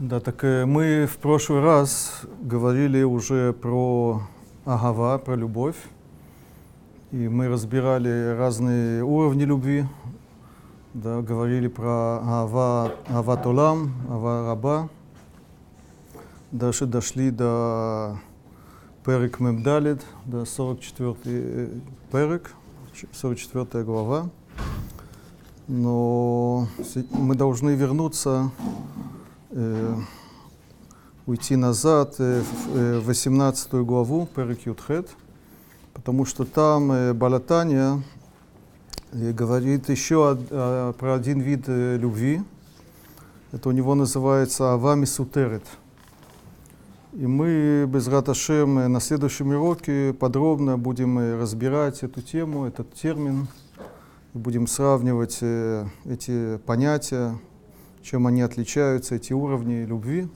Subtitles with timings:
[0.00, 4.22] Да, так э, мы в прошлый раз говорили уже про
[4.64, 5.76] агава, про любовь.
[7.12, 9.84] И мы разбирали разные уровни любви.
[10.94, 14.88] Да, говорили про ава, ава толам, ава раба.
[16.50, 18.18] Дальше дошли до
[19.04, 21.70] Перек Мемдалит, до 44
[22.10, 22.52] перек,
[23.12, 24.28] 44 глава.
[25.68, 26.66] Но
[27.12, 29.13] мы должны вернуться э,
[31.26, 32.42] уйти назад э,
[33.00, 35.08] в 18 э, главу, Перек Ютхет,
[35.94, 38.02] потому что там э, Балатания
[39.12, 42.42] э, говорит еще о, про один вид э, любви.
[43.52, 45.64] Это у него называется Авами Сутерет.
[47.14, 53.46] И мы без Раташем на следующем уроке подробно будем разбирать эту тему, этот термин,
[54.34, 55.38] будем сравнивать
[56.04, 57.38] эти понятия,
[58.04, 60.28] чем они отличаются, эти уровни любви.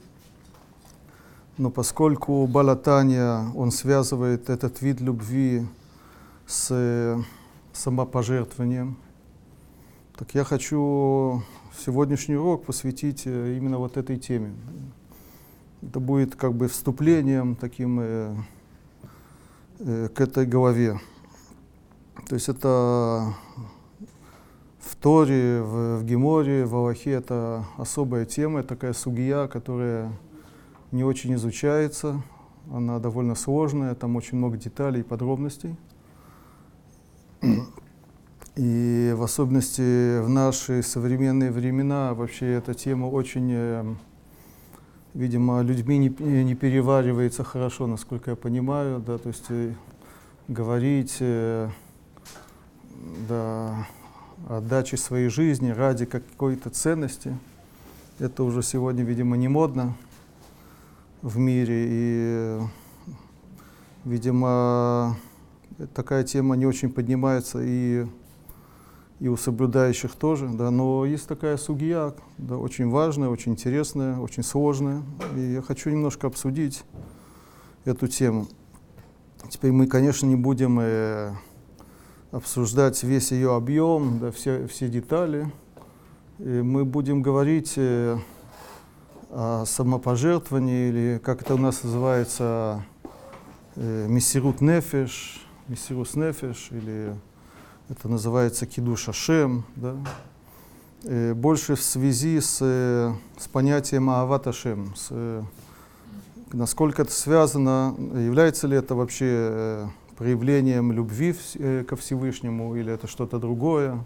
[1.57, 5.67] Но поскольку Балатания, он связывает этот вид любви
[6.47, 7.23] с
[7.71, 8.97] самопожертвованием,
[10.17, 11.43] так я хочу
[11.85, 14.53] сегодняшний урок посвятить э, именно вот этой теме.
[15.83, 18.35] Это будет как бы вступлением таким э,
[19.79, 20.99] э, к этой главе.
[22.27, 23.35] То есть это
[25.01, 30.11] Торе, в, в Геморе, в Аллахе это особая тема, такая сугия, которая
[30.91, 32.21] не очень изучается,
[32.69, 35.75] она довольно сложная, там очень много деталей и подробностей.
[38.55, 43.85] И в особенности в наши современные времена вообще эта тема очень, э,
[45.13, 46.09] видимо, людьми не,
[46.43, 49.73] не переваривается хорошо, насколько я понимаю, да, то есть э,
[50.49, 51.69] говорить э,
[53.29, 53.87] да,
[54.47, 57.37] отдачи своей жизни ради какой-то ценности.
[58.19, 59.95] Это уже сегодня, видимо, не модно
[61.21, 61.85] в мире.
[61.89, 62.59] И,
[64.05, 65.17] видимо,
[65.93, 68.05] такая тема не очень поднимается и,
[69.19, 70.47] и у соблюдающих тоже.
[70.49, 75.03] Да, но есть такая сугия, да, очень важная, очень интересная, очень сложная.
[75.35, 76.83] И я хочу немножко обсудить
[77.85, 78.47] эту тему.
[79.49, 81.33] Теперь мы, конечно, не будем э,
[82.31, 85.51] обсуждать весь ее объем, да, все, все детали.
[86.39, 88.17] И мы будем говорить э,
[89.29, 92.83] о самопожертвовании, или как это у нас называется,
[93.75, 97.15] э, мессирут нефеш, мессирус нефеш, или
[97.89, 99.95] это называется кидуш ашем, да.
[101.03, 105.43] Э, больше в связи с, с понятием Аават Ашем, с,
[106.53, 113.39] насколько это связано, является ли это вообще проявлением любви э, ко Всевышнему или это что-то
[113.39, 114.03] другое.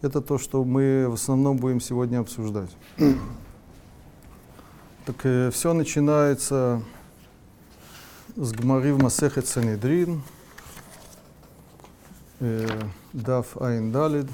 [0.00, 2.70] Это то, что мы в основном будем сегодня обсуждать.
[5.04, 6.82] Так э, все начинается
[8.36, 10.22] с Гмары в Масехет Санедрин,
[12.40, 12.66] э,
[13.14, 14.28] Дав Айн Далид.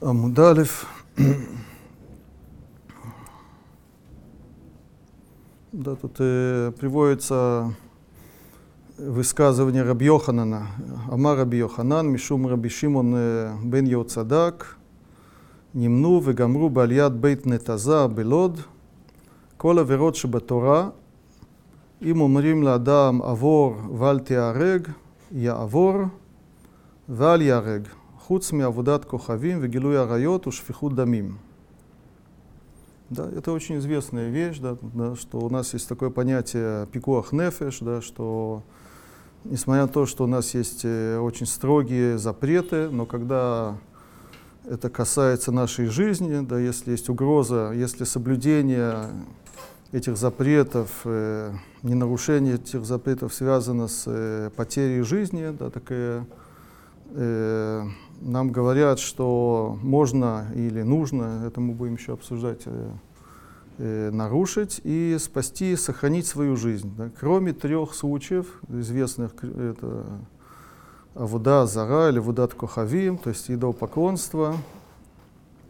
[0.00, 0.86] Амудалев.
[5.77, 7.73] Да, тут э, приводится
[8.97, 10.67] высказывание Раби Йоханана.
[11.11, 14.75] Амар Раби Йоханан, Мишум Раби Шимон э, бен Йоцадак,
[15.75, 18.59] נמנו וגמרו בעליית בית נתזה בלוד
[19.57, 20.89] כל עבירות שבתורה,
[22.01, 24.87] אם אומרים לאדם עבור ואל תיהרג,
[25.31, 25.93] יעבור
[27.09, 27.87] ואל ייהרג,
[28.19, 31.46] חוץ מעבודת כוכבים וגילוי עריות ושפיכות דמים.
[33.10, 37.78] Да, это очень известная вещь, да, да, что у нас есть такое понятие пикуах нефеш,
[37.80, 38.62] да, что
[39.44, 43.78] несмотря на то, что у нас есть э, очень строгие запреты, но когда
[44.68, 49.08] это касается нашей жизни, да, если есть угроза, если соблюдение
[49.92, 51.52] этих запретов, э,
[51.82, 56.26] не нарушение этих запретов связано с э, потерей жизни, да, такая,
[57.12, 57.86] э,
[58.20, 62.90] нам говорят, что можно или нужно, это мы будем еще обсуждать, э,
[63.78, 66.92] э, нарушить и спасти, сохранить свою жизнь.
[67.18, 70.04] Кроме трех случаев известных, это
[71.14, 74.56] вода зара или вода кохавим, то есть идолопоклонство,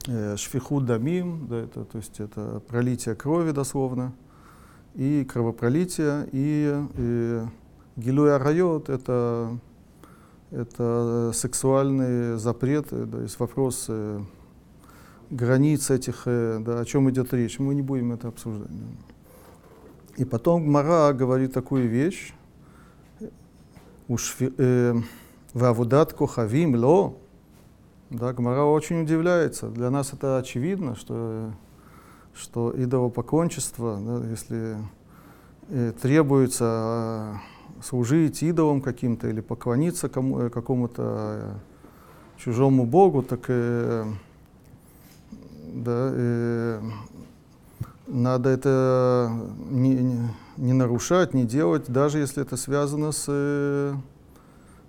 [0.07, 4.13] э, шфиху да, это, то есть это пролитие крови дословно,
[4.95, 7.41] и кровопролитие, и, и
[7.97, 9.59] гилуя райот, это
[10.51, 14.21] это сексуальные запреты, то есть вопрос э,
[15.31, 17.59] границ этих, э, да, о чем идет речь.
[17.59, 18.71] Мы не будем это обсуждать.
[20.17, 22.33] И потом Мара говорит такую вещь.
[24.09, 24.95] Уж, э,
[25.53, 27.17] Вавудат кохавим ло.
[28.11, 29.69] Да, Гмара очень удивляется.
[29.69, 31.53] Для нас это очевидно, что,
[32.35, 34.79] что идолопоклончество, да, если
[35.69, 41.55] э, требуется э, служить идолам каким-то или поклониться кому, э, какому-то э,
[42.39, 44.05] чужому богу, так э,
[45.73, 46.81] да, э,
[48.07, 49.31] надо это
[49.71, 50.19] не, не,
[50.57, 53.95] не нарушать, не делать, даже если это связано с, э,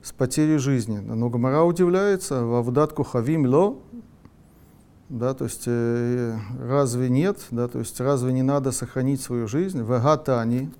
[0.01, 0.99] с потерей жизни.
[0.99, 3.77] Но Гамара удивляется, вавдат кухавим ло,
[5.09, 9.79] да, то есть э, разве нет, да, то есть разве не надо сохранить свою жизнь?
[9.79, 10.71] Вегатани,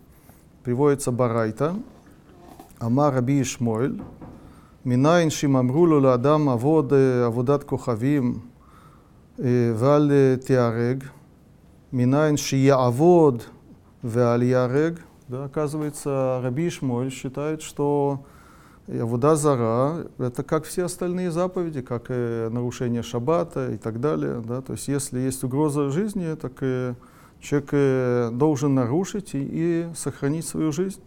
[0.63, 1.75] приводится барайта,
[2.80, 4.00] Амар Раби Ишмоэль,
[4.86, 6.92] מניין שאמרו לו לאדם עבוד
[7.26, 8.38] עבודת כוכבים
[9.74, 10.10] ואל
[10.46, 11.04] תיהרג,
[11.92, 13.42] מניין שיעבוד
[14.04, 14.94] ואל ייהרג.
[15.26, 18.24] Да, оказывается, Раби Ишмоль считает, что
[18.86, 24.42] Авуда Зара — это как все остальные заповеди, как и нарушение шаббата и так далее.
[24.44, 24.60] Да?
[24.60, 26.92] То есть если есть угроза жизни, так и
[27.40, 31.00] человек должен нарушить и, и сохранить свою жизнь.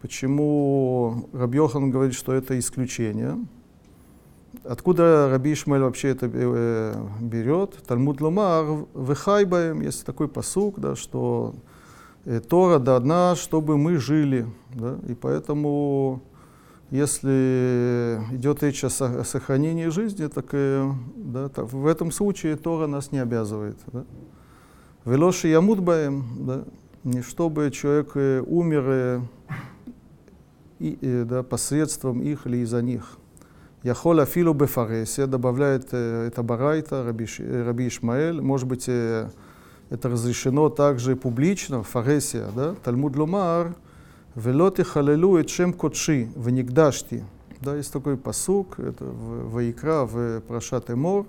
[0.00, 3.38] Почему Рабьохан говорит, что это исключение?
[4.64, 7.74] Откуда Раби Ишмаэль вообще это э, берет?
[7.86, 8.64] Талмуд Ломар,
[8.94, 11.54] выхайбаем, есть такой посук, да, что
[12.24, 14.46] э, Тора дана, чтобы мы жили.
[14.74, 16.22] Да, и поэтому,
[16.90, 23.12] если идет речь о сохранении жизни, так, и, да, так в этом случае Тора нас
[23.12, 23.78] не обязывает.
[23.92, 24.04] Да.
[25.04, 26.64] Велоши ямудбаем, да,
[27.04, 29.20] не чтобы человек э, умер и,
[30.78, 33.18] и, да, посредством их или из-за них.
[33.82, 38.40] Яхол афилу бефаресе, добавляет э, это Барайта, Раби, Раби Ишмаэль.
[38.40, 39.30] Может быть, э,
[39.90, 42.74] это разрешено также публично, фаресия, да?
[42.82, 43.76] Талмуд ломар,
[44.34, 47.24] велоти халелу et шем котши, венигдашти.
[47.60, 51.26] Да, есть такой посук, это в Ваикра, в Прошат Эмор,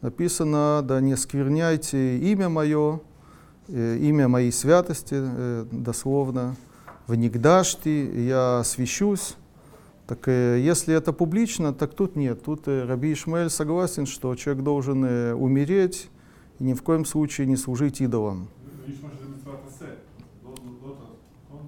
[0.00, 3.00] написано, да не скверняйте имя мое,
[3.68, 6.56] э, имя моей святости, э, дословно,
[7.10, 9.36] в Нигдашти, я освящусь.
[10.06, 12.42] Так э, если это публично, так тут нет.
[12.42, 16.08] Тут э, Раби Ишмаэль согласен, что человек должен э, умереть
[16.58, 18.48] и ни в коем случае не служить идолам.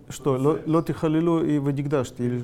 [0.09, 2.43] Что, лоти халилу и вадигдашти?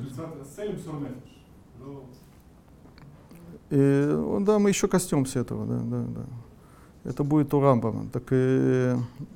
[3.71, 6.25] И, да, мы еще коснемся этого, да, да, да.
[7.05, 8.07] Это будет у Рамбама.
[8.13, 8.95] Так, и,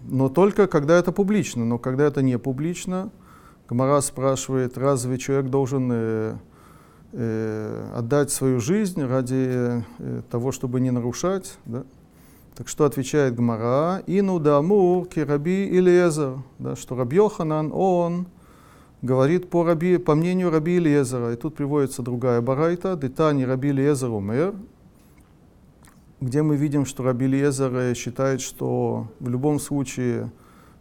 [0.09, 1.65] но только когда это публично.
[1.65, 3.11] Но когда это не публично,
[3.73, 6.35] Гмара спрашивает, разве человек должен э,
[7.13, 11.57] э, отдать свою жизнь ради э, того, чтобы не нарушать?
[11.65, 11.85] Да?
[12.55, 14.03] Так что отвечает Гмара?
[14.07, 18.27] Ину дамур кираби Илиезер, да, что Раби Йоханан, он
[19.01, 21.33] говорит по, раби, по мнению Раби Илиезера.
[21.33, 24.55] И тут приводится другая барайта, детани Раби Илиезер умер,
[26.21, 30.31] где мы видим, что Раби Илиезер э, считает, что в любом случае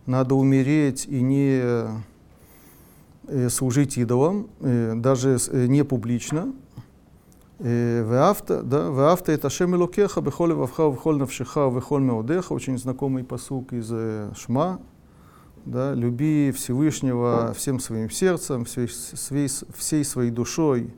[0.06, 2.11] надо умереть и не
[3.50, 6.54] служить идолам, э, даже э, не публично.
[7.60, 13.72] Веавта, да, веавта это Шем Элокеха, бехол левавха, бехол навшиха, бехол меодеха, очень знакомый посук
[13.72, 13.88] из
[14.36, 14.80] Шма,
[15.66, 20.92] да, люби Всевышнего всем своим сердцем, всей, всей, всей своей душой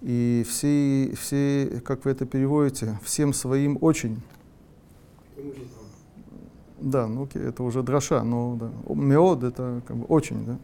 [0.00, 4.22] и всей, всей, как вы это переводите, всем своим очень.
[6.80, 8.94] Да, ну это уже дроша, но да.
[8.94, 10.58] меод это как бы очень, да.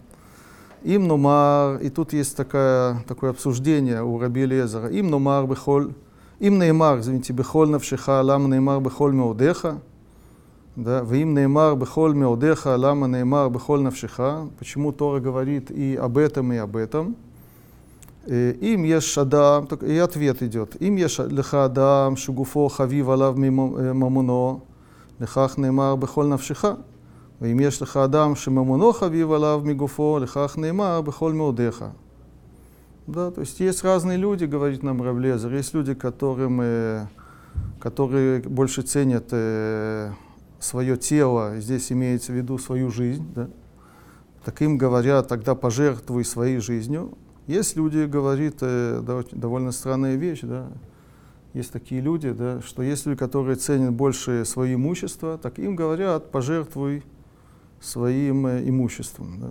[0.85, 5.92] Им номар, и тут есть такая, такое обсуждение у Раби Лезера, им номар бехоль,
[6.38, 9.80] им неймар, извините, бехоль навшиха, лам неймар бехоль меодеха,
[10.76, 16.52] да, им неймар бехоль меодеха, лама неймар бехоль навшиха, почему Тора говорит и об этом,
[16.52, 17.16] и об этом.
[18.28, 24.61] Им еш адам, и ответ идет, им еш леха адам, шугуфо хавив алав мамуно,
[25.18, 26.78] лехах неймар бехоль навшиха.
[27.41, 31.85] ואם יש לך אדם שממונו חביב עליו מגופו, לכך נאמר בכל מאודיך.
[33.05, 37.07] Да, то есть есть разные люди, говорит нам Равлезер, есть люди, которым, э,
[37.81, 40.12] которые больше ценят э,
[40.59, 43.50] свое тело, здесь имеется в виду свою жизнь, да?
[44.45, 47.17] так им говорят, тогда пожертвуй своей жизнью.
[47.45, 49.01] Есть люди, говорит, э,
[49.33, 50.67] довольно странная вещь, да?
[51.53, 56.31] есть такие люди, да, что есть люди, которые ценят больше свое имущество, так им говорят,
[56.31, 57.03] пожертвуй
[57.80, 59.40] своим э, имуществом.
[59.40, 59.50] Да.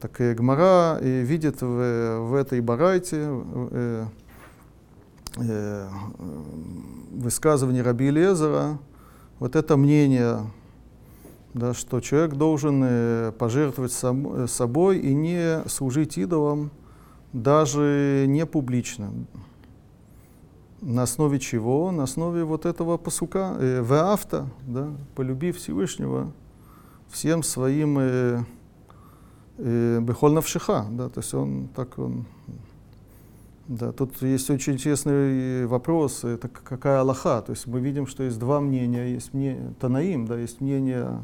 [0.00, 4.06] Так и Гмара и видит в, в этой барайте э,
[5.36, 5.88] э,
[7.12, 8.78] высказывание Раби Лезера
[9.38, 10.50] вот это мнение,
[11.54, 16.70] да, что человек должен э, пожертвовать сам, собой и не служить идолам
[17.32, 19.12] даже не публично.
[20.80, 21.90] На основе чего?
[21.90, 26.32] На основе вот этого посука, э, веавта, да, полюби Всевышнего
[27.10, 28.44] всем своим э,
[29.58, 32.26] э, бехольнавшиха, да, то есть он так он
[33.70, 37.40] да, тут есть очень интересный вопрос, это какая Аллаха.
[37.40, 39.12] То есть мы видим, что есть два мнения.
[39.12, 41.22] Есть мнение Танаим, да, есть мнение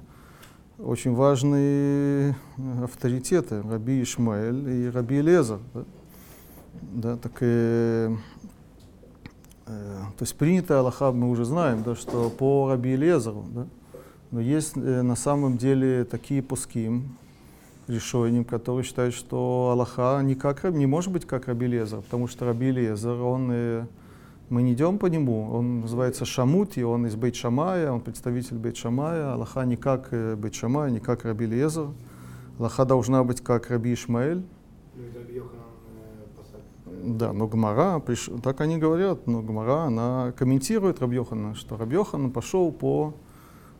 [0.79, 2.37] очень важные
[2.85, 5.59] авторитеты, Раби Ишмаэль и Раби Лезар.
[5.75, 5.85] Да,
[6.93, 8.15] да так э,
[9.67, 13.67] э, то есть принятая Аллаха мы уже знаем, да, что по Раби Лезару, да,
[14.37, 17.17] но есть э, на самом деле такие пуским,
[17.89, 22.45] решением, который считает, что Аллаха не, как, не может быть как Раби Лезер, потому что
[22.45, 23.87] Раби Лезер, он, э,
[24.51, 28.77] мы не идем по нему, он называется Шамути, он из Бейт Шамая, он представитель Бейт
[28.77, 31.89] Шамая, Аллаха не как э, Бейт Шамая, не как Раби Лезер,
[32.59, 34.43] Аллаха должна быть как Раби Ишмаэль.
[37.07, 38.29] Да, но Гмара, приш...
[38.43, 43.15] так они говорят, но Гмара, она комментирует Рабьохана, что Рабьохан пошел по,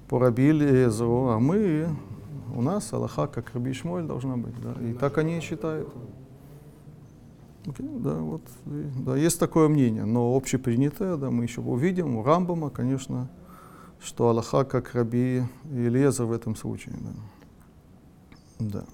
[0.09, 1.89] по Раби Лезеру, а мы
[2.55, 4.55] у нас Аллаха, как Раби Шмоль, должна быть.
[4.61, 4.75] Да?
[4.81, 5.89] И так они считают.
[7.65, 12.71] Okay, да, вот, да, есть такое мнение, но общепринятое, да, мы еще увидим у Рамбама,
[12.71, 13.29] конечно,
[14.01, 16.95] что Аллаха как Раби Илеза в этом случае.
[17.01, 17.11] Да.
[18.59, 18.85] Да.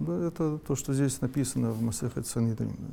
[0.00, 2.74] да, это то, что здесь написано в Масехет Санидрин.
[2.76, 2.88] Да.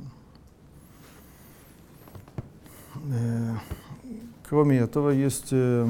[3.10, 3.54] Э,
[4.48, 5.86] кроме этого, есть э,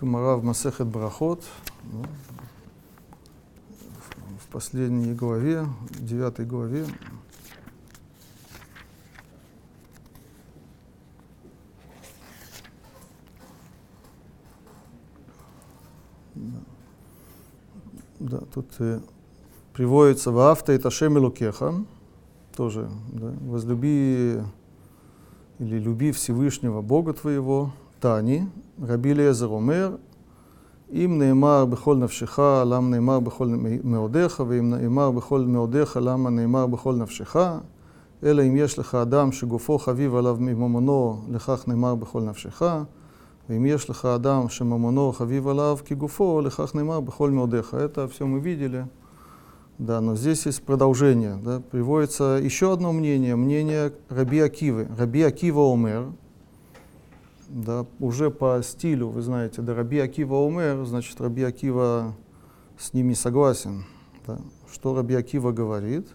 [0.00, 1.42] Гмара в Масехет Брахот,
[1.82, 2.04] ну,
[4.38, 6.86] в последней главе, девятой главе.
[16.34, 16.60] Да,
[18.20, 19.00] да тут э,
[19.72, 21.74] приводится в авто и Ташем Лукеха,
[22.54, 24.44] тоже, да, возлюби
[25.58, 28.43] или люби Всевышнего Бога твоего, Тани,
[28.87, 29.95] רבי אליעזר אומר,
[30.93, 33.47] אם נאמר בכל נפשך, למה נאמר בכל
[33.83, 37.35] מאודיך, ואם נאמר בכל מאודיך, למה נאמר בכל נפשך,
[38.23, 42.61] אלא אם יש לך אדם שגופו חביב עליו מממונו, לכך נאמר בכל נפשך,
[43.49, 47.77] ואם יש לך אדם שממונו חביב עליו כגופו, לכך неймар бехоль меодеха.
[47.77, 48.85] Это все мы видели.
[49.79, 51.37] Да, но здесь есть продолжение.
[51.43, 54.87] Да, приводится еще одно мнение, мнение Раби Акивы.
[54.97, 56.11] Раби Акива Омер,
[57.48, 62.14] да, уже по стилю, вы знаете, да, Раби Акива умер, значит, Раби Акива
[62.78, 63.84] с ними согласен.
[64.26, 64.38] Да.
[64.70, 66.08] Что Раби Акива говорит?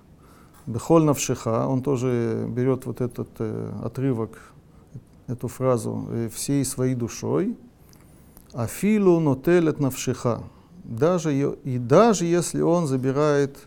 [0.65, 4.53] Бехоль навшиха, он тоже берет вот этот э, отрывок,
[5.27, 7.57] эту фразу, э, всей своей душой,
[8.53, 10.43] афилу нотелет навшиха,
[10.83, 13.57] даже, и даже если он забирает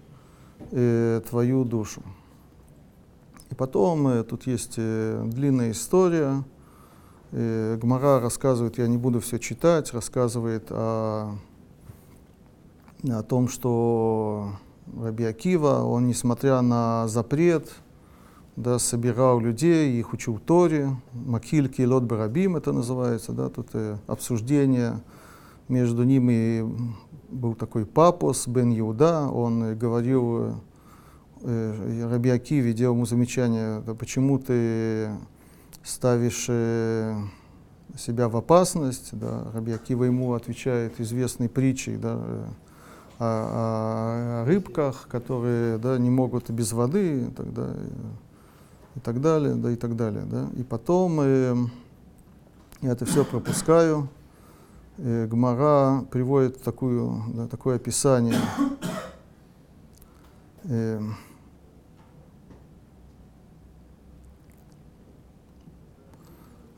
[0.71, 2.03] э, твою душу.
[3.51, 6.45] И потом э, тут есть э, длинная история,
[7.33, 11.37] Гмара рассказывает, я не буду все читать, рассказывает о,
[13.03, 14.53] о том, что
[14.95, 17.69] Раби Акива, он, несмотря на запрет,
[18.57, 25.03] да, собирал людей, их учил Торе, Макиль Килот Барабим это называется, да, тут э, обсуждение
[25.69, 26.65] между ними
[27.29, 30.55] был такой папос Бен Иуда, он э, говорил,
[31.43, 35.11] э, Раби Акиве делал ему замечание, да, почему ты
[35.87, 37.17] ставишь э,
[37.97, 42.45] себя в опасность, да, Раби Акива ему отвечает известной притчей, да, э,
[43.19, 47.91] о, о рыбках, которые да, не могут без воды и так, далее,
[48.97, 50.25] и так далее, да, и так далее.
[50.27, 50.49] Да.
[50.57, 51.55] И потом э,
[52.83, 54.09] я это все пропускаю.
[54.99, 58.41] Э, Гмара приводит такую, да, такое описание.
[60.65, 61.01] Э,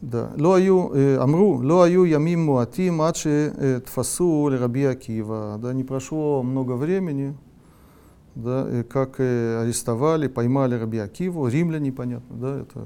[0.04, 0.28] Да.
[0.38, 0.88] לא היו,
[1.24, 5.58] אמרו, לא היו ימים מועטים עד שתפסו לרבי Акива.
[5.58, 7.34] Да, не прошло много времени,
[8.36, 12.82] да, как арестовали, поймали Раби Акиву, римляне, понятно, да, это,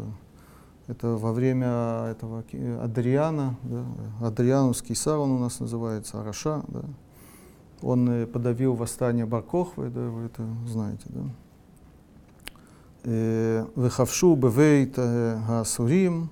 [0.85, 2.43] это во время этого
[2.83, 3.83] Адриана, да,
[4.21, 6.81] Адрианус Кисар он у нас называется, Араша, да.
[7.81, 11.23] Он подавил восстание Баркохвы, да, вы это знаете, да.
[13.75, 14.99] וחפשו בבית
[15.47, 16.27] האסורים,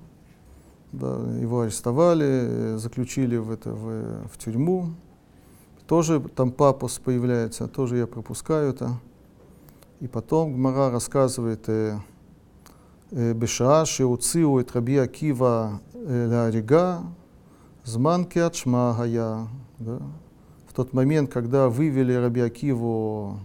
[0.91, 4.89] да, его арестовали, э, заключили в, это, в, в тюрьму.
[5.87, 8.99] Тоже там папус появляется, тоже я пропускаю это.
[10.01, 11.97] И потом Гмара рассказывает э,
[13.11, 17.03] э, Бешаа, Шеуциу и Раби Акива э, Ларига,
[17.83, 19.47] Зманки Ачмагая.
[19.79, 19.99] Да?
[20.67, 23.39] В тот момент, когда вывели Раби Акиву,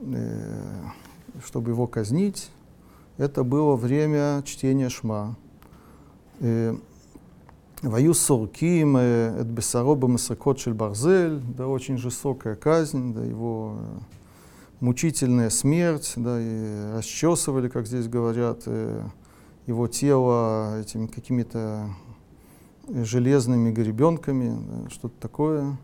[0.00, 0.62] э,
[1.44, 2.50] чтобы его казнить,
[3.16, 5.36] это было время чтения Шма.
[6.40, 6.74] Э,
[7.82, 13.78] Вою сорким, это бесароба масакот шель барзель, да, очень жестокая казнь, да, его
[14.80, 18.64] мучительная смерть, да, и расчесывали, как здесь говорят,
[19.66, 21.88] его тело этими какими-то
[22.86, 25.78] железными гребенками, да, что-то такое.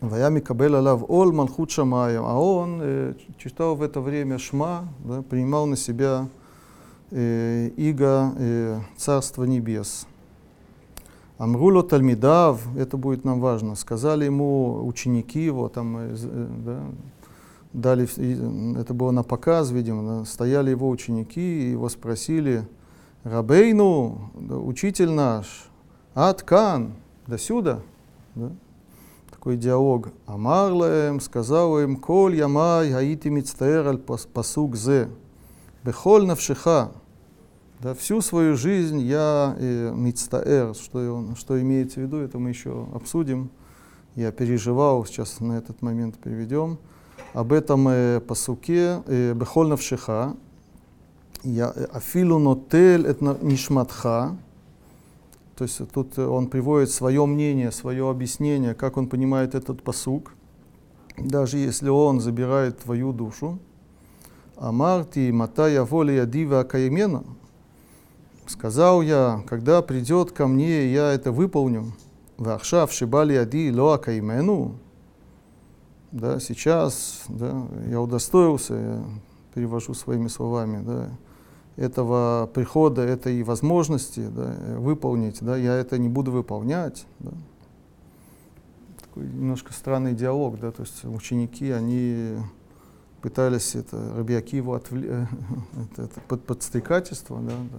[0.00, 5.66] Вая Микабель Алав Ол Малхут а он э, читал в это время Шма, да, принимал
[5.66, 6.37] на себя э,
[7.10, 10.06] иго э, Царства Небес.
[11.38, 16.80] Амруло Тальмидав, это будет нам важно, сказали ему ученики его, там, э, э да,
[17.72, 22.66] дали, это было на показ, видимо, стояли его ученики и его спросили,
[23.24, 25.68] Рабейну, учитель наш,
[26.14, 26.94] Аткан,
[27.26, 27.80] до сюда,
[28.34, 28.50] да,
[29.30, 30.08] такой диалог.
[30.26, 35.08] Амар сказал им, коль ямай хаити мицтаэр аль пасук зе,
[35.84, 36.92] бехоль навшиха.
[37.80, 42.88] Да, всю свою жизнь я э, мицтаэр, что, что имеется в виду, это мы еще
[42.92, 43.50] обсудим.
[44.16, 46.78] Я переживал, сейчас на этот момент переведем.
[47.34, 50.34] Об этом э, пасуке э, бехоль навшиха.
[51.44, 54.36] Я э, афилу нотель это нишматха.
[55.54, 60.32] То есть тут он приводит свое мнение, свое объяснение, как он понимает этот посук,
[61.16, 63.58] даже если он забирает твою душу.
[64.60, 67.24] Амарти матая воля дива каемена.
[68.46, 71.92] Сказал я, когда придет ко мне, я это выполню.
[72.38, 74.76] Вахшав шибали ади лоа каймену.
[76.12, 79.04] Да, сейчас да, я удостоился, я
[79.54, 81.10] перевожу своими словами, да,
[81.76, 87.06] этого прихода, этой возможности да, выполнить, да, я это не буду выполнять.
[87.18, 87.32] Да.
[89.02, 92.38] Такой немножко странный диалог, да, то есть ученики, они
[93.22, 95.28] пытались это Рабиакиву отвле...
[95.92, 97.78] это, это под, подстрекательство, да, да.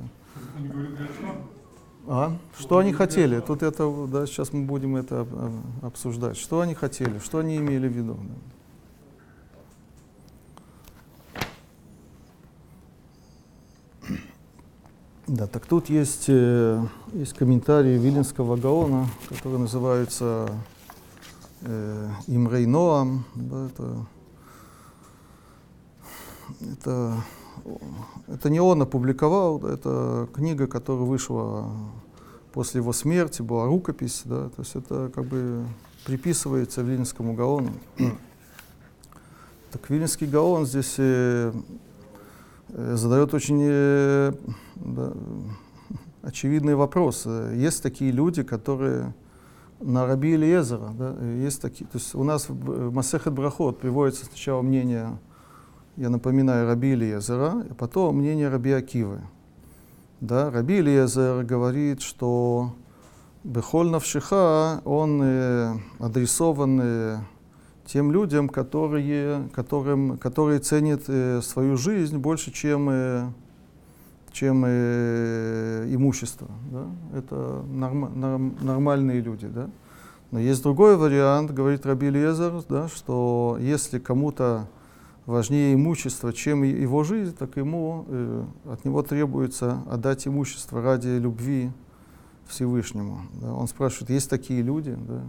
[2.08, 2.38] А?
[2.58, 3.40] Что они хотели?
[3.40, 5.28] Тут это, да, сейчас мы будем это
[5.82, 6.38] обсуждать.
[6.38, 7.20] Что они хотели?
[7.20, 8.14] Что они имели в виду?
[8.16, 8.36] Да.
[15.30, 20.50] Да, так тут есть, э, есть комментарий Виленского Гаона, который называется
[21.62, 23.26] э, Имрей Ноам.
[23.36, 24.08] Да, это,
[26.62, 27.16] это,
[28.28, 31.70] это не он опубликовал, это книга, которая вышла
[32.54, 35.66] после его смерти, была рукопись, да, то есть это как бы
[36.06, 37.72] приписывается Виленскому Гаону.
[39.72, 41.54] Так Виленский Гаон здесь э,
[42.72, 44.34] Э, задает очень э,
[44.76, 45.14] да,
[46.22, 47.26] очевидный вопрос.
[47.26, 49.14] Есть такие люди, которые
[49.80, 54.62] на Раби Элиезера, да, есть такие, то есть у нас в Масехет Брахот приводится сначала
[54.62, 55.18] мнение,
[56.00, 59.20] я напоминаю, Раби Элиезера, а потом мнение Раби Акивы.
[60.22, 62.74] Да, Раби Элиезер говорит, что
[63.44, 67.18] Бехоль Навшиха, он э, адресован э,
[67.86, 73.30] тем людям, которые, которым, которые ценят э, свою жизнь больше, чем, э,
[74.32, 76.48] чем э, имущество.
[76.72, 76.86] Да?
[77.18, 79.48] Это норм, норм, нормальные люди.
[79.48, 79.70] Да?
[80.32, 84.70] Но есть другой вариант, говорит Раби Лезер, да, что если кому-то
[85.30, 91.72] важнее имущество, чем его жизнь, так ему, э, от него требуется отдать имущество ради любви
[92.48, 93.22] Всевышнему.
[93.42, 93.54] Да?
[93.54, 94.98] Он спрашивает, есть такие люди?
[95.08, 95.22] Да?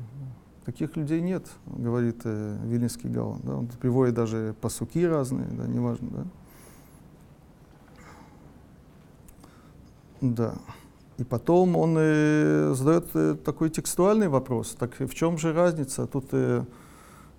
[0.64, 3.40] Таких людей нет, говорит э, Вильнинский Гаон.
[3.42, 3.56] Да?
[3.56, 6.08] Он приводит даже посуки разные, да, неважно.
[6.10, 6.24] Да?
[10.20, 10.54] Да.
[11.18, 14.74] И потом он э, задает э, такой текстуальный вопрос.
[14.78, 16.06] Так в чем же разница?
[16.06, 16.64] Тут э,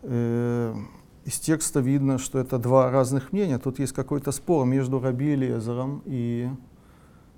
[0.03, 0.75] э,
[1.25, 3.59] из текста видно, что это два разных мнения.
[3.59, 6.49] Тут есть какой-то спор между Раби Элиезером и,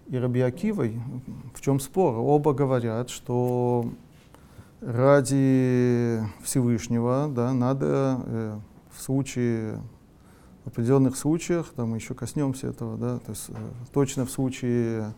[0.07, 1.01] и Раби Акивой.
[1.53, 2.15] В чем спор?
[2.17, 3.85] Оба говорят, что
[4.79, 8.59] ради Всевышнего, да, надо э,
[8.91, 9.79] в случае,
[10.63, 13.53] в определенных случаях, там мы еще коснемся этого, да, то есть э,
[13.93, 15.13] точно в случае,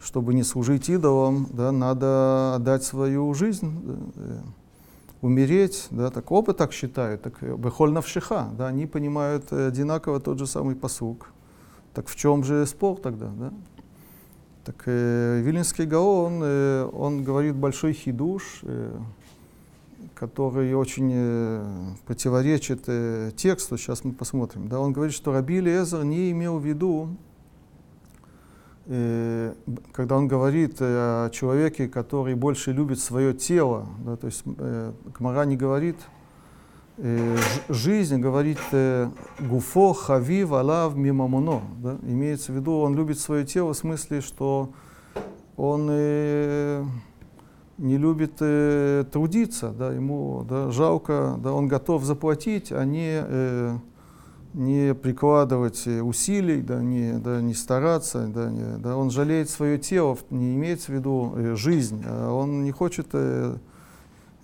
[0.00, 4.40] чтобы не служить идолам, да, надо отдать свою жизнь, э,
[5.22, 10.38] умереть, да, так оба так считают, так э, бехоль навшиха, да, они понимают одинаково тот
[10.38, 11.28] же самый посук.
[11.94, 13.52] Так в чем же спор тогда, да?
[14.64, 18.98] Так э, Вилинский Гаон, э, он говорит большой хидуш, э,
[20.14, 21.64] который очень э,
[22.06, 24.68] противоречит э, тексту, сейчас мы посмотрим.
[24.68, 27.16] Да, он говорит, что Раби Лезер не имел в виду,
[28.86, 29.54] э,
[29.92, 34.92] когда он говорит э, о человеке, который больше любит свое тело, да, то есть э,
[35.46, 35.96] не говорит,
[36.98, 37.36] э,
[37.68, 39.08] жизнь, говорит э,
[39.40, 41.62] гуфо хави валав мимамоно.
[41.78, 41.98] Да?
[42.02, 44.72] Имеется в виду, он любит свое тело в смысле, что
[45.56, 46.84] он э,
[47.78, 48.36] не любит
[49.10, 53.80] трудиться, да, ему да, жалко, да, он готов заплатить, а не,
[54.54, 60.18] не прикладывать усилий, да, не, да, не стараться, да, не, да, он жалеет свое тело,
[60.30, 63.56] не имеется в виду э, жизнь, а он не хочет э,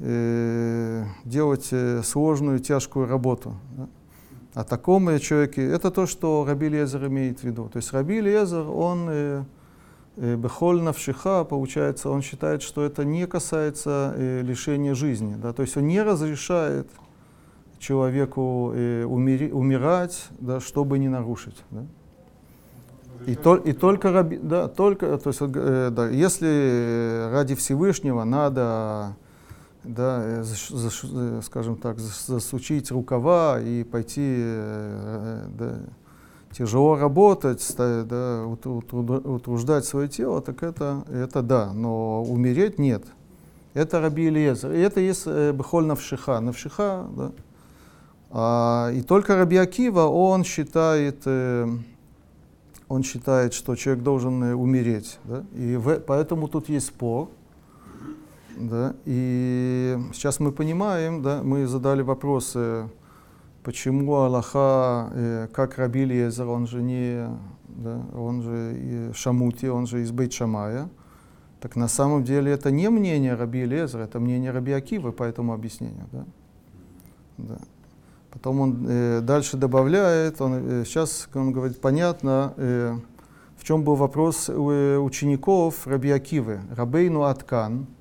[0.00, 3.54] э, делать э, сложную, тяжкую работу.
[3.76, 3.88] Да.
[4.54, 7.68] А таком человеке, это то, что Раби Лезер имеет в виду.
[7.68, 9.44] То есть Раби Лезер, он э,
[10.16, 15.36] э, Бехоль Навшиха, получается, он считает, что это не касается э, лишения жизни.
[15.36, 15.52] Да?
[15.52, 16.88] То есть он не разрешает
[17.78, 21.64] человеку э, умери, умирать, да, чтобы не нарушить.
[21.70, 21.84] Да?
[23.26, 29.16] И, то, и только, раби, да, только то есть, э, да, если ради Всевышнего надо
[29.84, 35.78] да, э, э, скажем так, засучить рукава и пойти э, да,
[36.52, 43.04] тяжело работать, да, утруждать свое тело, так это, это да, но умереть нет.
[43.74, 44.72] Это Раби Илиезер.
[44.72, 46.40] И это есть Бехоль Навшиха.
[46.40, 47.32] Навшиха, да.
[48.30, 51.26] А, и только Раби Акива, он считает,
[52.88, 55.18] он считает, что человек должен умереть.
[55.24, 55.44] Да?
[55.54, 57.30] И в, поэтому тут есть спор.
[58.58, 58.94] Да?
[59.04, 62.88] И сейчас мы понимаем, да, мы задали вопросы,
[63.62, 67.28] почему Аллаха, э, как Раби Лезер, он же не,
[67.68, 70.88] да, он же Шамути, он же из Бейт Шамая.
[71.60, 75.52] Так на самом деле это не мнение Раби Лезера, это мнение Раби Акивы по этому
[75.52, 76.06] объяснению.
[76.10, 76.24] Да?
[77.38, 77.58] Да.
[78.30, 82.96] Потом он э, дальше добавляет, он, э, сейчас он говорит, понятно, э,
[83.56, 86.60] в чем был вопрос у э, учеников Раби Акивы.
[86.74, 87.86] Рабейну Аткан–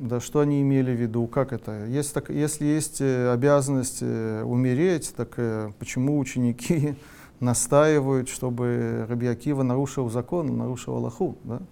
[0.00, 1.86] да, что они имели в виду, как это?
[1.86, 6.94] Если, так, если есть э, обязанность э, умереть, так э, почему ученики
[7.40, 11.36] настаивают, чтобы Раби Акива нарушил закон, нарушил Аллаху?
[11.42, 11.62] Да?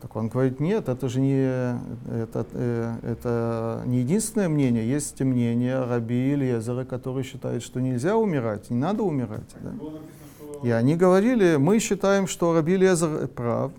[0.00, 1.42] Так он говорит, нет, это же не,
[2.22, 2.46] это,
[3.02, 4.88] это не единственное мнение.
[4.88, 9.54] Есть мнение Раби Ильезера, который считает, что нельзя умирать, не надо умирать.
[9.60, 9.72] Да?
[10.62, 13.72] И они говорили, мы считаем, что Раби Ильезер прав.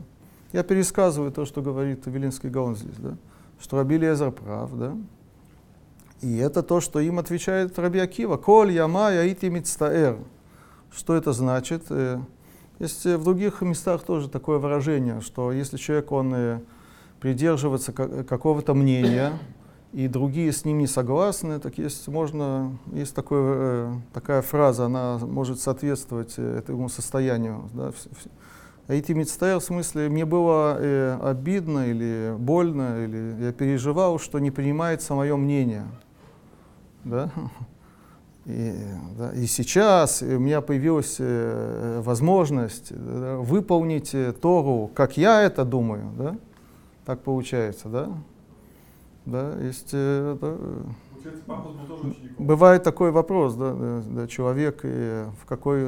[0.53, 2.97] Я пересказываю то, что говорит Велинский Гаон здесь.
[2.97, 3.15] Да?
[3.59, 4.95] что Раби Лезер прав, да?
[6.21, 8.37] И это то, что им отвечает Раби Акива.
[8.37, 10.17] Коль яма яити мицтаэр.
[10.91, 11.83] Что это значит?
[12.79, 16.59] Э, есть в других местах тоже такое выражение, что если человек, он э,
[17.19, 19.33] придерживается какого-то мнения,
[19.93, 25.17] и другие с ним не согласны, так есть, можно, есть такое, э, такая фраза, она
[25.17, 27.69] может соответствовать этому состоянию.
[27.73, 27.91] Да,
[28.87, 34.39] а идти мецтаэр в смысле, мне было э, обидно или больно, или я переживал, что
[34.39, 35.85] не принимается мое мнение.
[37.03, 37.29] Да?
[38.47, 38.73] И,
[39.17, 46.13] да, и сейчас у меня появилась э, возможность выполнить э, Тору, как я это думаю.
[46.17, 46.37] Да?
[47.05, 48.09] Так получается, да?
[49.25, 50.55] Да, есть, э, да,
[52.37, 55.85] Бывает такой вопрос, да, да, да человек э, в какой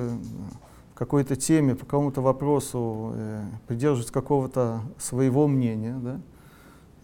[1.00, 6.20] какой-то теме, по какому-то вопросу э, придерживается какого-то своего мнения, да,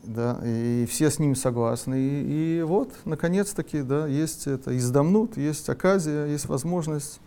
[0.05, 1.95] да, и все с ним согласны.
[1.95, 7.21] И, и вот, наконец-таки, да, есть это издамнут, есть оказия, есть возможность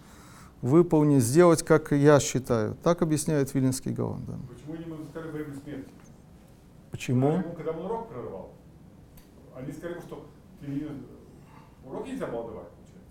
[0.62, 2.76] выполнить, сделать, как я считаю.
[2.82, 4.24] Так объясняет Вилинский Гаон.
[4.26, 4.34] Да.
[4.48, 5.90] Почему не сказали время смерти?
[6.90, 7.26] Почему?
[7.26, 8.50] Когда ему, когда он урок прерывал,
[9.54, 10.26] они сказали, что
[11.84, 13.08] урок нельзя было давать, получается.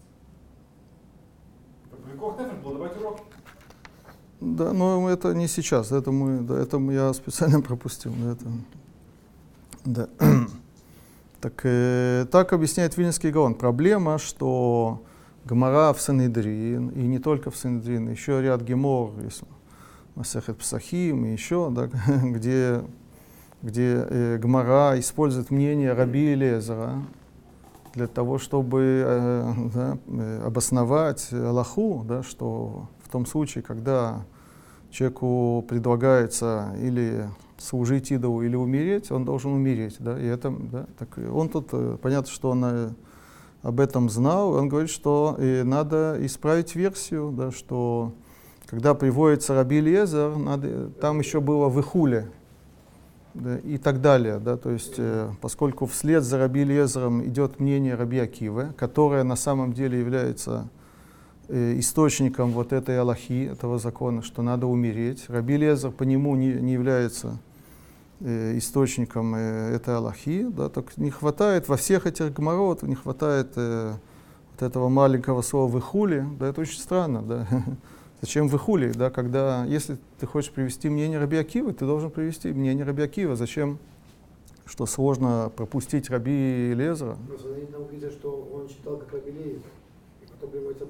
[2.48, 3.24] Нефеш было давать уроки.
[4.40, 8.14] Да, но это не сейчас, это, мы, да, это я специально пропустил.
[8.22, 8.46] Да, это,
[9.88, 10.10] да.
[11.40, 13.54] Так, э, так объясняет Вильнинский Гаон.
[13.54, 15.04] Проблема, что
[15.46, 19.12] Гмара в Санедрин, и не только в Санедрин, еще ряд гемор,
[20.16, 21.90] Масехет Псахим и еще, да,
[22.24, 22.82] где,
[23.62, 27.04] где э, Гмара использует мнение Раби Лезера
[27.94, 34.26] для того, чтобы э, да, э, обосновать Аллаху, да, что в том случае, когда
[34.90, 39.96] человеку предлагается или служить идолу, или умереть, он должен умереть.
[40.00, 40.20] Да?
[40.20, 42.90] И это, да, так он тут, э, понятно, что он э,
[43.62, 48.14] об этом знал, он говорит, что и надо исправить версию, да, что
[48.68, 52.30] когда приводится Раби Лезер, надо, там еще было в Ихуле,
[53.34, 54.40] да, и так далее.
[54.40, 59.36] Да, то есть, э, поскольку вслед за Раби Лезером идет мнение Раби Акивы, которое на
[59.36, 60.77] самом деле является Э,
[61.50, 65.26] источником вот этой Аллахи, этого закона, что надо умереть.
[65.30, 67.40] Раби Лезер по нему не, не является
[68.20, 73.54] э, источником э, этой Аллахи, да, так не хватает во всех этих гморот, не хватает
[73.56, 73.94] э,
[74.52, 77.48] вот этого маленького слова «выхули», да, это очень странно, да.
[78.22, 82.84] Зачем выхули, да, когда, если ты хочешь привести мнение Раби Акива, ты должен привести мнение
[82.84, 83.36] Раби Акива.
[83.36, 83.78] Зачем,
[84.66, 87.16] что сложно пропустить Раби Лезера?
[87.30, 89.62] Но смотрите, там говорится, что он читал как Раби Лезер,
[90.24, 90.86] и потом приводится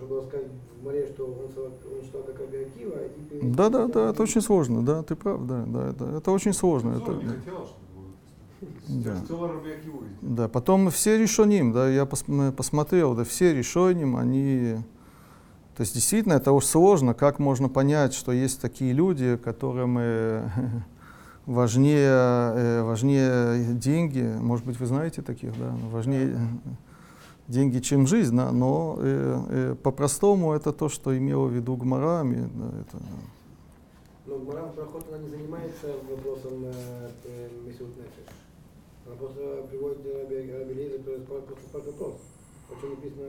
[0.00, 0.46] Можно было сказать
[0.78, 4.84] в море, что он, он читал как Акива, и Да, да, да, это очень сложно,
[4.84, 6.98] да, ты прав, да, да, это, это очень сложно.
[6.98, 8.06] Это, не хотела, чтобы было
[8.60, 9.36] написано.
[10.20, 10.36] Да.
[10.36, 14.76] Да, потом все решоним, да, я пос- посмотрел, да, все решоним, они,
[15.76, 20.48] то есть действительно это уж сложно, как можно понять, что есть такие люди, которым э,
[21.46, 26.36] важнее, э, важнее деньги, может быть, вы знаете таких, да, важнее
[27.48, 32.48] деньги, чем жизнь, да, но э, э, по-простому это то, что имела в виду Гмарами,
[32.54, 33.02] да, это,
[34.26, 37.86] Но Гмара проход она не занимается вопросом э, э, Нефеш.
[39.06, 42.20] Она просто приводит Раби, Раби есть просто спрашивает вопрос.
[42.68, 43.24] Почему написано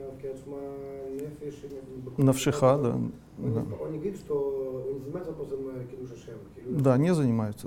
[2.16, 3.60] Навшиха, да, Он, да.
[3.60, 5.84] не, он не говорит, что он не занимается вопросом э,
[6.16, 6.80] Шем.
[6.82, 7.14] Да, не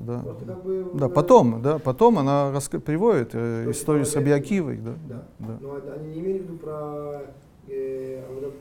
[0.01, 0.19] да.
[0.19, 0.91] Просто как бы...
[0.93, 4.93] Да, потом, да, потом она раска- приводит э, историю с типа Раби Раби Акивой, да,
[5.07, 5.27] Да.
[5.39, 5.57] да.
[5.61, 7.21] Но они не имели в виду про
[7.67, 8.53] э, Амадат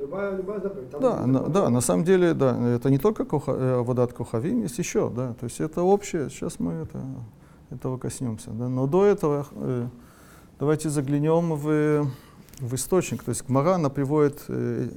[0.00, 0.90] любая, любая заповедь.
[0.90, 4.62] Там Да, на, да, на самом деле, да, это не только коха, э, Водат Кухавим,
[4.62, 7.00] есть еще, да, то есть это общее, сейчас мы это,
[7.70, 9.86] этого коснемся, да, но до этого э,
[10.58, 12.10] давайте заглянем в,
[12.58, 14.90] в источник, то есть Гмара, она приводит, э,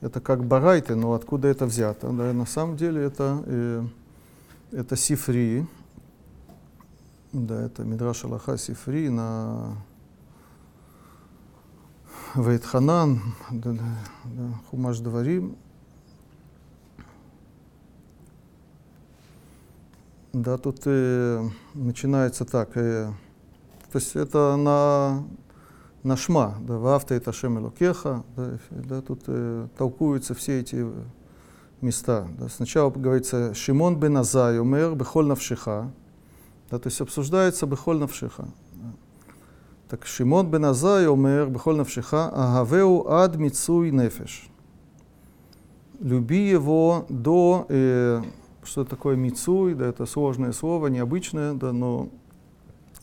[0.00, 3.84] это как барайты, но откуда это взято, да, на самом деле это, э,
[4.72, 5.66] это сифри,
[7.32, 9.76] да, это Мидраш Аллаха сифри на
[12.34, 15.56] Вейтханан, да, да, да, Хумаш Дварим.
[20.32, 22.76] Да, тут э, начинается так.
[22.76, 23.12] э,
[23.90, 25.24] то есть это на,
[26.04, 30.92] на шма, да, в авто это Элокеха, да, да, тут э, толкуются все эти э,
[31.80, 32.28] места.
[32.38, 32.48] Да.
[32.48, 35.90] Сначала говорится Шимон бен Азай умер бехоль навшиха,
[36.70, 38.48] да, то есть обсуждается бехоль навшиха.
[38.74, 38.92] Да.
[39.88, 44.48] Так Шимон бен Азай умер бехоль навшиха, агавеу ад мицуй нефеш.
[45.98, 48.22] Люби его до, э,
[48.62, 52.08] что такое мицуй, да, это сложное слово, необычное, да, но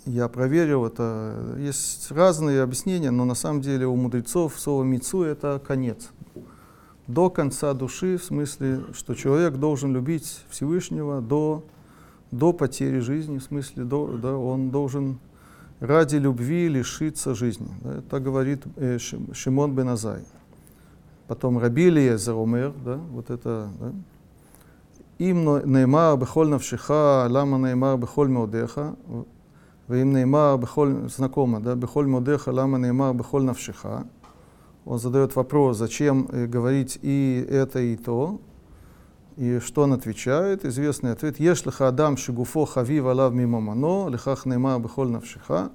[0.07, 5.61] я проверил, это есть разные объяснения, но на самом деле у мудрецов слово мицуй это
[5.65, 6.09] конец.
[7.07, 11.63] До конца души, в смысле, что человек должен любить Всевышнего до,
[12.31, 15.19] до потери жизни, в смысле, до, да, он должен
[15.79, 17.69] ради любви лишиться жизни.
[17.81, 20.23] Да, это говорит э, Шим- Шимон бен Азай.
[21.27, 23.91] Потом Раби Элиезер умер, да, вот это, да.
[25.17, 28.95] Им неймар бехоль навшиха, лама неймар бехоль меодеха,
[29.88, 34.04] ואם נאמר בכל, знакомо, да, бехоль модеха, лама неймар бехоль навшиха.
[34.84, 38.40] Он задает вопрос, зачем э, говорить и это, и то.
[39.36, 40.64] И что он отвечает?
[40.64, 41.40] Известный ответ.
[41.40, 45.70] Еш лиха адам шигуфо хавив алав мимамано, лихах неймар бехоль навшиха.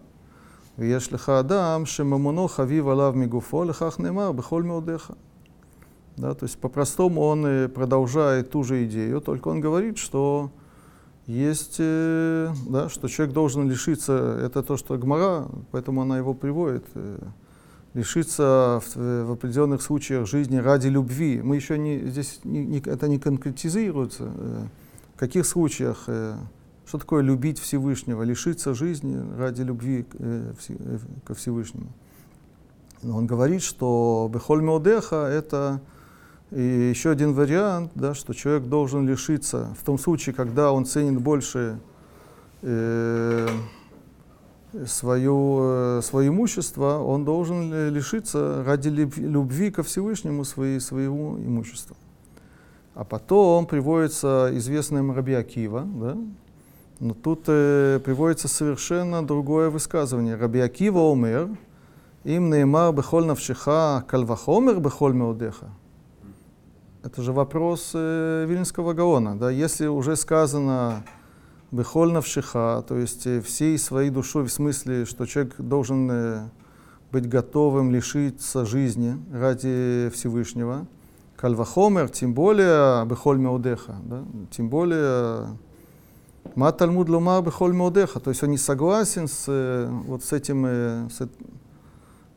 [0.77, 5.11] ויש לך אדם שממונו חביב עליו מגופו, לכך נאמר בכל מאודיך.
[6.17, 10.49] Да, то есть по-простому он э, продолжает ту же идею, только он говорит, что
[11.26, 16.84] есть, э, да, что человек должен лишиться, это то, что Гмара, поэтому она его приводит,
[16.94, 17.18] э,
[17.94, 21.40] лишиться в, э, в определенных случаях жизни ради любви.
[21.42, 24.32] Мы еще не, здесь не, не- это не конкретизируется.
[25.14, 26.08] в каких случаях,
[26.84, 30.04] что такое любить Всевышнего, лишиться жизни ради любви
[31.24, 31.92] ко Всевышнему.
[33.02, 35.80] Но он говорит, что Бехоль Меодеха это
[36.54, 41.18] и еще один вариант, да, что человек должен лишиться в том случае, когда он ценит
[41.18, 41.78] больше
[42.60, 43.48] э,
[44.86, 51.96] свою, э, свое имущество, он должен ли- лишиться ради любви, ко Всевышнему своей, своего имущества.
[52.94, 56.18] А потом приводится известный Раби Акива, да?
[57.00, 60.36] но тут э, приводится совершенно другое высказывание.
[60.36, 61.48] Раби Акива умер,
[62.24, 65.70] им неймар бехоль навшиха, кальвахомер бехоль меодеха.
[67.04, 69.36] Это же вопрос э, Вильнского Гаона.
[69.36, 69.50] Да?
[69.50, 71.04] Если уже сказано
[71.72, 76.48] бехоль навшиха, то есть э, всей своей душой, в смысле, что человек должен э,
[77.10, 80.86] быть готовым лишиться жизни ради Всевышнего,
[81.36, 84.22] кальвахомер, тем более бехоль меодеха, да?
[84.52, 85.58] тем более
[86.54, 90.66] ма Талмуд ломар бехоль меодеха, то есть он не согласен с, э, вот с этим,
[90.66, 91.28] э, с,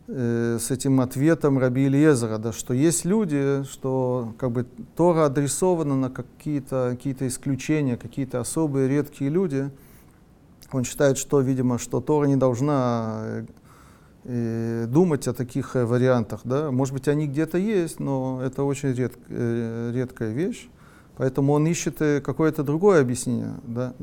[0.07, 4.65] э, с этим ответом Раби Ильезера, да, что есть люди, что как бы
[4.95, 9.69] Тора адресована на какие-то какие исключения, какие-то особые редкие люди.
[10.71, 13.45] Он считает, что, видимо, что Тора не должна э,
[14.25, 16.41] э, думать о таких э, вариантах.
[16.43, 16.71] Да?
[16.71, 20.67] Может быть, они где-то есть, но это очень ред, э, редкая вещь.
[21.17, 23.53] Поэтому он ищет э, какое-то другое объяснение.
[23.63, 23.93] Да?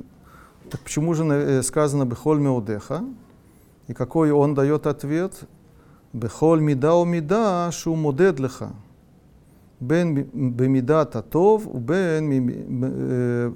[0.71, 3.05] Так почему же сказано «бехоль меудеха»?
[3.89, 5.35] И какой он дает ответ?
[6.14, 8.72] «Бехоль мида у мида шу модед леха».
[9.82, 12.32] בין במידת הטוב ובין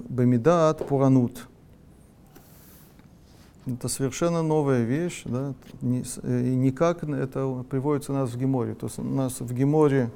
[0.08, 1.46] במידת פורענות.
[3.64, 8.74] Это совершенно новая вещь, да, не, и никак это приводится у нас в Геморе.
[8.74, 10.10] То есть у нас в Геморе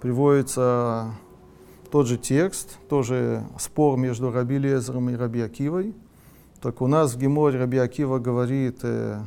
[0.00, 1.14] приводится
[1.92, 5.94] тот же текст, тоже спор между Раби Лезером и Раби Акивой.
[6.60, 9.22] Только у нас в Геморе Раби Акива говорит э, э,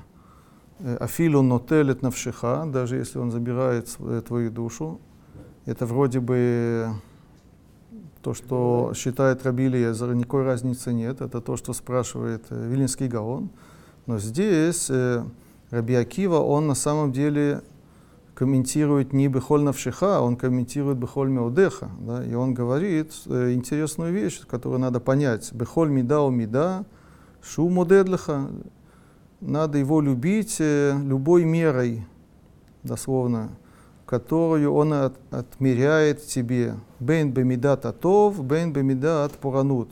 [0.98, 5.00] «Афилу нотелет навшиха», даже если он забирает э, твою душу.
[5.66, 6.88] Это вроде бы
[8.22, 11.20] то, что считает Раби Лезер, никакой разницы нет.
[11.20, 13.50] Это то, что спрашивает Вилинский Гаон.
[14.06, 14.90] Но здесь
[15.70, 17.62] Раби Акива, он на самом деле
[18.40, 21.90] комментирует не Бехоль Навшиха, он комментирует Бехоль Меодеха.
[22.00, 25.52] Да, и он говорит э, интересную вещь, которую надо понять.
[25.52, 26.86] Бехоль Мида у Мида,
[27.42, 28.48] Шу Модедлиха.
[29.40, 32.06] Надо его любить э, любой мерой,
[32.82, 33.50] дословно,
[34.04, 36.74] которую он от, отмеряет тебе.
[36.98, 39.90] Бен бемидат атов, бен бемидат поранут.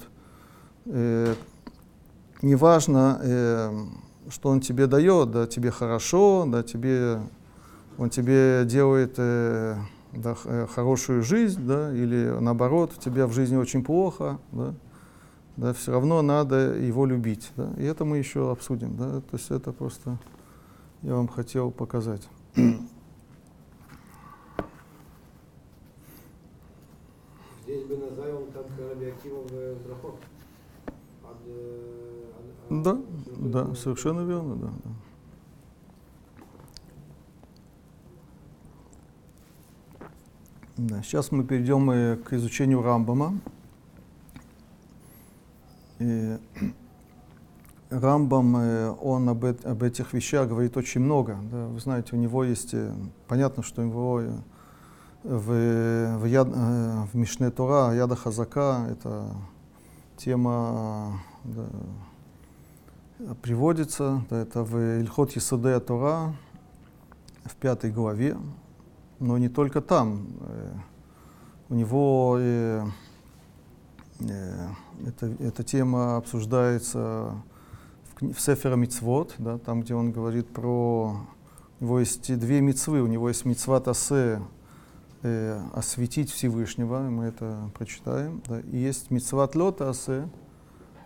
[0.85, 1.35] Э,
[2.43, 3.71] неважно, э,
[4.29, 7.21] что он тебе дает, да, тебе хорошо, да, тебе
[7.99, 9.77] он тебе делает э,
[10.13, 14.75] да, э, хорошую жизнь, да, или наоборот, тебе в жизни очень плохо, да,
[15.59, 17.51] да, все равно надо его любить.
[17.57, 18.97] Да, и это мы еще обсудим.
[18.97, 20.17] Да, то есть это просто
[21.03, 22.29] я вам хотел показать.
[22.55, 22.77] Здесь
[27.87, 30.21] бы назовем как Рабиакива в Брахот.
[32.71, 32.97] Да,
[33.37, 34.71] да, совершенно верно, да.
[34.85, 34.91] да.
[40.77, 43.41] Да, сейчас мы перейдем э, к изучению Рамбама.
[45.99, 46.39] И
[47.91, 51.39] Рамбам, э, он об, об этих вещах говорит очень много.
[51.51, 51.67] Да.
[51.67, 52.93] Вы знаете, у него есть, э,
[53.27, 54.23] понятно, что у него
[55.25, 59.27] в, в, яд, в Мишне Тора, Яда Хазака, это
[60.17, 61.67] тема да,
[63.43, 66.35] приводится, да, это в Ильхот Исаде Тора,
[67.45, 68.37] в пятой главе,
[69.19, 70.27] но не только там.
[70.41, 70.73] Э,
[71.71, 72.87] у него э, э,
[74.21, 77.35] эта, эта тема обсуждается
[78.21, 81.21] в, в Сефера Мицвод, да, там, где он говорит про...
[81.81, 83.03] У него есть две мицвы.
[83.03, 84.43] У него есть мицва Тасе,
[85.23, 88.43] э, осветить Всевышнего, мы это прочитаем.
[88.49, 90.29] Да, и есть мицва Лота Асе,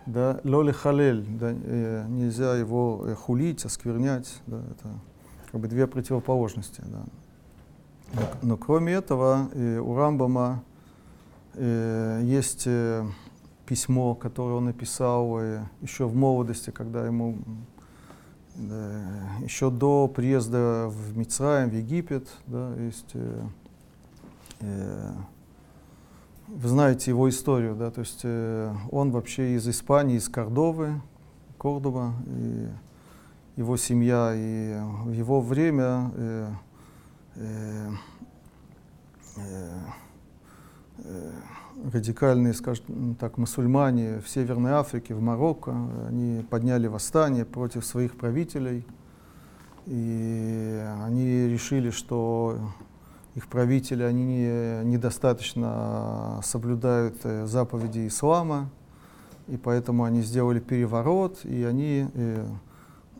[0.05, 4.41] да, Лоли Халель, да, э, нельзя его э, хулить, осквернять.
[4.47, 4.99] Да, это
[5.51, 6.81] как бы две противоположности.
[6.85, 7.03] Да.
[8.13, 10.72] Но, но кроме этого, э, у Рамбама э,
[11.55, 13.05] есть э,
[13.65, 17.37] письмо, которое он написал э, еще в молодости, когда ему
[18.55, 18.91] да,
[19.41, 23.41] еще до приезда в Мицраем, в Египет, да, есть, э,
[24.61, 25.11] э,
[26.47, 31.01] вы знаете его историю, да, то есть э, он вообще из Испании, из Кордовы,
[31.57, 32.67] Кордоба, и
[33.55, 36.53] его семья, и в его время э,
[37.35, 37.89] Э,
[39.37, 39.79] э, э,
[41.91, 45.75] радикальные, скажем так, мусульмане в Северной Африке, в Марокко,
[46.07, 48.85] они подняли восстание против своих правителей,
[49.85, 52.57] и они решили, что
[53.35, 58.69] их правители, они не, недостаточно соблюдают заповеди ислама,
[59.47, 62.07] и поэтому они сделали переворот, и они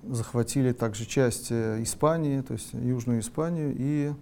[0.10, 4.14] захватили также часть э, Испании, то есть Южную Испанию, и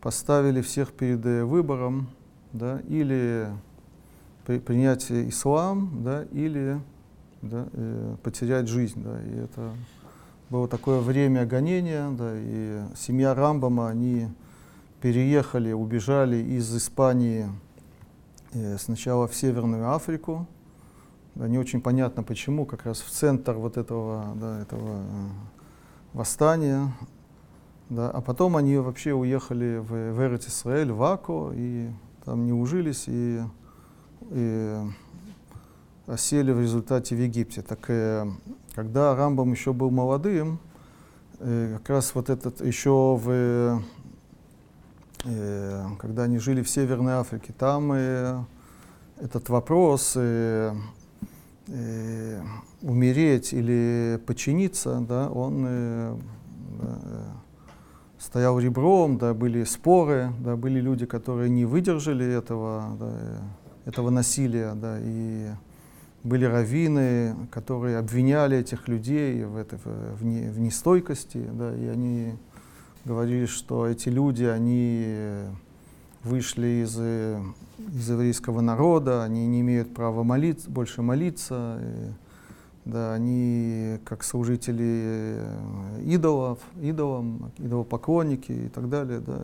[0.00, 2.08] поставили всех перед э, выбором,
[2.56, 3.48] да, или
[4.44, 6.80] при, принять ислам, да, или
[7.42, 9.02] да, э, потерять жизнь.
[9.02, 9.72] Да, и это
[10.50, 14.28] было такое время гонения, да, и семья Рамбама, они
[15.00, 17.48] переехали, убежали из Испании
[18.52, 20.46] э, сначала в Северную Африку,
[21.34, 25.28] да, не очень понятно почему, как раз в центр вот этого, да, этого э,
[26.12, 26.92] восстания.
[27.88, 31.88] Да, а потом они вообще уехали в, в Эрет Исраэль, в Аку, и
[32.26, 33.40] там не ужились, и,
[34.32, 34.76] и
[36.06, 37.62] осели в результате в Египте.
[37.62, 38.26] Так э,
[38.74, 40.58] когда Рамбам еще был молодым,
[41.38, 43.80] э, как раз вот этот еще в,
[45.24, 48.42] э, когда они жили в Северной Африке, там э,
[49.18, 50.74] этот вопрос э,
[51.68, 52.42] э,
[52.82, 56.16] умереть или подчиниться, да, он э,
[56.80, 57.22] э,
[58.18, 63.12] стоял ребром, да, были споры, да, были люди, которые не выдержали этого, да,
[63.84, 65.50] этого насилия, да, и
[66.22, 72.34] были раввины, которые обвиняли этих людей в, это, в, не, в нестойкости, да, и они
[73.04, 75.44] говорили, что эти люди, они
[76.24, 82.25] вышли из, из еврейского народа, они не имеют права молиться, больше молиться, и,
[82.86, 85.40] да, они как служители
[86.04, 89.20] идолов, идолам, идолопоклонники и так далее.
[89.20, 89.40] Да,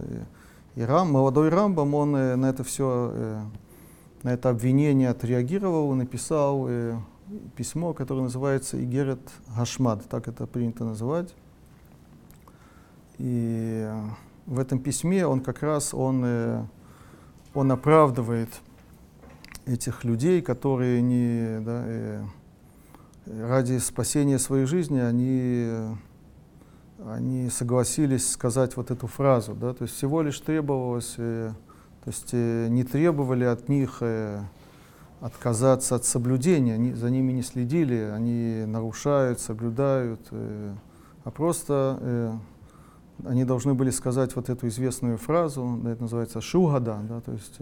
[0.77, 3.43] и, и Рам, молодой Рамбам, он э, на это все э,
[4.23, 6.97] на это обвинение отреагировал, написал э,
[7.57, 9.21] письмо, которое называется Игерет
[9.57, 11.35] Гашмад, так это принято называть.
[13.19, 13.89] И
[14.47, 16.65] в этом письме он как раз он, э,
[17.55, 18.51] он оправдывает
[19.67, 22.23] этих людей, которые не, да, э,
[23.27, 25.97] ради спасения своей жизни они,
[27.07, 29.55] они согласились сказать вот эту фразу.
[29.55, 29.75] Да?
[29.75, 31.53] То есть всего лишь требовалось э,
[32.05, 34.43] то есть э, не требовали от них э,
[35.21, 42.41] отказаться от соблюдения, они, за ними не следили, они нарушают, соблюдают, а просто
[43.25, 47.57] они должны были сказать вот эту известную фразу, да, это называется шугада, да, то есть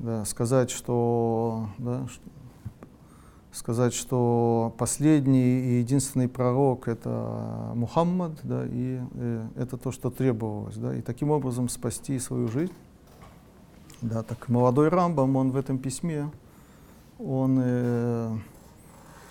[0.00, 2.22] да, сказать, что, да, что,
[3.54, 10.76] сказать, что последний и единственный пророк это Мухаммад, да, и э, это то, что требовалось,
[10.76, 12.72] да, и таким образом спасти свою жизнь.
[14.02, 16.30] Да, так молодой Рамбам, он в этом письме,
[17.18, 18.36] он э,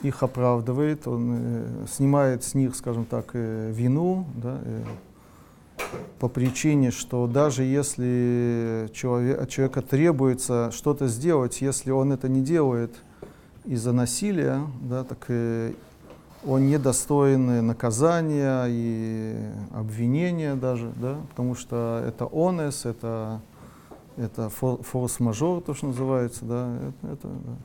[0.01, 4.83] их оправдывает, он э, снимает с них, скажем так, э, вину, да, э,
[6.19, 12.95] по причине, что даже если человек, человека требуется что-то сделать, если он это не делает
[13.65, 15.73] из-за насилия, да, так э,
[16.45, 19.35] он недостоин наказания и
[19.71, 23.41] обвинения даже, да, потому что это онес, это
[24.17, 27.55] это форс-мажор, то, что называется, да, это, это, да.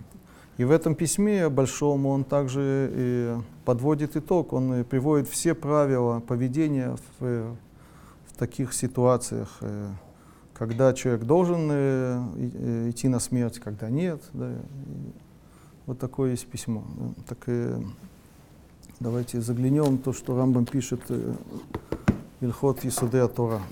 [0.57, 6.97] И в этом письме большом он также и подводит итог, он приводит все правила поведения
[7.21, 7.57] в,
[8.27, 9.89] в таких ситуациях, э,
[10.55, 14.21] когда человек должен э, э, идти на смерть, когда нет.
[14.33, 14.51] Да.
[15.89, 16.85] Вот такое есть письмо.
[16.99, 17.81] Ну, так э,
[19.01, 21.35] давайте заглянем то, что Рамбам пишет э,
[22.43, 23.63] Ильхот Исуде Тора.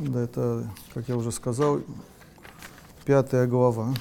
[0.00, 1.80] Да, это, как я уже сказал,
[3.04, 3.94] пятая глава.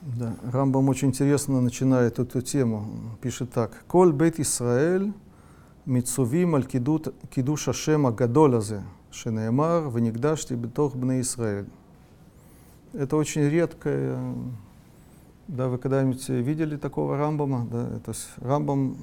[0.00, 0.34] Да.
[0.50, 3.18] Рамбам очень интересно начинает эту тему.
[3.20, 3.84] Пишет так.
[3.86, 5.12] «Коль бет Исраэль
[5.84, 8.82] митсувим аль кидуша шема гадолязе».
[9.10, 11.66] Шинаямар, Ванигдашти, Бетох, Бна Исраэль.
[12.92, 14.18] Это очень редкое,
[15.46, 18.96] да, вы когда-нибудь видели такого Рамбама, да, то есть Рамбам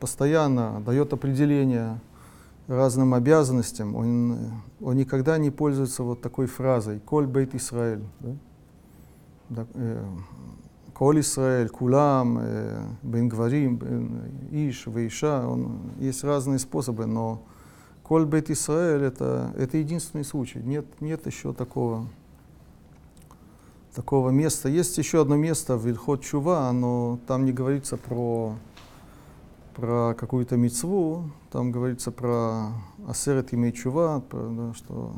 [0.00, 2.00] постоянно дает определение
[2.66, 4.36] разным обязанностям, он,
[4.80, 8.02] он никогда не пользуется вот такой фразой «Коль бейт Исраэль».
[8.20, 8.36] Да?
[9.48, 10.04] Да, э,
[10.94, 13.80] «Коль Исраэль», «Кулам», э, «Бенгварим»,
[14.50, 17.42] «Иш», «Вейша», он, есть разные способы, но
[18.12, 20.58] Коль Бейт Исраэль это, это единственный случай.
[20.58, 22.08] Нет, нет еще такого,
[23.94, 24.68] такого места.
[24.68, 28.54] Есть еще одно место в Ильхот Чува, но там не говорится про
[29.74, 32.74] про какую-то мецву, там говорится про
[33.08, 35.12] асерет имей чува, про, да, что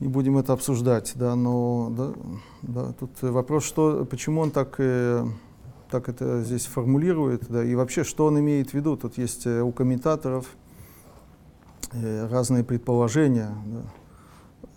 [0.00, 2.12] не будем это обсуждать, да, но да,
[2.60, 5.24] да, тут вопрос, что, почему он так, э,
[5.90, 8.98] так это здесь формулирует, да, и вообще, что он имеет в виду.
[8.98, 10.54] Тут есть э, у комментаторов
[11.92, 13.54] разные предположения.
[13.66, 13.82] Да.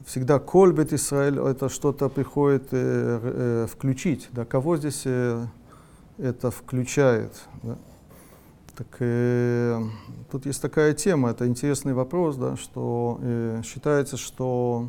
[0.05, 5.45] Всегда кольбет Израиль, это что-то приходит э, э, включить, да, кого здесь э,
[6.17, 7.31] это включает,
[7.61, 7.77] да.
[8.75, 9.79] Так э,
[10.31, 14.87] тут есть такая тема, это интересный вопрос, да, что э, считается, что,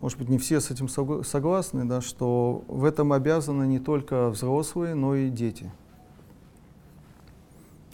[0.00, 4.94] может быть, не все с этим согласны, да, что в этом обязаны не только взрослые,
[4.94, 5.70] но и дети.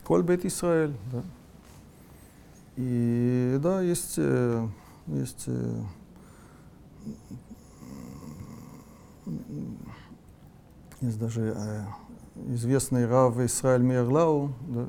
[0.04, 1.22] Коль бет Исраэль, да.
[2.76, 4.66] И да, есть, э,
[5.08, 5.82] есть э,
[11.02, 11.84] есть даже э,
[12.54, 14.86] известный Рав Исраэль Мейерлау, да,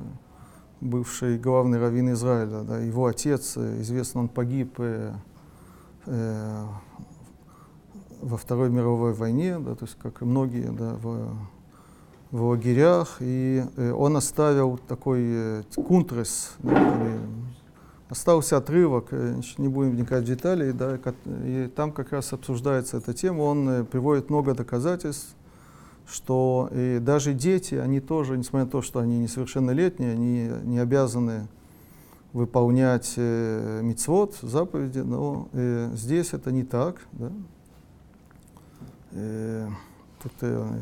[0.80, 5.12] бывший главный раввин Израиля, да, его отец, э, известно, он погиб э,
[6.06, 6.64] э,
[8.22, 11.36] во Второй мировой войне, да, то есть как и многие, да, в,
[12.30, 17.20] в лагерях, и э, он оставил такой э, кунтрес, да, или
[18.14, 20.98] остался отрывок, э, не будем вникать в детали, да,
[21.44, 25.34] и там как раз обсуждается эта тема, он приводит много доказательств,
[26.06, 31.48] что и даже дети, они тоже, несмотря на то, что они несовершеннолетние, они не обязаны
[32.32, 37.00] выполнять э, мицвод, заповеди, но э, здесь это не так.
[37.12, 37.32] Да?
[39.10, 39.68] Э,
[40.22, 40.80] тут э,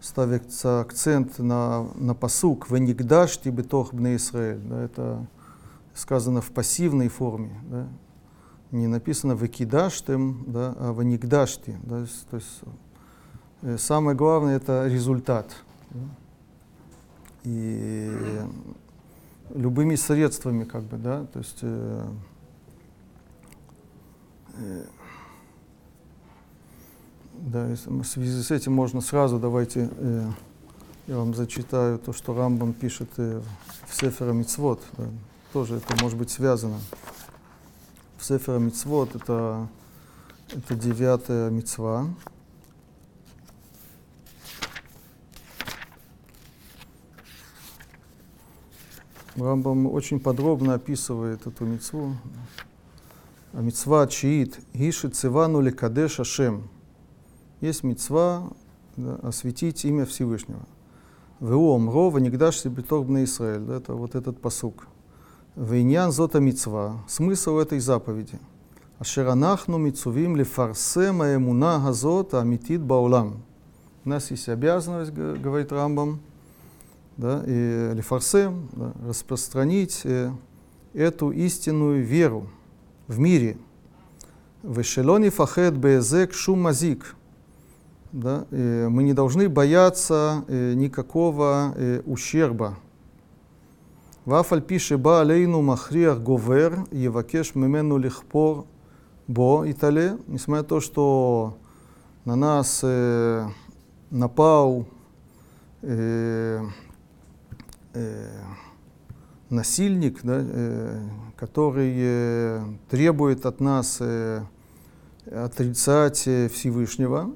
[0.00, 4.58] ставится акцент на, на посук «Венигдаш тибетох бне Исраэль».
[4.58, 5.26] Да, это
[5.94, 7.60] сказано в пассивной форме.
[7.70, 7.88] Да?
[8.70, 11.76] Не написано «векидаштем», да, а «венигдашти».
[11.82, 12.60] Да, то есть
[13.62, 15.54] э, самое главное– это результат.
[15.90, 16.00] Да?
[17.46, 18.10] и
[19.54, 22.08] любыми средствами, как бы, да, то есть э,
[24.58, 24.84] э,
[27.38, 30.30] да, в связи с этим можно сразу, давайте, э,
[31.06, 33.40] я вам зачитаю то, что Рамбам пишет э,
[33.86, 35.04] в Сефера Мицвод, да,
[35.52, 36.78] тоже это может быть связано.
[38.18, 39.68] В Сефера Мицвод это,
[40.52, 42.08] это девятая мицва,
[49.36, 52.16] Рамбам очень подробно описывает эту мецву.
[53.52, 56.68] А мецва чиит гиши цивану лекадеш ашем.
[57.60, 58.50] Есть мецва
[58.96, 60.62] да, осветить имя Всевышнего.
[61.40, 63.60] Веом рова нигдаш себетор бна Исраэль.
[63.60, 64.86] Да, это вот этот посук.
[65.54, 67.04] Вейнян зота мецва.
[67.08, 68.38] Смысл этой заповеди.
[68.98, 73.42] Ашеранахну мицувим лефарсема эмуна газот амитит баулам.
[74.06, 76.20] У нас есть обязанность, говорит Рамбам,
[77.16, 80.30] да, и лифарсем, да, распространить э,
[80.94, 82.48] эту истинную веру
[83.08, 83.58] в мире.
[84.62, 87.15] Вешелони фахет безек шумазик.
[88.16, 92.78] Да, и мы не должны бояться э, никакого э, ущерба.
[94.24, 98.64] Вафаль пише ба алейну махриах говер, евакеш мемену лихпор
[99.26, 100.16] бо итале.
[100.28, 101.58] Несмотря на то, что
[102.24, 103.48] на нас э,
[104.08, 104.86] напал
[105.82, 106.62] э,
[107.92, 108.28] э,
[109.50, 111.00] насильник, да, э,
[111.36, 114.40] который э, требует от нас э,
[115.30, 117.34] отрицать Всевышнего,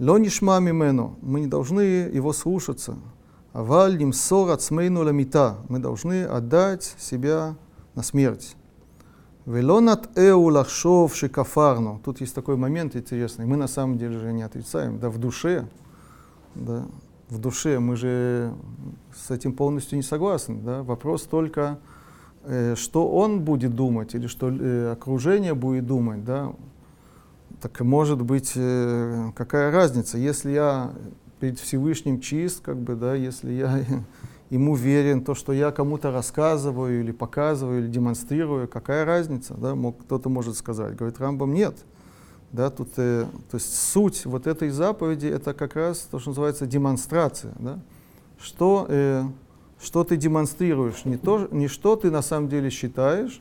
[0.00, 2.96] лонишма мимену, мы не должны его слушаться.
[3.52, 7.56] Аваль нимсор ацмейну ламита, мы должны отдать себя
[7.94, 8.56] на смерть.
[9.46, 12.00] Велонат эу лахшов шикафарну.
[12.04, 13.46] Тут есть такой момент интересный.
[13.46, 15.68] Мы на самом деле же не отрицаем, да, в душе,
[16.54, 16.86] да,
[17.30, 18.52] в душе, мы же
[19.14, 20.60] с этим полностью не согласны.
[20.62, 20.82] Да?
[20.82, 21.78] Вопрос только,
[22.44, 26.24] э, что он будет думать или что э, окружение будет думать.
[26.24, 26.52] Да?
[27.60, 30.92] Так может быть, э, какая разница, если я
[31.40, 33.84] перед Всевышним чист, как бы, да, если я
[34.50, 40.28] ему верен, то, что я кому-то рассказываю или показываю, или демонстрирую, какая разница, да, кто-то
[40.30, 40.96] может сказать.
[40.96, 41.76] Говорит Рамбам, нет.
[42.52, 46.66] Да, тут, э, то есть суть вот этой заповеди это как раз то, что называется
[46.66, 47.52] демонстрация.
[47.58, 47.78] Да?
[48.40, 49.24] Что, э,
[49.80, 53.40] что ты демонстрируешь, не, то, не что ты на самом деле считаешь,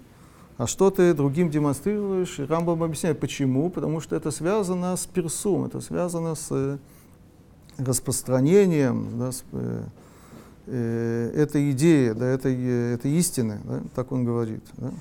[0.60, 2.38] а что ты другим демонстрируешь.
[2.38, 3.70] И Рамбам объясняет, почему.
[3.70, 6.78] Потому что это связано с персум, это связано с э,
[7.78, 9.84] распространением да, с, э,
[10.66, 14.64] э, этой идеи, да, этой, э, этой истины, да, так он говорит.
[14.76, 14.92] Да.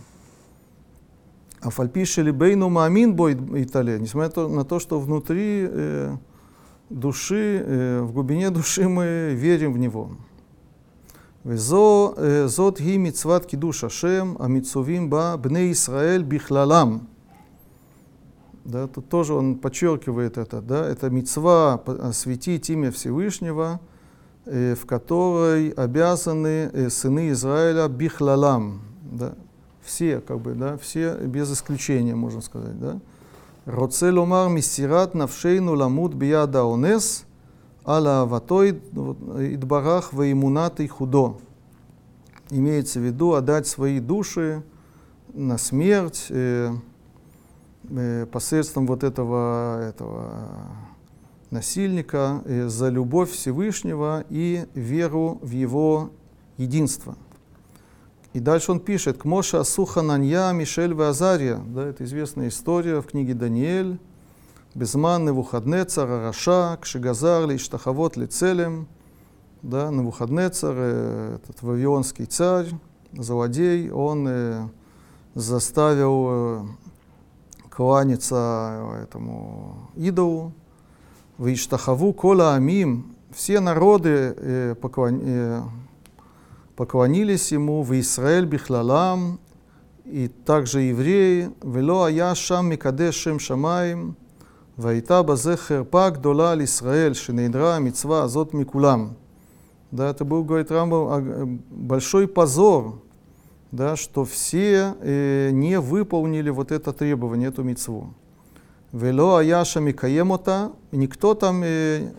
[1.60, 6.16] А фальпиши либейну маамин бой итале, несмотря на то, что внутри э,
[6.88, 10.12] души, э, в глубине души мы верим в него.
[11.48, 17.08] Ги мицват кидуш Ашем, а мицувим ба бне Исраэль бихлалам.
[18.64, 23.80] Да, тут тоже он подчеркивает это, да, это мицва осветить имя Всевышнего,
[24.44, 29.32] э, в которой обязаны э, сыны Израиля бихлалам, да,
[29.82, 33.00] все, как бы, да, все без исключения, можно сказать, да.
[33.64, 37.24] Роце ломар мисират навшейну ламут бияда онес,
[37.88, 41.38] аля аватой идбарах ваимунат и худо.
[42.50, 44.62] Имеется в виду отдать свои души
[45.32, 46.72] на смерть э,
[47.88, 50.48] э, посредством вот этого, этого
[51.50, 56.10] насильника э, за любовь Всевышнего и веру в его
[56.58, 57.16] единство–
[58.34, 61.56] и дальше он пишет, к Моша Сухананья, Мишель Вазария.
[61.56, 63.98] Да, это известная история в книге Даниэль.
[64.74, 68.86] Безман Навуходнецар, Араша, Кшигазар, Лиштахавот, Лицелем.
[69.62, 72.68] Да, Навуходнецар, э, этот вавилонский царь,
[73.12, 74.68] злодей, он э,
[75.34, 76.66] заставил э,
[77.70, 80.52] кланяться этому идолу,
[81.38, 85.62] Ваиштахаву кола амим, все народы э, поклон- э,
[86.76, 89.38] поклонились ему, в Израиль бихлалам,
[90.04, 94.16] и также евреи, вело ая шам микадеш шем шамаим,
[94.77, 99.07] והייתה בזה חרפה גדולה על ישראל, שנעדרה המצווה הזאת מכולם.
[99.93, 102.99] Да, это был, говорит Рамбам, а, э, большой позор,
[103.71, 108.15] да, что все э, не выполнили вот это требование, эту мецву.
[108.91, 112.11] Вело аяша микаемота, никто там э,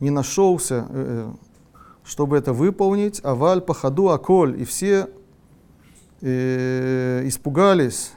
[0.00, 1.30] не нашелся, э,
[2.04, 5.08] чтобы это выполнить, а валь пахаду аколь, и все
[6.22, 8.12] э, испугались.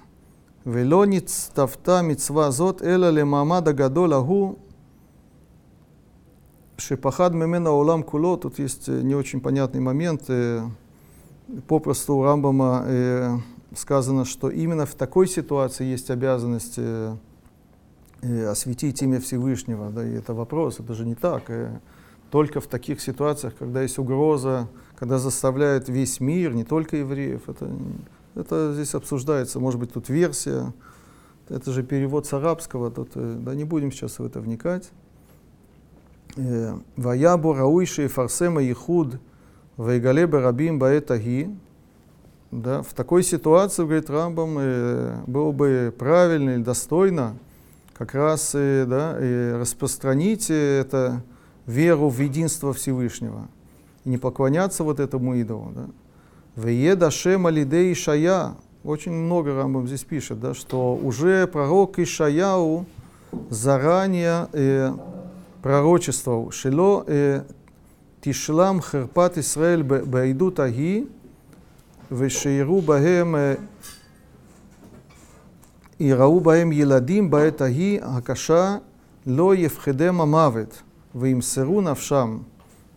[0.65, 4.55] ולא נצטוותה מצווה זאת, אלא למעמד הגדול ההוא,
[6.77, 8.37] שפחד ממנו העולם כולו.
[8.37, 10.23] Тут есть э, не очень понятный момент.
[10.29, 10.61] э,
[11.67, 13.37] Попросту у Рамбама э,
[13.75, 17.15] сказано, что именно в такой ситуации есть обязанность э,
[18.21, 19.89] э, осветить имя Всевышнего.
[19.89, 21.49] Да, и это вопрос, это же не так.
[21.49, 21.79] э,
[22.29, 27.69] Только в таких ситуациях, когда есть угроза, когда заставляют весь мир, не только евреев, это
[28.34, 30.72] это здесь обсуждается, может быть, тут версия.
[31.48, 34.90] Это же перевод с арабского, тут, э, да не будем сейчас в это вникать.
[36.36, 39.20] Э, Ваябу рауиши фарсема ихуд
[39.76, 41.54] вайгале барабим баэтаги.
[42.50, 47.36] Да, в такой ситуации, говорит Рамбам, э, было бы правильно или достойно
[47.94, 51.22] как раз э, да, э, распространить это
[51.66, 53.48] веру в единство Всевышнего
[54.04, 55.72] и не поклоняться вот этому идолу.
[55.74, 55.86] Да.
[56.55, 58.55] Вееда Шем Алиде Ишая.
[58.83, 62.85] Очень много Рамбам здесь пишет, да, что уже пророк Ишаяу
[63.49, 64.93] заранее э,
[65.61, 67.43] пророчествовал, Шело э,
[68.21, 71.07] Тишлам Херпат Исраэль Байдут Аги,
[72.09, 73.57] Вешейру Баhem э,
[75.99, 78.77] יראו בהם ילדים בעת ההיא הקשה,
[79.27, 80.81] לא יפחדם המוות,
[81.15, 82.37] וימסרו נפשם.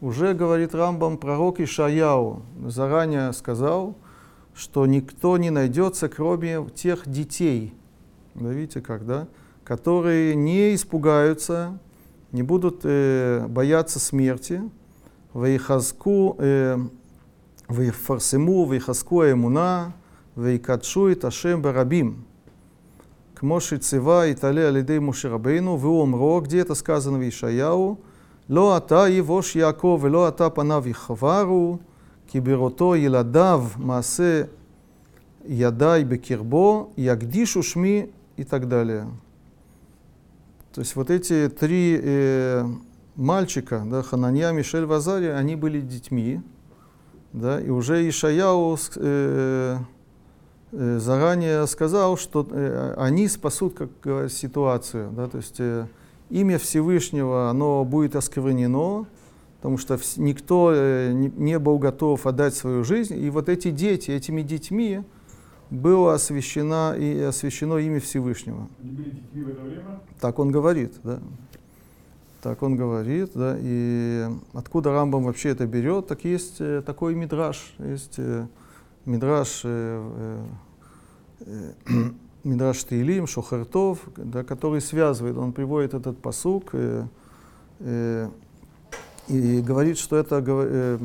[0.01, 3.95] Уже, говорит Рамбам, пророк Ишаяу заранее сказал,
[4.53, 7.73] что никто не найдется, кроме тех детей,
[8.33, 9.27] да видите как, да,
[9.63, 11.79] которые не испугаются,
[12.33, 14.61] не будут э, бояться смерти,
[15.33, 16.77] вейхазку, э,
[17.69, 19.93] вейфарсему, вейхазку эмуна,
[20.35, 22.25] вейкадшу и ташем барабим.
[23.33, 27.99] К Цива и Тале Алидей Муширабейну, вы Омро, где это сказано в Ишаяу,
[28.48, 31.78] לא אתה יבוש יעקב ולא אתה פניו יחברו,
[32.26, 34.42] כי בראותו ילדיו מעשה
[35.48, 39.06] ידיי בקרבו, ягдишу шми и так далее.
[40.72, 42.64] То есть вот эти три э,
[43.16, 46.40] мальчика, да, Хананья, Мишель, Вазария, они были детьми,
[47.32, 49.78] да, и уже Ишаяу э,
[50.72, 55.86] э, заранее сказал, что э, они спасут как говорят, ситуацию, да, то есть э,
[56.29, 59.05] имя Всевышнего, оно будет осквернено,
[59.57, 63.17] потому что никто э, не был готов отдать свою жизнь.
[63.17, 65.03] И вот эти дети, этими детьми
[65.69, 68.67] было освящено, и освящено имя Всевышнего.
[70.19, 71.19] Так он говорит, да.
[72.41, 73.57] Так он говорит, да.
[73.59, 78.45] И откуда Рамбам вообще это берет, так есть э, такой мидраж, есть э,
[79.05, 80.45] мидраж э,
[81.39, 82.09] э,
[82.45, 87.07] Мидраш Таилим, Шохартов, да, который связывает, он приводит этот посук э,
[87.79, 88.29] э,
[89.27, 90.99] и говорит, что это, э,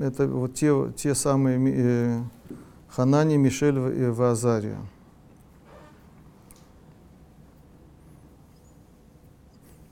[0.00, 2.22] это вот те, те самые э,
[2.88, 4.78] Ханани, Мишель и Вазария.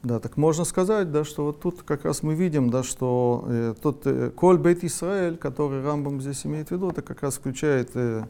[0.03, 3.75] Да, так можно сказать, да, что вот тут как раз мы видим, да, что э,
[3.81, 7.91] тот э, Коль Бейт Исраэль, который Рамбам здесь имеет в виду, это как раз включает
[7.95, 8.25] э,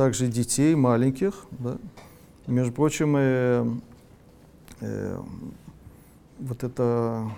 [0.00, 1.34] также детей маленьких.
[1.50, 1.76] Да.
[2.46, 3.66] Между прочим, э,
[4.80, 5.20] э,
[6.38, 7.30] вот это,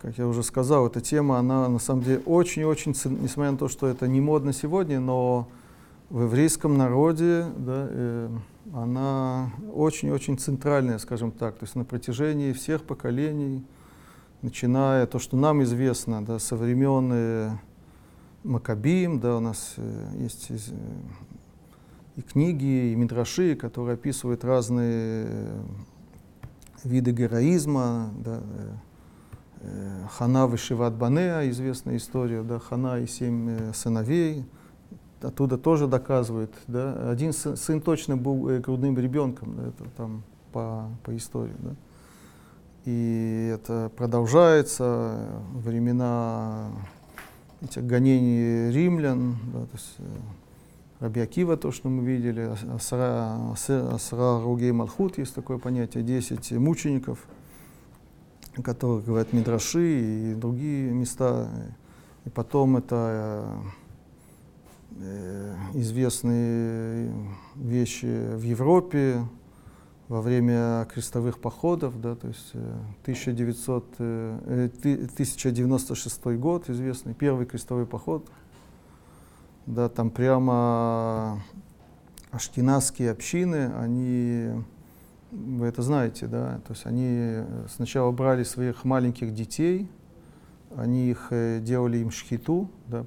[0.00, 3.86] как я уже сказал, эта тема, она на самом деле очень-очень, несмотря на то, что
[3.86, 5.46] это не модно сегодня, но
[6.08, 8.30] в еврейском народе да, э,
[8.72, 13.62] она очень-очень центральная, скажем так, то есть на протяжении всех поколений,
[14.40, 17.50] начиная то, что нам известно, да, со времен э,
[18.42, 20.56] Макабим, да, у нас э, есть э,
[22.16, 25.62] и книги, и мидраши, которые описывают разные э,
[26.84, 28.72] виды героизма, да, э,
[29.60, 34.44] э, Хана Вишиват Банеа, известная история, да, Хана и семь сыновей,
[35.22, 36.52] оттуда тоже доказывают.
[36.66, 37.10] Да?
[37.10, 41.56] Один сын, сын точно был грудным ребенком, да, это там по, по истории.
[41.58, 41.74] Да?
[42.84, 46.72] И это продолжается времена
[47.62, 49.96] этих гонений римлян, да, то есть,
[51.02, 57.26] Раби Акива, то, что мы видели, Асра, Асра Ругей Малхут, есть такое понятие, 10 мучеников,
[58.56, 61.50] о которых говорят Мидраши и другие места.
[62.24, 63.48] И потом это
[65.00, 67.12] э, известные
[67.56, 69.24] вещи в Европе
[70.06, 77.46] во время крестовых походов, да, то есть э, 1900, э, ты- 1096 год известный, первый
[77.46, 78.30] крестовый поход,
[79.66, 81.42] да, там прямо
[82.30, 84.50] ашкеназские общины, они,
[85.30, 89.88] вы это знаете, да, то есть они сначала брали своих маленьких детей,
[90.76, 93.04] они их э, делали им шхиту, да,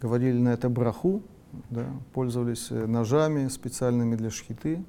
[0.00, 1.22] говорили на это браху,
[1.70, 4.84] да, пользовались э, ножами специальными для шхиты,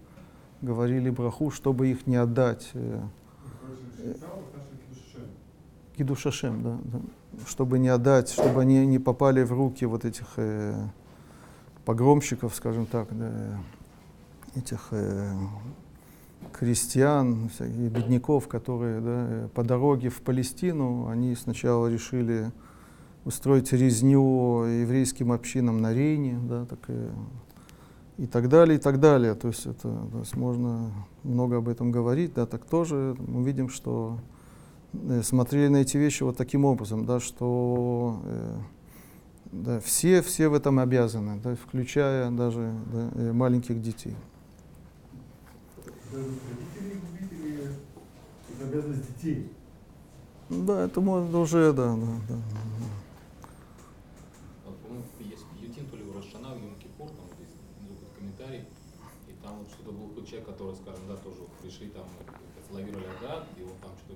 [0.62, 3.02] говорили браху, чтобы их не отдать э,
[5.98, 7.00] Кидушашем, да, да,
[7.48, 10.76] чтобы не отдать, чтобы они не попали в руки вот этих э,
[11.86, 13.60] погромщиков, скажем так, да,
[14.56, 15.34] этих э,
[16.52, 22.52] крестьян, всяких бедняков, которые да, по дороге в Палестину, они сначала решили
[23.26, 27.10] устроить резню еврейским общинам на Рейне, да, так, э,
[28.18, 29.36] и так далее, и так далее.
[29.36, 29.82] То есть, это,
[30.12, 30.92] то есть можно
[31.24, 34.18] много об этом говорить, да, так тоже мы видим, что
[35.24, 38.58] смотрели на эти вещи вот таким образом, да, что э,
[39.52, 44.16] да, все, все в этом обязаны, да, включая даже да, э, маленьких детей.
[48.62, 49.08] Обязанность?
[50.50, 52.36] Да, это можно уже, да, да, да.
[54.66, 58.20] Вот, по-моему, есть Ютин, то ли в Рошана, в Йом-Кипур, там вот есть внизу какой-то
[58.20, 58.66] комментарий,
[59.30, 62.04] и там вот что-то был какой человек, который, скажем, да, тоже вот пришли там,
[62.56, 63.61] поцеловировали Агат, и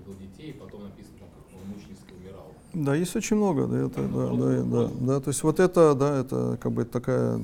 [0.06, 2.53] был детей, и потом написано, там, как он мученически умирал.
[2.74, 6.20] Да, есть очень много, да, это, да, да, да, да, то есть вот это, да,
[6.20, 7.39] это как бы такая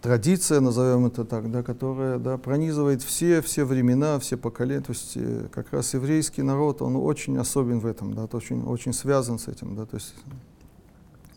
[0.00, 5.12] традиция, назовем это так, да, которая, да, пронизывает все, все времена, все поколения, то есть
[5.16, 9.38] э, как раз еврейский народ, он очень особен в этом, да, то очень, очень связан
[9.38, 10.14] с этим, да, то есть,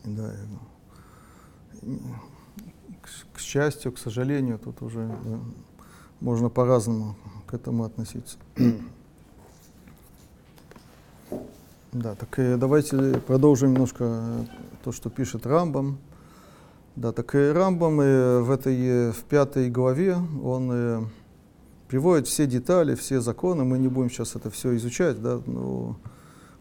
[0.04, 0.32] да,
[3.02, 5.40] к, к счастью, к сожалению, тут уже да,
[6.20, 7.16] можно по-разному
[7.54, 8.36] к этому относиться.
[11.92, 14.44] Да, так э, давайте продолжим немножко э,
[14.82, 15.98] то, что пишет Рамбам.
[16.96, 21.04] Да, так и Рамбам э, в этой э, в пятой главе он э,
[21.86, 23.62] приводит все детали, все законы.
[23.62, 25.96] Мы не будем сейчас это все изучать, да, но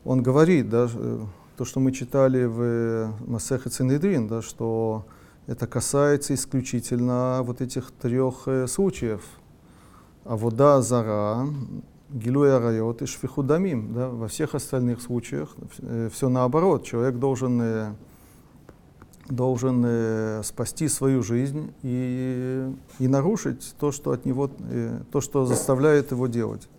[0.06, 1.20] он говорит, да, э,
[1.58, 5.04] то, что мы читали в э, Масехе Цинедрин, да, что
[5.48, 9.24] это касается исключительно вот этих трех э, случаев.
[10.26, 11.48] А вода зара,
[12.14, 13.94] Гилуя райот и шфихудамим.
[13.94, 14.10] Да?
[14.10, 15.56] Во всех остальных случаях
[16.12, 16.86] все наоборот.
[16.86, 17.94] Человек должен, э,
[19.30, 25.46] должен э, спасти свою жизнь и, и нарушить то, что от него, э, то, что
[25.48, 26.70] заставляет его делать.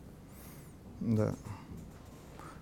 [1.01, 1.35] Да.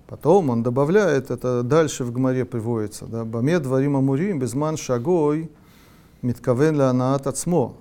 [0.06, 5.50] Потом он добавляет, это дальше в Гмаре приводится, да, «Баме дворим амурим безман шагой
[6.22, 7.76] миткавен ланаат ацмо».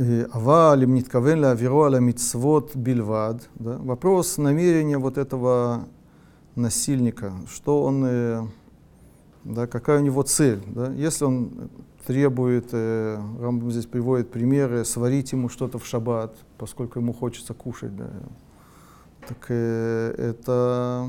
[0.00, 3.48] Э, аваль им ниткавен лавиру аля мицвод бильвад.
[3.56, 3.78] Да?
[3.78, 5.88] Вопрос намерения вот этого
[6.54, 8.46] насильника, что он, э,
[9.42, 10.62] да, какая у него цель.
[10.68, 10.92] Да?
[10.92, 11.70] Если он
[12.06, 17.96] требует, э, Рамбам здесь приводит примеры, сварить ему что-то в шаббат, поскольку ему хочется кушать,
[17.96, 18.08] да,
[19.26, 21.08] так это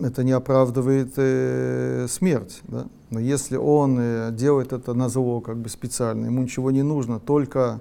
[0.00, 2.60] это не оправдывает э, смерть.
[2.68, 2.86] Да?
[3.10, 7.18] Но если он э, делает это на зло, как бы специально, ему ничего не нужно,
[7.20, 7.80] только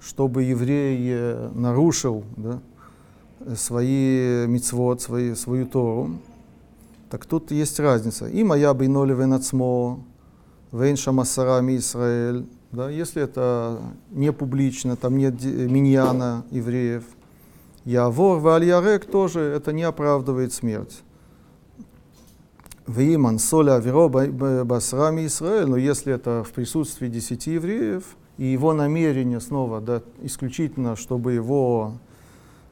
[0.00, 2.60] чтобы еврей э, нарушил да,
[3.40, 6.10] э, свои мицвод, свои, свою Тору,
[7.10, 8.26] так тут есть разница.
[8.28, 10.00] И моя бейноли венацмо,
[10.72, 13.80] вейн шамасарами Израиль, да, если это
[14.10, 17.04] не публично, там нет ди- миньяна евреев,
[17.84, 21.02] Явор валь тоже это не оправдывает смерть.
[22.86, 24.08] Виман соля аверо
[24.64, 30.96] басрами Израиль, но если это в присутствии десяти евреев, и его намерение снова да, исключительно,
[30.96, 31.98] чтобы его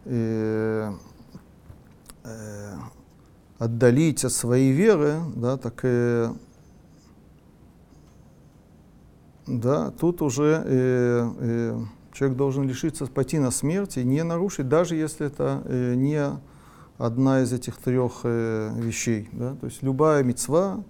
[0.07, 0.91] э,
[2.25, 2.73] э,
[3.59, 6.33] отдалить от своей веры, да, так э,
[9.47, 11.79] да, тут уже э, э,
[12.19, 16.21] человек должен лишиться, пойти на смерть и не нарушить, даже если это э, не
[16.99, 19.29] одна из этих трех э, вещей.
[19.33, 19.55] Да?
[19.61, 20.83] То есть любая мецва,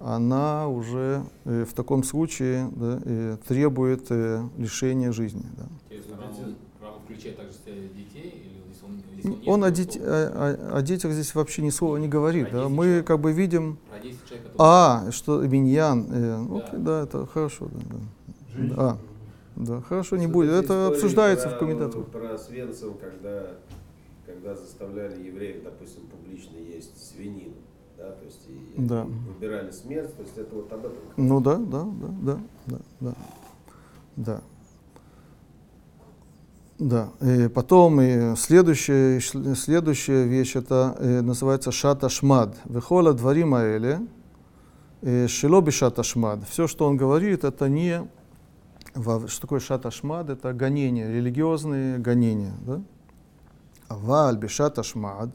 [0.00, 5.44] она уже э, в таком случае да, э, требует э, лишения жизни.
[5.56, 5.64] Да.
[5.88, 7.58] То есть Рам, Рам включает также
[7.94, 12.08] детей, или здесь он, о, дет- о- о- о детях здесь вообще ни слова не
[12.08, 12.50] говорит.
[12.50, 12.64] Да?
[12.64, 13.06] 10 Мы человек.
[13.06, 16.56] как бы видим, Про 10 человек, которые- а, что миньян, э, Да.
[16.56, 17.68] окей, да, это хорошо.
[17.72, 17.96] Да, да.
[18.56, 18.74] Женщины.
[18.76, 18.96] А.
[19.56, 20.52] Да, хорошо, не будет.
[20.52, 22.06] Это обсуждается про- в комментаторах.
[22.08, 23.52] Про Свенцев, когда,
[24.26, 27.54] когда заставляли евреев, допустим, публично есть свинину,
[27.96, 29.04] да, то есть и Да.
[29.04, 30.98] выбирали смерть, то есть это вот об этом.
[31.16, 33.14] Ну да, да, да, да, да, да.
[34.16, 34.40] Да.
[36.78, 37.08] Да.
[37.22, 42.54] И потом и следующая, следующая вещь это э, называется шата шмад.
[42.66, 44.00] Вехола дворим аэле,
[45.00, 46.40] э, шело бешата шмад.
[46.48, 48.06] Все, что он говорит, это не...
[48.96, 50.30] Что такое шата шмад?
[50.30, 52.54] Это гонения, религиозные гонения.
[52.66, 52.82] Да?
[53.88, 55.30] Аваль бешата шмад.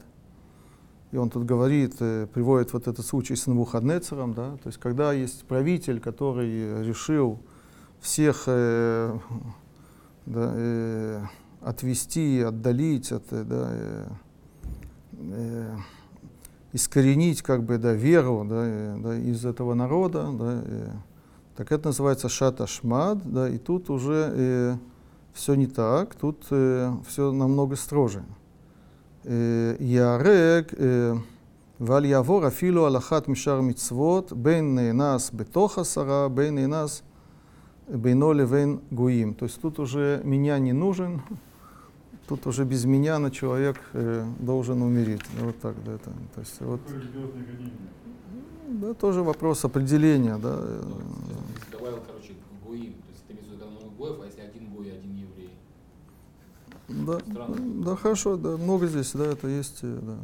[1.12, 5.12] И он тут говорит, э, приводит вот этот случай с Навуходнецером, да, то есть когда
[5.12, 7.38] есть правитель, который решил
[8.00, 9.18] всех э,
[10.24, 11.22] да, э,
[11.60, 14.06] отвести, отдалить, от, э, да, э,
[15.12, 15.76] э,
[16.72, 20.88] искоренить как бы да, веру да, э, да, из этого народа, да, э,
[21.56, 24.76] так это называется шата шмад, да, и тут уже э,
[25.34, 28.24] все не так, тут э, все намного строже.
[29.24, 31.16] Э, Ярек э,
[31.78, 37.02] валь явор афилу алахат мишар мицвот бен нас бетоха сара бен нас
[37.86, 39.34] бейно левен гуим.
[39.34, 41.22] То есть тут уже меня не нужен,
[42.28, 45.22] тут уже без меня на человек э, должен умереть.
[45.38, 46.10] Ну, вот так, да, это.
[46.34, 46.80] То есть, вот,
[48.68, 50.58] да, тоже вопрос определения, да.
[56.94, 57.84] Да, Странно.
[57.84, 60.16] да, хорошо, да, много здесь, да, это есть, э, да.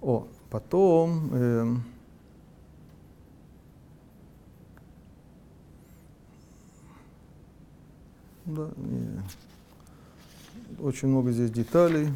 [0.00, 1.82] О, потом, эм,
[8.44, 9.22] да, не,
[10.78, 12.12] очень много здесь деталей.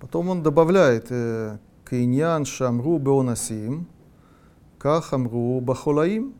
[0.00, 1.58] Потом он добавляет э,
[1.88, 3.86] Кейньян Шамру Беонасим,
[4.78, 6.34] Кахамру Бахолаим.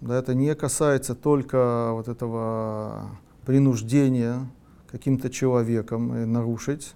[0.00, 4.50] Да, это не касается только вот этого принуждения
[4.90, 6.94] каким-то человеком э, нарушить.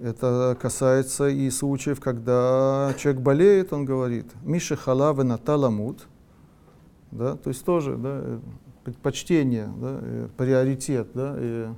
[0.00, 6.06] Это касается и случаев, когда человек болеет, он говорит, Миша халавы наталамут,
[7.10, 8.38] да, то есть тоже да, э,
[8.84, 11.74] предпочтение, да, э, приоритет, да, э,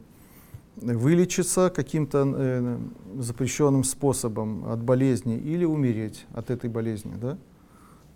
[0.77, 2.79] вылечиться каким-то э,
[3.19, 7.15] запрещенным способом от болезни или умереть от этой болезни.
[7.21, 7.39] Да?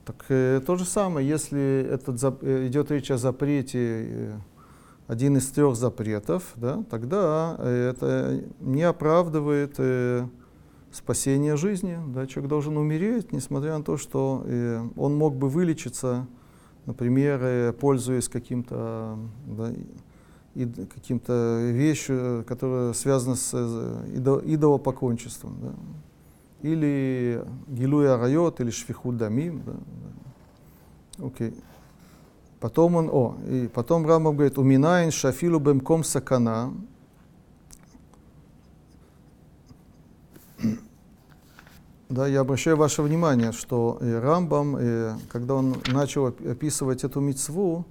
[0.05, 4.32] Так э, то же самое, если этот идет речь о запрете, э,
[5.07, 10.26] один из трех запретов, да, тогда э, это не оправдывает э,
[10.92, 11.98] спасение жизни.
[12.09, 12.26] Да?
[12.26, 16.26] Человек должен умереть, несмотря на то, что э, он мог бы вылечиться,
[16.86, 19.72] например, э, пользуясь каким-то да,
[20.55, 25.57] и каким-то вещью, которая связана с э, идо- идолопоклончеством.
[25.61, 25.74] Да?
[26.62, 29.62] Или гилуя райот, или шфихут дамим.
[29.66, 31.26] Да, да.
[31.26, 31.55] Окей.
[32.65, 36.73] Потом он, о, и потом Рамбам говорит, уминайн шафилу бемком сакана.
[42.09, 47.21] Да, я обращаю ваше внимание, что э, Рамбам, э, когда он начал оп- описывать эту
[47.21, 47.85] мицву,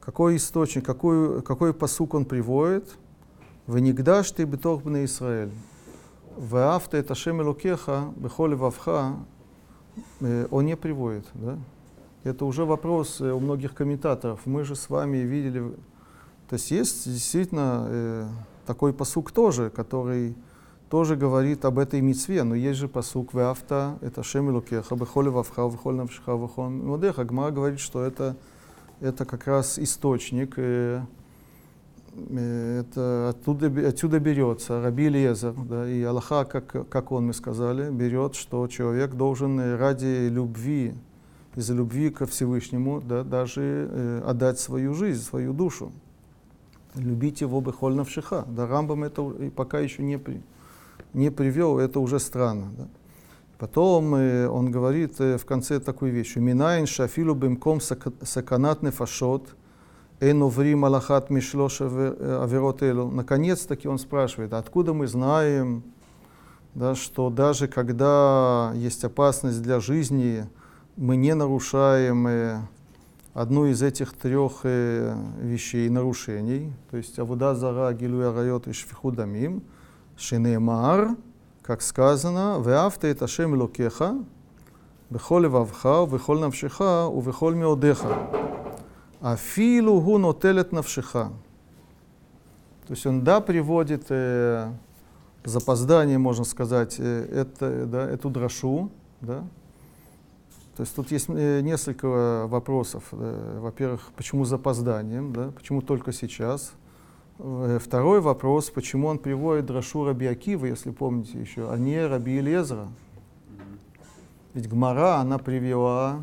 [0.00, 2.96] какой источник, какой, какой посук он приводит?
[3.66, 5.52] «Венигдаш ты бетох бне Исраэль,
[6.38, 9.16] веавта это шем элокеха, бехоле вавха»,
[10.20, 11.26] э, он не приводит.
[11.34, 11.58] Да?
[12.24, 14.40] Это уже вопрос э, у многих комментаторов.
[14.46, 15.60] Мы же с вами видели...
[16.48, 18.28] То есть есть действительно э,
[18.66, 20.34] такой посук тоже, который
[20.88, 25.68] тоже говорит об этой мицве, но есть же посук «Веавта»— это «Шем Элокеха», «Бехоле вавха,
[25.68, 27.24] вехоле навшиха, вехоле модеха».
[27.24, 28.36] Гмара говорит, что это,
[29.00, 31.02] это как раз источник, э,
[32.14, 34.80] э, это оттуда, отсюда берется.
[34.80, 40.28] Раби Лезер, да, и Аллаха, как, как он, мы сказали, берет, что человек должен ради
[40.28, 40.94] любви,
[41.56, 45.92] из-за любви ко Всевышнему, да, даже э, отдать свою жизнь, свою душу.
[46.94, 48.44] Любить его бехоль навшиха.
[48.48, 49.22] Да, Рамбам это
[49.54, 50.42] пока еще не, при,
[51.12, 52.70] не привел, это уже странно.
[52.76, 52.88] Да.
[53.58, 56.36] Потом э, он говорит э, в конце такую вещь.
[56.36, 59.54] Минайн шафилу бимком сак- саканат нефашот,
[60.20, 63.10] эн уврим алахат мишлош аверот элу.
[63.10, 65.84] Наконец-таки он спрашивает, откуда мы знаем,
[66.74, 70.48] да, что даже когда есть опасность для жизни,
[70.95, 72.61] мы не нарушаем э,
[73.33, 79.63] одну из этих трех э, вещей, нарушений, то есть Авуда Зара, Гилуя Райот и Шфихудамим,
[80.17, 81.15] Шинемар,
[81.61, 84.15] как сказано, «Веавта это Шем Локеха,
[85.09, 86.81] бехоль левавха, ובכל נפשך
[87.15, 88.07] ובכל מאודיך.
[89.21, 91.15] אפילו הוא נוטל את נפשך.
[92.85, 94.71] То есть он, да, приводит э,
[95.43, 98.89] запоздание, можно сказать, э, это, да, эту дрошу,
[99.21, 99.43] да,
[100.76, 103.04] то есть тут есть э, несколько вопросов.
[103.12, 105.52] Э, Во-первых, почему запозданием, да?
[105.54, 106.72] почему только сейчас?
[107.38, 112.36] Э, Второй вопрос, почему он приводит Драшу Раби Акива, если помните еще, а не Раби
[112.36, 112.88] Елезра?
[114.52, 116.22] Ведь Гмара, она привела,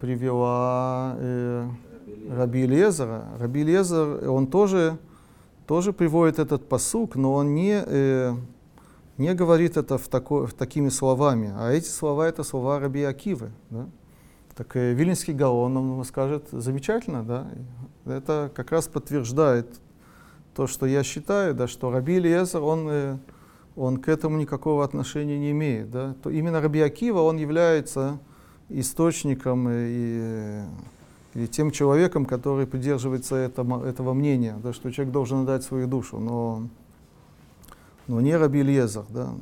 [0.00, 1.68] привела э,
[2.30, 3.26] Раби Лезера.
[3.38, 4.98] Раби Лезер, он тоже,
[5.66, 8.34] тоже приводит этот посук, но он не, э,
[9.18, 11.52] не говорит это в тако, в такими словами.
[11.56, 13.52] А эти слова это слова Раби Акивы.
[13.70, 13.86] Да?
[14.54, 17.48] Так э, Вильнинский Гаон он скажет, замечательно, да?
[18.04, 19.80] Это как раз подтверждает
[20.54, 23.18] то, что я считаю, да, что Раби Лезер, он, э,
[23.76, 25.90] он к этому никакого отношения не имеет.
[25.90, 26.14] Да?
[26.22, 28.20] То именно Раби Акива, он является
[28.68, 30.62] источником и,
[31.34, 36.18] и тем человеком, который придерживается этого, этого мнения, да, что человек должен отдать свою душу,
[36.18, 36.68] но,
[38.06, 39.04] но не Раби Лезер.
[39.10, 39.34] Да.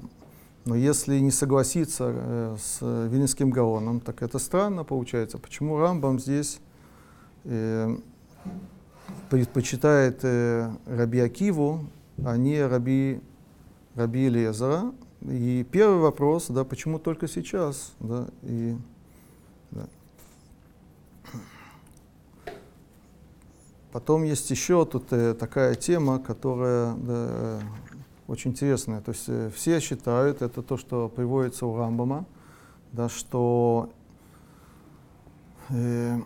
[0.64, 5.38] Но если не согласиться э, с Вильнинским Гаоном, так это странно получается.
[5.38, 6.60] Почему Рамбам здесь
[7.44, 7.96] э,
[9.28, 11.86] предпочитает э, Раби Акиву,
[12.24, 13.20] а не Раби,
[13.96, 14.92] Раби Лезера?
[15.22, 17.92] И первый вопрос, да, почему только сейчас?
[17.98, 18.76] Да, и,
[19.70, 19.86] да.
[23.92, 27.60] Потом есть еще тут э, такая тема, которая да,
[28.27, 29.01] очень интересная.
[29.01, 32.25] То есть э, все считают, это то, что приводится у Рамбама,
[32.93, 33.91] да, что
[35.70, 36.20] э,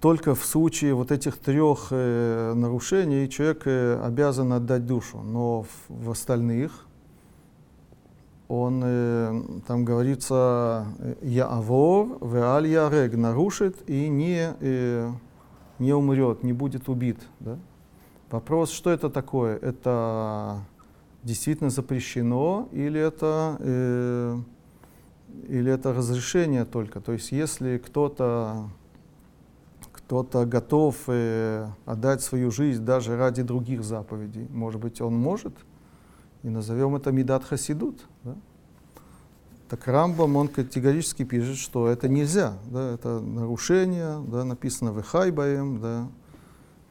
[0.00, 5.68] только в случае вот этих трех э, нарушений человек э, обязан отдать душу, но в,
[5.88, 6.86] в остальных
[8.48, 10.86] он, э, там говорится,
[11.20, 15.10] Яавор, Веаль Ярег, нарушит и не, э,
[15.78, 17.18] не умрет, не будет убит.
[17.40, 17.58] Да?
[18.30, 19.56] Вопрос, что это такое?
[19.56, 20.60] Это
[21.22, 24.38] действительно запрещено или это, э,
[25.48, 27.00] или это разрешение только?
[27.00, 28.68] То есть если кто-то
[30.08, 35.54] кто-то готов э, отдать свою жизнь даже ради других заповедей, может быть, он может,
[36.42, 38.06] и назовем это Мидат Хасидут.
[38.24, 38.34] Да?
[39.68, 45.78] Так Рамбам, он категорически пишет, что это нельзя, да, это нарушение, да, написано в Хайбаем,
[45.78, 46.08] да,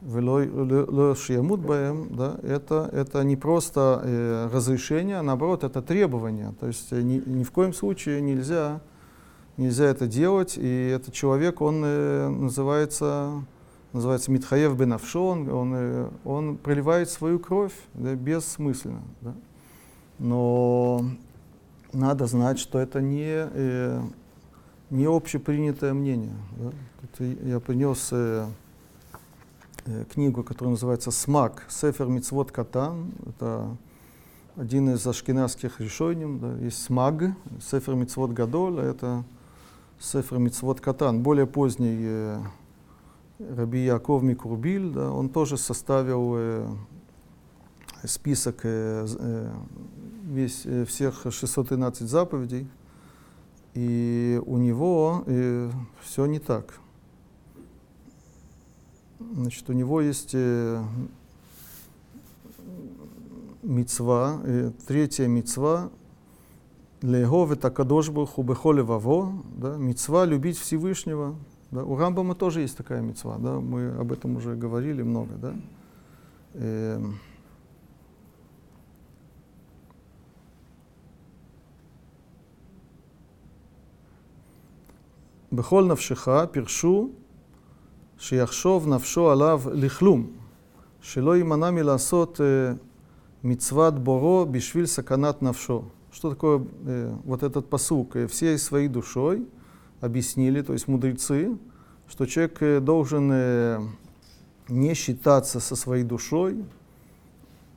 [0.00, 6.54] в Шиямутбаем, да, это, это не просто э, разрешение, а наоборот, это требование.
[6.60, 8.80] То есть э, ни, ни в коем случае нельзя,
[9.56, 13.44] нельзя это делать, и этот человек, он э, называется,
[13.92, 19.02] называется Митхаев Бенавшон, он, э, он проливает свою кровь да, бессмысленно.
[19.20, 19.34] Да.
[20.20, 21.04] Но
[21.92, 24.00] надо знать, что это не, э,
[24.90, 26.36] не общепринятое мнение.
[26.56, 26.70] Да.
[27.00, 28.46] Тут я принес э,
[30.12, 31.64] книгу, которая называется «Смак.
[31.68, 33.12] Сефер Мицвод Катан».
[33.26, 33.76] Это
[34.56, 36.38] один из ашкенадских решений.
[36.40, 36.54] Да.
[36.56, 37.22] Есть «Смаг»,
[37.60, 39.24] «Сефер Мицвод Гадоль», а это
[40.00, 41.22] «Сефер Мицвод Катан».
[41.22, 42.38] Более поздний э,
[43.38, 46.66] Раби Яков Микурбиль, да, он тоже составил э,
[48.04, 49.52] список э, э,
[50.24, 52.66] весь, э, всех 613 заповедей,
[53.74, 55.70] и у него э,
[56.02, 56.80] все не так.
[59.20, 60.82] Значит, у него есть э,
[63.62, 65.90] мецва, э, третья мецва
[67.02, 71.34] Легове Такадошбуху Бехоле Ваво, да, мецва любить Всевышнего.
[71.70, 71.84] Да.
[71.84, 75.54] У Рамбама тоже есть такая мецва, да, мы об этом уже говорили много, да.
[76.54, 77.04] Э,
[85.50, 87.10] Бехоль навшиха, першу,
[88.17, 90.27] שיחשוב נפשו עליו לכלום,
[91.01, 92.73] שלא יימנע מלעשות אה,
[93.43, 95.83] מצוות בורו בשביל סכנת נפשו.
[96.13, 98.15] Что такое э, вот этот посук?
[98.27, 99.47] Всей своей душой
[99.99, 101.57] объяснили, то есть мудрецы,
[102.07, 103.79] что человек э, должен э,
[104.69, 106.63] не считаться со своей душой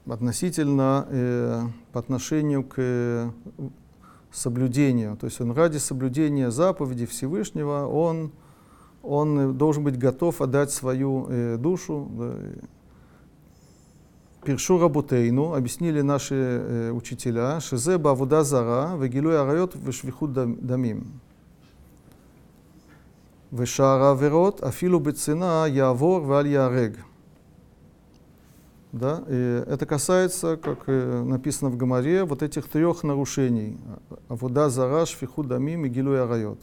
[0.07, 1.62] относительно э,
[1.93, 3.31] по отношению к э,
[4.31, 5.17] соблюдению.
[5.17, 8.33] То есть он ради соблюдения заповеди Всевышнего, он,
[9.04, 12.10] он э, должен быть готов отдать свою э, душу.
[12.12, 12.36] Да.
[14.43, 21.22] Пиршу Рабутейну, объяснили наши э, учителя, Шизе Бавуда Зара, Вегилуй Арайот, Вешвихуд Дамим.
[23.52, 26.97] Вешара Верот, Афилу Бецина, Явор, Валь Ярег.
[28.91, 29.24] Да?
[29.28, 33.78] И это касается, как э, написано в Гамаре, вот этих трех нарушений.
[34.28, 36.60] Авуда Зара, Швихуд Дамим и Гилуй Арайот.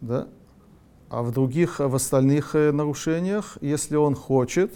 [0.00, 0.26] Да?
[1.11, 4.73] А в других, в остальных нарушениях, если он хочет,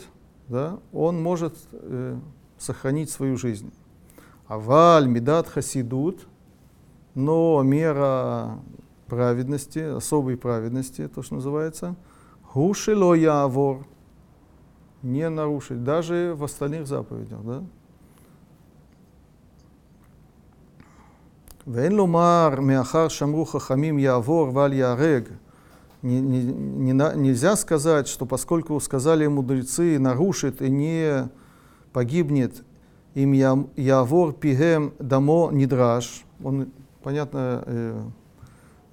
[0.47, 2.17] да, он может э,
[2.57, 3.71] сохранить свою жизнь.
[4.47, 6.27] Аваль, Медат, Хасидут,
[7.15, 8.59] но мера
[9.07, 11.95] праведности, особой праведности, то, что называется,
[12.53, 13.85] гушило явор,
[15.01, 17.63] не нарушить, даже в остальных заповедях, да?
[21.67, 25.23] ואין לומר, מאחר שאמרו חכמים יעבור ואל ייהרג.
[26.06, 31.28] не- не- не Нельзя сказать, что поскольку сказали мудрецы, нарушит и не
[31.92, 32.62] погибнет,
[33.14, 36.24] им явор пигем дамо нидраш.
[36.44, 36.68] Он,
[37.02, 38.02] понятно, э,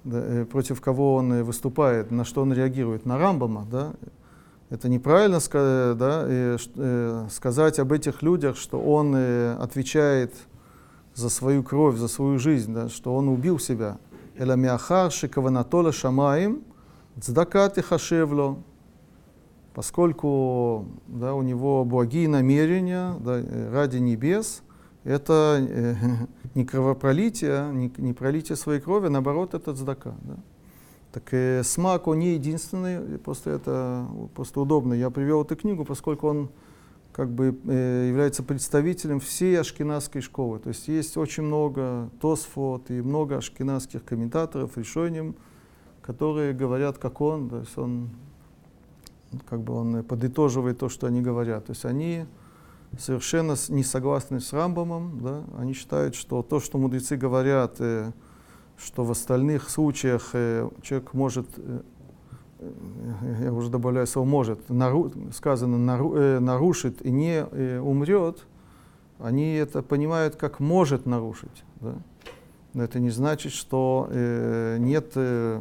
[0.02, 3.06] да, э, против кого он э, выступает, на что он реагирует.
[3.06, 3.92] На Рамбама, да?
[4.70, 10.34] Это неправильно да, э, э, сказать об этих людях, что он э, отвечает
[11.14, 13.98] за свою кровь, за свою жизнь, да, что он убил себя.
[14.36, 16.64] Эла миахар шикаванатола шамаим
[17.20, 18.58] цдакат и хашевло.
[19.74, 23.42] Поскольку да, у него благие намерения да,
[23.72, 24.62] ради небес,
[25.02, 25.94] это э,
[26.54, 30.14] не кровопролитие, не, не пролитие своей крови, наоборот, это цдака.
[30.22, 30.36] Да.
[31.12, 34.94] Так э, смак, он не единственный, просто это просто удобно.
[34.94, 36.50] Я привел эту книгу, поскольку он
[37.12, 40.58] как бы э, является представителем всей ашкенадской школы.
[40.58, 45.36] То есть есть очень много Тосфот и много ашкенадских комментаторов, решением,
[46.04, 48.10] которые говорят, как он, то есть он
[49.46, 51.66] как бы он подытоживает то, что они говорят.
[51.66, 52.26] То есть они
[52.98, 55.42] совершенно не согласны с Рамбамом, да?
[55.58, 58.12] они считают, что то, что мудрецы говорят, э,
[58.76, 61.80] что в остальных случаях э, человек может, э,
[62.60, 68.46] э, я уже добавляю слово может, нару- сказано нару- э, нарушит и не э, умрет,
[69.18, 71.64] они это понимают как может нарушить.
[71.80, 71.94] Да?
[72.74, 75.60] Но это не значит, что э, нет, э,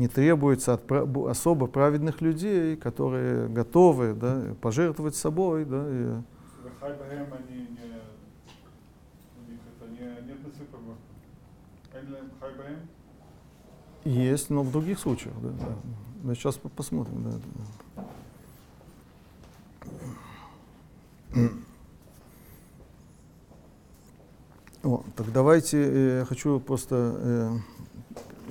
[0.00, 0.90] не требуется от
[1.28, 5.66] особо праведных людей, которые готовы да, пожертвовать собой.
[5.66, 6.22] Да, и...
[14.04, 15.34] Есть, но в других случаях.
[15.42, 15.76] Да, да.
[16.22, 17.38] Мы сейчас посмотрим.
[21.34, 21.50] Да.
[24.82, 27.50] О, так давайте, э, я хочу просто э,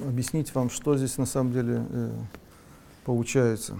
[0.07, 2.11] объяснить вам, что здесь на самом деле э,
[3.05, 3.77] получается.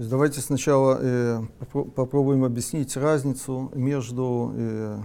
[0.00, 4.98] То есть давайте сначала э, попро- попробуем объяснить разницу между э,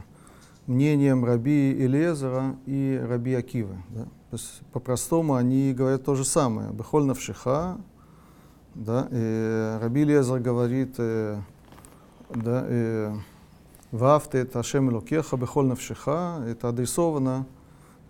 [0.67, 3.75] мнением Раби Элезера и Раби Акивы.
[3.89, 4.07] Да?
[4.35, 6.69] То есть по-простому они говорят то же самое.
[6.71, 7.77] Бехоль навшиха.
[8.73, 9.07] Да?
[9.09, 11.39] И Раби Элезер говорит, э,
[12.31, 13.15] да, э,
[13.91, 16.43] Вафте это Ашем Локеха, Бехоль навшиха.
[16.45, 17.45] Это адресовано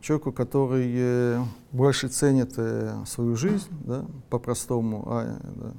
[0.02, 5.74] человеку, который э, больше ценит э, свою жизнь, да, по-простому, а, да,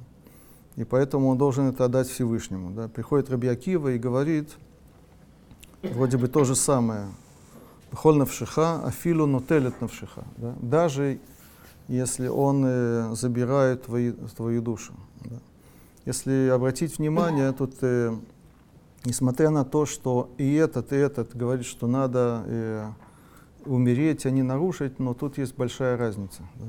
[0.77, 2.71] и поэтому он должен это отдать Всевышнему.
[2.71, 2.87] Да.
[2.87, 4.55] Приходит Раби Акива и говорит,
[5.83, 7.07] вроде бы то же самое.
[7.97, 10.23] Бхоль навшиха, афилу нотелет навшиха.
[10.37, 10.53] Да.
[10.61, 11.19] Даже
[11.87, 14.93] если он э, забирает твои, твою душу.
[15.25, 15.37] Да.
[16.05, 18.15] Если обратить внимание, тут, э,
[19.03, 22.87] несмотря на то, что и этот, и этот говорит, что надо э,
[23.65, 26.43] умереть, а не нарушить, но тут есть большая разница.
[26.59, 26.65] Да.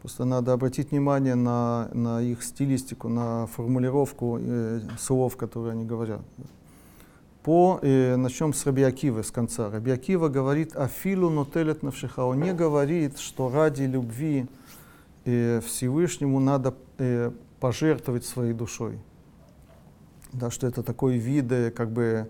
[0.00, 6.22] Просто надо обратить внимание на, на их стилистику, на формулировку э, слов, которые они говорят.
[7.48, 9.70] По, э, начнем с Раби Акивы, с конца.
[9.70, 12.26] Раби Акива говорит «Афилу нотелет навшиха».
[12.26, 14.46] Он не говорит, что ради любви
[15.24, 18.98] э, Всевышнему надо э, пожертвовать своей душой.
[20.34, 22.28] Да, что это такой вид э, как бы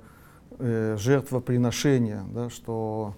[0.60, 3.16] э, жертвоприношения, да, что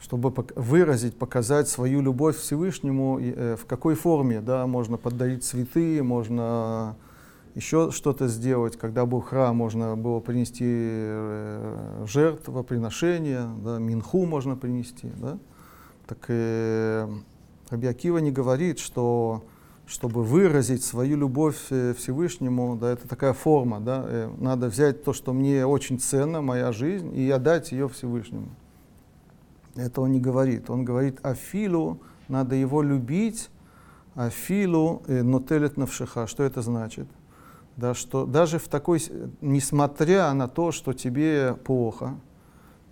[0.00, 6.02] чтобы пок- выразить, показать свою любовь Всевышнему, э, в какой форме, да, можно подарить цветы,
[6.02, 6.94] можно
[7.54, 15.10] еще что-то сделать, когда был храм, можно было принести э, жертвоприношение, да, минху можно принести,
[15.16, 15.38] да.
[16.06, 17.08] Так э,
[17.68, 19.44] Раби Акива не говорит, что
[19.86, 25.12] чтобы выразить свою любовь э, Всевышнему, да, это такая форма, да, э, надо взять то,
[25.12, 28.48] что мне очень ценно, моя жизнь, и отдать ее Всевышнему.
[29.74, 30.70] Это он не говорит.
[30.70, 33.50] Он говорит афилу, надо его любить,
[34.14, 36.26] афилу э, нотелет навшиха.
[36.26, 37.06] Что это значит?
[37.76, 39.02] Да, что даже в такой,
[39.40, 42.14] несмотря на то, что тебе плохо,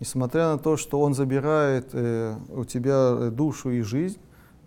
[0.00, 4.18] несмотря на то, что он забирает э, у тебя э, душу и жизнь,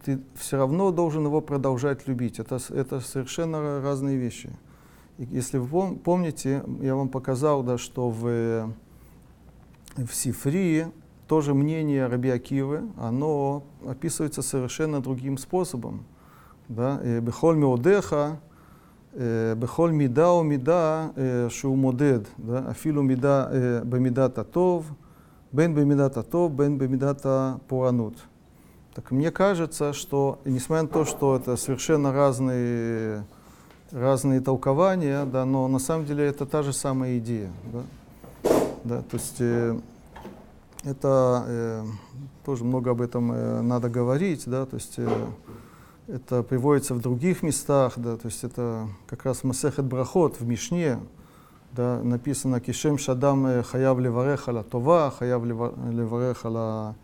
[0.05, 2.39] ты все равно должен его продолжать любить.
[2.39, 4.51] Это, это совершенно ра- разные вещи.
[5.17, 8.67] И если вы пом- помните, я вам показал, да, что в, э,
[9.95, 10.87] в Сифрии
[11.27, 12.31] тоже мнение Раби
[12.97, 16.05] оно описывается совершенно другим способом.
[16.67, 16.99] Да?
[16.99, 18.39] Бехоль меодеха,
[19.58, 24.92] בכל מידה ומידה אה, שהוא модед, да, אפילו מידה אה, במידת הטוב,
[25.52, 28.14] בין במידת הטוב, בין במידת הפורענות.
[28.94, 33.24] Так мне кажется, что, несмотря на то, что это совершенно разные,
[33.92, 37.52] разные толкования, да, но на самом деле это та же самая идея.
[37.72, 38.50] Да?
[38.82, 39.78] Да, то есть э,
[40.82, 41.84] это э,
[42.44, 45.08] тоже много об этом э, надо говорить, да, то есть э,
[46.07, 50.99] это приводится в других местах, да, то есть это как раз Масехет Брахот в Мишне,
[51.71, 56.95] да, написано Кишем Шадам э, Хаяв Леварех Това, Хаяв Леварех Аля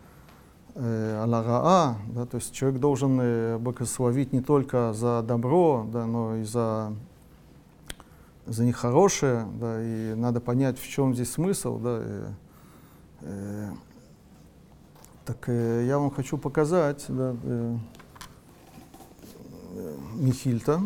[0.76, 6.36] Аля Раа, да, то есть человек должен э, благословить не только за добро, да, но
[6.36, 6.92] и за,
[8.46, 12.22] за нехорошее, да, и надо понять, в чем здесь смысл, да, и,
[13.22, 13.70] э,
[15.24, 17.76] так э, я вам хочу показать, да, э,
[20.14, 20.80] Михильта,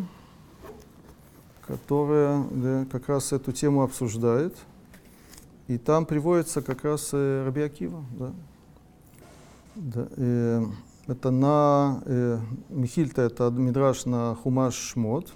[1.66, 4.56] которая да, как раз эту тему обсуждает.
[5.66, 7.90] И там приводится как раз э, Раби.
[8.18, 8.32] Да.
[9.74, 10.64] Да, э,
[11.06, 12.38] это на э,
[12.68, 15.32] Михильта, это Мидраш на Хумаш Шмот.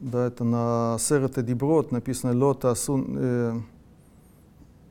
[0.00, 3.16] Да, это на Серете Диброд написано Лота Асун.
[3.18, 3.60] Э,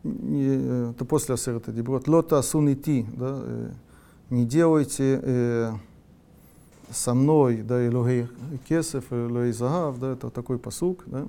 [0.03, 2.07] не, э, это после Серета Диброд.
[2.07, 3.05] Лота Асун Ити.
[3.15, 3.71] Да, э,
[4.29, 5.73] не делайте э,
[6.91, 8.27] со мной, да, Илогей
[8.67, 11.27] Кесов, Илогей Загав, да, это такой посук, да,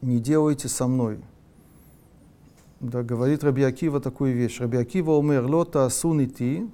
[0.00, 1.18] не делайте со мной.
[2.80, 4.60] Да, говорит Раби Акива такую вещь.
[4.60, 6.68] Раби Акива умер, лота асунити,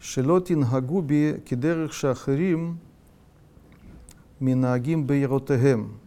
[0.00, 2.80] шелотин хагуби кидерых шахрим
[4.40, 5.98] минагим бейротехем.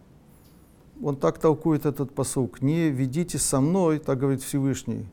[1.03, 2.61] Он так толкует этот посук.
[2.61, 5.05] Не ведите со мной, так говорит Всевышний,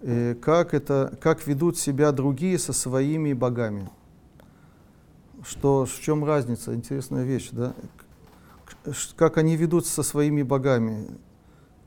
[0.00, 3.88] э, как, это, как ведут себя другие со своими богами
[5.44, 7.74] что в чем разница, интересная вещь, да?
[9.16, 11.06] Как они ведут со своими богами.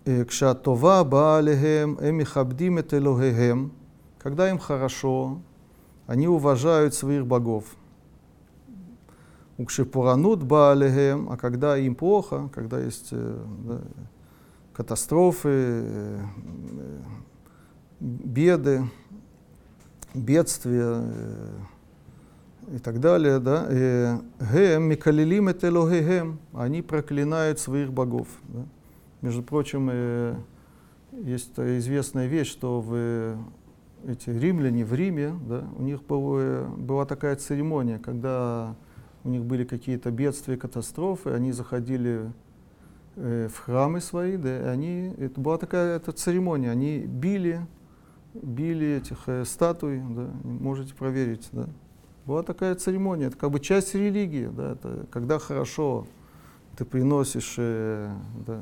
[0.05, 3.73] Кшатова баалехем эмихабдим элогехем.
[4.19, 5.41] Когда им хорошо,
[6.05, 7.65] они уважают своих богов.
[9.57, 13.81] Укшипуранут баалехем, а когда им плохо, когда есть э, да,
[14.73, 16.25] катастрофы, э,
[17.99, 18.83] беды,
[20.13, 21.49] бедствия, э,
[22.71, 28.27] и так далее, да, гем микалилим элогегем, они проклинают своих богов.
[28.49, 28.65] Да.
[29.21, 29.89] Между прочим,
[31.11, 33.37] есть известная вещь, что в
[34.05, 38.75] эти римляне в Риме, да, у них было, была такая церемония, когда
[39.23, 42.31] у них были какие-то бедствия, катастрофы, они заходили
[43.15, 47.65] э, в храмы свои, да, и они, это была такая это церемония, они били,
[48.33, 51.67] били этих э, статуй, да, можете проверить, да.
[52.27, 56.05] Была такая церемония, это как бы часть религии, да, это когда хорошо
[56.75, 58.13] ты приносишь э,
[58.45, 58.59] да,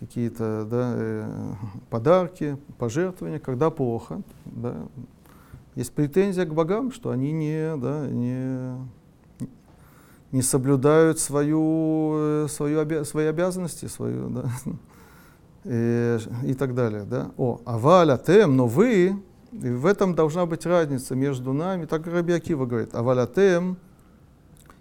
[0.00, 1.52] какие-то да, э,
[1.90, 4.74] подарки, пожертвования, когда плохо, да,
[5.74, 8.74] есть претензия к богам, что они не, да, не,
[10.32, 14.50] не соблюдают свою, э, свою обя свои обязанности, свою, да,
[15.64, 17.04] и, и так далее.
[17.04, 17.32] Да.
[17.36, 19.14] О, аваля тем, но вы,
[19.62, 23.76] и в этом должна быть разница между нами, так Раби Акива говорит, авалятем,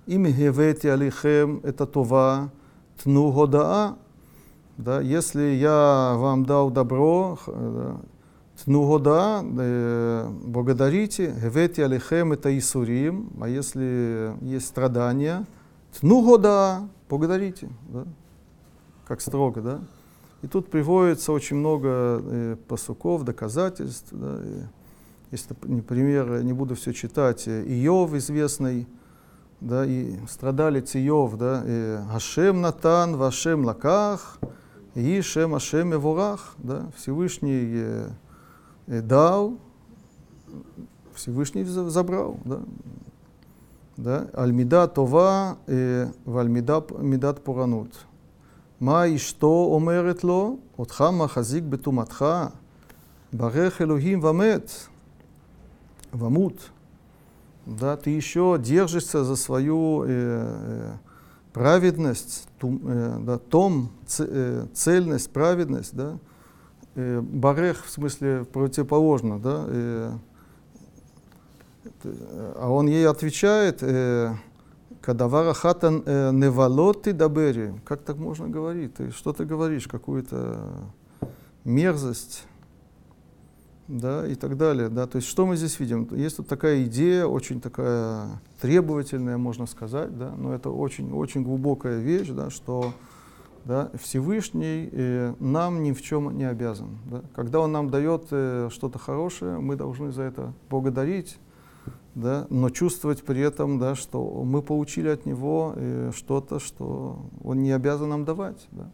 [0.05, 2.49] им гевети алихем, это това,
[3.03, 3.97] тну годаа,
[4.77, 7.97] да, если я вам дал добро, да,
[8.63, 15.45] тну года, э, благодарите, гевети алихем это исурим, а если есть страдания,
[15.99, 18.05] тну года, благодарите, да,
[19.07, 19.79] как строго, да.
[20.41, 21.87] И тут приводится очень много
[22.21, 24.09] э, посуков, доказательств.
[24.11, 24.61] Да, и,
[25.31, 28.87] если, например, не буду все читать, э, Иов известный,
[29.61, 34.39] да, и страдалец Иов, да, и Ашем Натан, Вашем Лаках,
[34.93, 38.09] и Шем Ашем Эворах, да, Всевышний э,
[38.87, 39.57] э, дал,
[41.13, 42.59] Всевышний забрал, да,
[43.97, 48.05] да, Альмида Това, э, Вальмидат Пуранут.
[48.80, 50.56] מה אשתו אומרת לו?
[50.78, 52.24] אותך מחזיק בטומאתך,
[53.32, 54.88] ברך Элохим вамет,
[56.12, 56.70] вамут.
[57.66, 60.92] Да, ты еще держишься за свою э, э,
[61.52, 66.18] праведность, тум, э, да, том, ц, э, цельность, праведность, да.
[66.96, 69.64] Э, барех в смысле противоположно, да.
[69.68, 70.12] Э,
[72.56, 74.34] а он ей отвечает, э,
[75.05, 77.75] Кадавара хата э, невалот ты дабери.
[77.85, 78.95] Как так можно говорить?
[78.95, 79.87] Ты что ты говоришь?
[79.87, 80.89] Какую-то
[81.63, 82.43] мерзость.
[83.87, 84.89] да, и так далее.
[84.89, 85.05] Да.
[85.05, 86.07] То есть что мы здесь видим?
[86.11, 91.99] Есть тут такая идея, очень такая требовательная, можно сказать, да, но это очень, очень глубокая
[91.99, 92.93] вещь, да, что
[93.63, 96.97] да, Всевышний э, нам ни в чем не обязан.
[97.05, 97.21] Да.
[97.35, 101.37] Когда Он нам дает э, что-то хорошее, мы должны за это благодарить,
[102.15, 107.61] да, но чувствовать при этом, да, что мы получили от Него э, что-то, что Он
[107.61, 108.67] не обязан нам давать.
[108.71, 108.89] Да.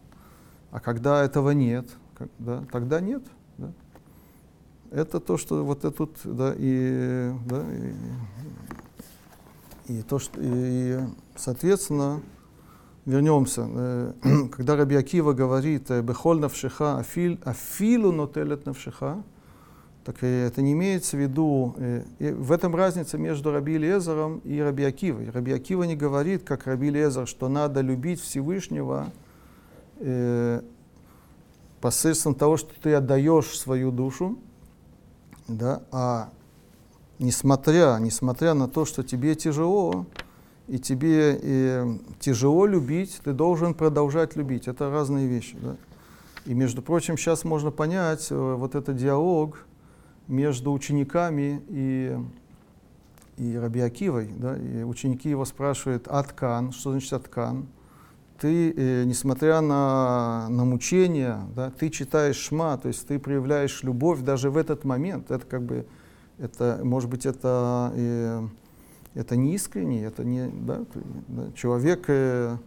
[0.72, 3.24] А когда этого нет, как, да, тогда нет.
[3.58, 3.72] Да.
[4.90, 7.64] Это то, что вот это тут, да, и, да,
[9.88, 11.00] и, и то, что, и,
[11.36, 12.22] соответственно,
[13.06, 13.68] вернемся.
[13.70, 14.14] Э,
[14.52, 19.24] когда Раби Акива говорит э, «Бехоль навшиха афил, афилу нотелет навшиха»,
[20.04, 21.76] так э, это не имеется в виду,
[22.20, 25.30] и в этом разница между Раби Лезером и Раби Акивой.
[25.30, 29.12] Раби Акива не говорит, как Раби Лезер, что надо любить Всевышнего
[30.00, 30.62] э,
[31.80, 34.38] посредством того, что ты отдаешь свою душу,
[35.48, 36.30] да, а
[37.20, 40.06] несмотря, несмотря на то, что тебе тяжело,
[40.68, 44.68] и тебе и тяжело любить, ты должен продолжать любить.
[44.68, 45.58] Это разные вещи.
[45.62, 45.76] Да?
[46.46, 49.66] И, между прочим, сейчас можно понять э, вот этот диалог
[50.32, 52.18] между учениками и,
[53.38, 54.30] и Раби Акивой.
[54.38, 54.58] Да?
[54.58, 57.68] И ученики его спрашивают «Аткан», что значит «Аткан»?
[58.40, 64.22] Ты, э, несмотря на, на мучения, да, ты читаешь шма, то есть ты проявляешь любовь
[64.22, 65.30] даже в этот момент.
[65.30, 65.86] Это как бы,
[66.40, 67.92] это, может быть, это...
[67.96, 68.48] Э,
[69.14, 70.86] это не искренне, это не, да,
[71.28, 72.58] да, человек э,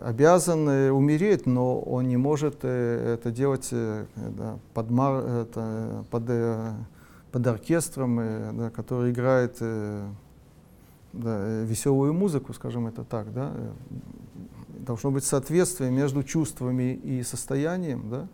[0.00, 6.72] обязан умереть, но он не может э, это делать э, да, под, это, под, э,
[7.30, 9.58] под оркестром, да, который играет
[11.12, 13.32] да, веселую музыку, скажем это так.
[13.32, 13.52] Да.
[14.68, 18.08] Должно быть соответствие между чувствами и состоянием.
[18.10, 18.28] Да.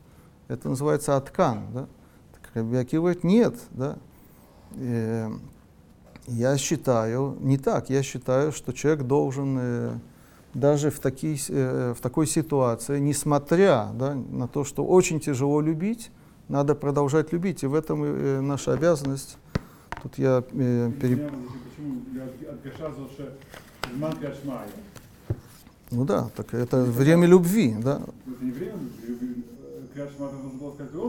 [0.49, 1.65] Это называется откан.
[1.73, 1.87] Да.
[2.55, 3.55] Рабиаки говорит, нет.
[3.71, 3.99] Да.
[4.77, 5.31] Э,
[6.27, 10.01] я считаю, не так, я считаю, что человек должен
[10.59, 16.11] даже в, такие, э, в такой ситуации, несмотря да, на то, что очень тяжело любить,
[16.49, 17.63] надо продолжать любить.
[17.63, 19.39] И в этом э, наша обязанность.
[20.03, 21.31] Тут я э, пере...
[25.91, 28.03] Ну да, так это время любви, да.
[28.27, 28.75] Это не время
[29.07, 29.45] любви.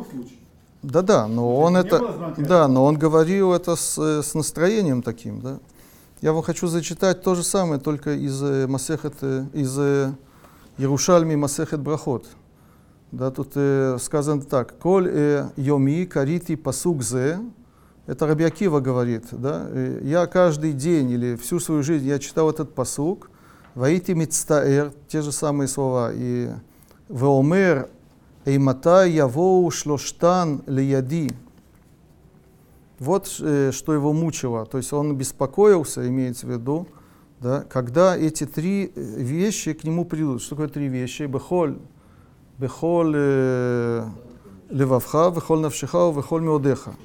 [0.09, 0.37] Случае.
[0.81, 5.59] Да-да, но он это, да, но он говорил это с, э, с настроением таким, да.
[6.21, 10.11] Я вам хочу зачитать то же самое, только из э, Масехет, э, из э,
[10.77, 12.25] Ярушальми Масехет Брахот.
[13.13, 17.39] Да, тут э, сказано так: "Коль э, йоми карити пасук зе",
[18.05, 19.65] это Раби Акива говорит, да.
[19.69, 23.29] э, Я каждый день или всю свою жизнь я читал этот пасук.
[23.73, 26.49] Ваити мицтаэр, те же самые слова и
[27.07, 27.87] Веомер
[28.43, 31.31] Эймата явоу шлоштан лияди.
[32.99, 34.65] Вот э, что его мучило.
[34.65, 36.87] То есть он беспокоился, имеется в виду,
[37.39, 40.41] да, когда эти три э, вещи к нему придут.
[40.41, 41.23] Что такое три вещи?
[41.23, 41.77] Бехоль,
[42.57, 44.05] бехоль э,
[44.69, 46.95] левавха, бехоль навшиха, бехоль меодеха.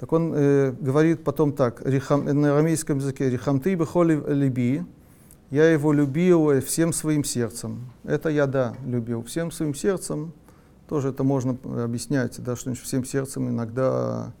[0.00, 4.82] Так он э, говорит потом так, рихам, на арамейском языке, рихамты бехоль либи,
[5.50, 7.90] я его любил всем своим сердцем.
[8.02, 10.32] Это я, да, любил всем своим сердцем.
[10.88, 14.32] Тоже это можно объяснять, да, что всем сердцем иногда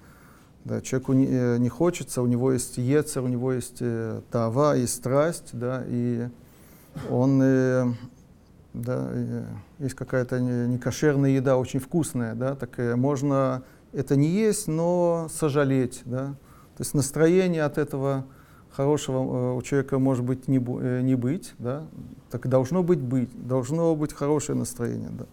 [0.64, 4.76] да, человеку не, э, не хочется, у него есть ецер, у него есть э, тава,
[4.76, 6.28] есть страсть, да, и
[7.08, 7.86] он, э,
[8.74, 9.44] да, э,
[9.78, 13.62] есть какая-то некошерная еда, очень вкусная, да, так э, можно
[13.92, 16.34] это не есть, но сожалеть, да.
[16.76, 18.26] То есть настроение от этого
[18.70, 21.84] хорошего э, у человека может быть не, э, не быть, да,
[22.30, 25.26] так должно быть быть, должно быть хорошее настроение, да.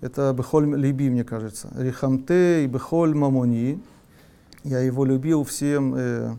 [0.00, 1.68] Это Бехоль Либи, мне кажется.
[1.76, 3.82] Рихамте и Бехоль Мамони.
[4.64, 6.36] Я его любил всем э,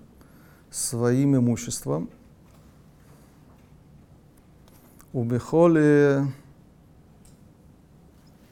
[0.69, 2.10] своим имуществом.
[5.14, 5.23] У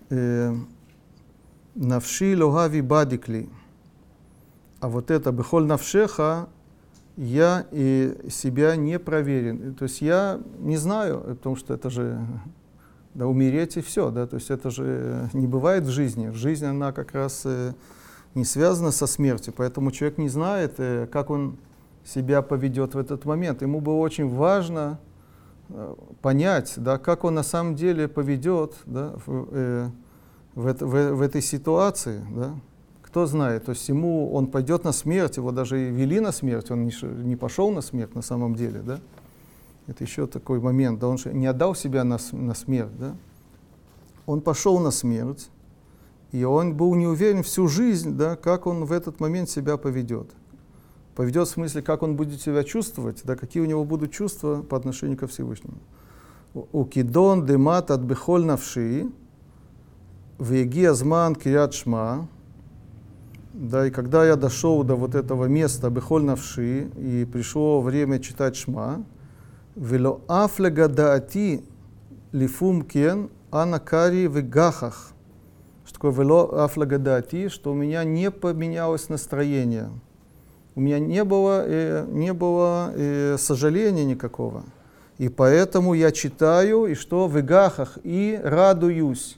[0.09, 0.55] э,
[1.75, 3.49] Навши Логави Бадикли.
[4.79, 6.49] А вот это Бехоль Навшеха
[7.15, 9.75] я и себя не проверен.
[9.75, 12.19] То есть я не знаю, потому что это же
[13.13, 16.29] да, умереть и все, да, то есть это же не бывает в жизни.
[16.29, 17.73] Жизнь, она как раз э,
[18.35, 21.57] не связана со смертью, поэтому человек не знает, э, как он
[22.05, 23.61] себя поведет в этот момент.
[23.61, 24.99] Ему было очень важно
[25.69, 29.89] э, понять, да, как он на самом деле поведет да, в, э,
[30.55, 32.23] в, это, в, в этой ситуации.
[32.35, 32.55] Да.
[33.01, 36.69] Кто знает, то есть ему он пойдет на смерть, его даже и вели на смерть,
[36.69, 36.93] он не,
[37.23, 38.99] не пошел на смерть на самом деле, да.
[39.87, 43.15] Это еще такой момент, да, он же не отдал себя на, на смерть, да.
[44.27, 45.49] Он пошел на смерть,
[46.31, 50.29] И он был не уверен всю жизнь, да, как он в этот момент себя поведет.
[51.15, 54.77] Поведет в смысле, как он будет себя чувствовать, да, какие у него будут чувства по
[54.77, 55.77] отношению ко Всевышнему.
[56.53, 59.09] У кидон демат от бехоль навши,
[60.39, 62.27] веги азман кият шма,
[63.53, 68.55] да, и когда я дошел до вот этого места бехоль навши, и пришло время читать
[68.55, 69.03] шма,
[69.75, 71.63] вело афлега даати
[72.31, 75.11] лифум кен анакари вегахах.
[75.99, 79.89] Такое вело афлагадати, что у меня не поменялось настроение.
[80.75, 84.63] У меня не было, э, не было э, сожаления никакого.
[85.17, 89.37] И поэтому я читаю, и что в игахах, и радуюсь.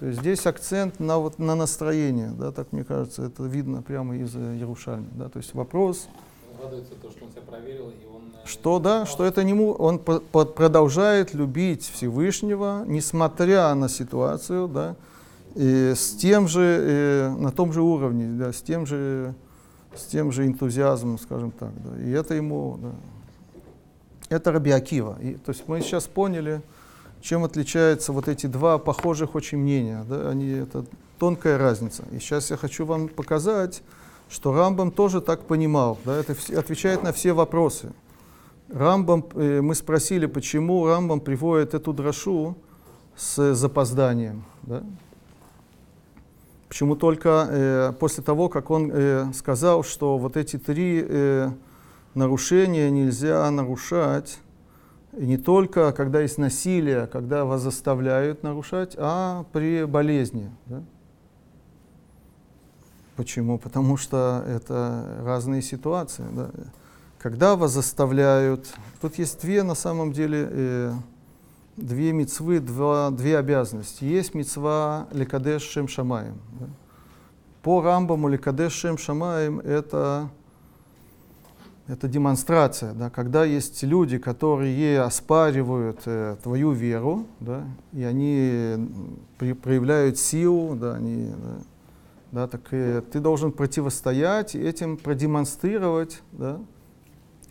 [0.00, 4.16] То есть здесь акцент на, вот, на настроение, да, так мне кажется, это видно прямо
[4.16, 5.06] из э, Ярушальми.
[5.12, 6.08] Да, то есть вопрос,
[6.60, 8.22] радуется то, что он себя проверил, и он...
[8.34, 13.88] э, что да, что это не му, он по- по- продолжает любить Всевышнего, несмотря на
[13.88, 14.96] ситуацию, да,
[15.56, 19.34] и с тем же, э, на том же уровне, да, с тем же,
[19.94, 22.92] с тем же энтузиазмом, скажем так, да, и это ему, да.
[24.28, 25.16] это Раби Акива.
[25.22, 26.60] И, то есть мы сейчас поняли,
[27.22, 30.84] чем отличаются вот эти два похожих очень мнения, да, они, это
[31.18, 32.04] тонкая разница.
[32.12, 33.82] И сейчас я хочу вам показать,
[34.28, 37.92] что Рамбам тоже так понимал, да, это вс- отвечает на все вопросы.
[38.68, 42.56] Рамбам, э, мы спросили, почему Рамбам приводит эту дрошу
[43.16, 44.44] с запозданием.
[44.62, 44.82] Да?
[46.68, 51.50] Почему только э, после того, как он э, сказал, что вот эти три э,
[52.14, 54.38] нарушения нельзя нарушать,
[55.12, 60.50] не только когда есть насилие, когда вас заставляют нарушать, а при болезни.
[60.66, 60.82] Да?
[63.16, 63.58] Почему?
[63.58, 66.24] Потому что это разные ситуации.
[66.32, 66.50] Да?
[67.18, 70.92] Когда вас заставляют, тут есть две на самом деле, э,
[71.76, 74.04] две мецвы, два, две обязанности.
[74.04, 76.38] Есть мецва лекадеш шем шамаем.
[76.58, 76.66] Да?
[77.62, 80.30] По Рамбаму лекадеш шем шамаем это,
[81.86, 83.10] это демонстрация, да?
[83.10, 87.64] когда есть люди, которые оспаривают э, твою веру, да?
[87.92, 88.88] и они
[89.38, 90.94] при- проявляют силу, да?
[90.94, 91.62] они, да?
[92.32, 96.60] Да, так э, ты должен противостоять этим продемонстрировать да,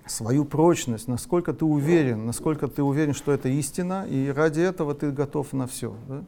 [0.06, 5.12] свою прочность, насколько ты уверен, насколько ты уверен, что это истина, и ради этого ты
[5.12, 5.96] готов на все.
[6.08, 6.24] Да?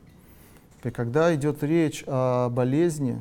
[0.83, 3.19] И когда идет речь о болезни,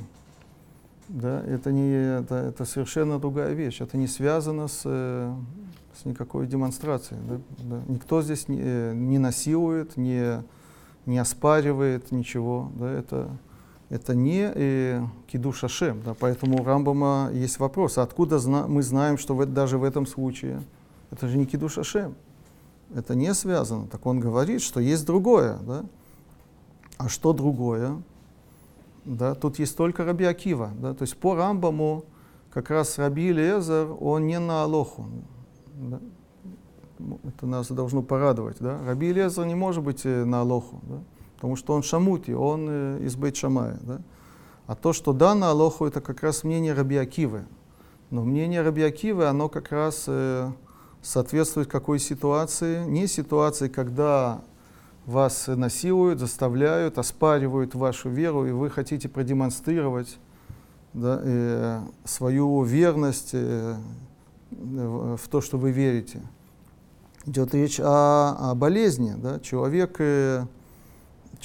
[1.08, 5.34] да, это, не, это, это совершенно другая вещь, это не связано с, э,
[5.94, 7.20] с никакой демонстрацией.
[7.28, 7.82] Да, да.
[7.88, 10.42] Никто здесь не, э, не насилует, не,
[11.06, 12.70] не оспаривает ничего.
[12.74, 13.28] Да, это,
[13.88, 18.82] это не э, кидуш Ашем, да, поэтому у Рамбама есть вопрос, а откуда зна- мы
[18.82, 20.62] знаем, что в, даже в этом случае
[21.10, 22.14] это же не кидуш Ашем,
[22.94, 23.86] это не связано.
[23.86, 25.84] Так он говорит, что есть другое, да.
[26.98, 28.02] А что другое?
[29.04, 32.04] Да, тут есть только Раби Акива, да, то есть по Рамбаму
[32.50, 35.04] как раз Раби Лезер, он не на Алоху.
[35.74, 36.00] Да.
[37.24, 38.56] Это нас должно порадовать.
[38.60, 38.80] Да?
[38.86, 40.80] Раби Лезер не может быть э, на Алоху.
[40.84, 41.00] Да?
[41.36, 43.78] Потому что он шамути, он э, из Бейт Шамая.
[43.82, 44.00] Да?
[44.66, 47.44] А то, что да на Алоху, это как раз мнение Раби Акивы.
[48.10, 50.50] Но мнение Раби Акивы, оно как раз э,
[51.02, 52.84] соответствует какой ситуации?
[52.84, 54.42] Не ситуации, когда
[55.04, 60.18] вас насилуют, заставляют, оспаривают вашу веру, и вы хотите продемонстрировать
[60.92, 63.76] да, э, свою верность э,
[64.50, 66.22] в то, что вы верите.
[67.24, 69.14] Идет речь о, о болезни.
[69.16, 69.38] Да?
[69.40, 70.46] Человек, э,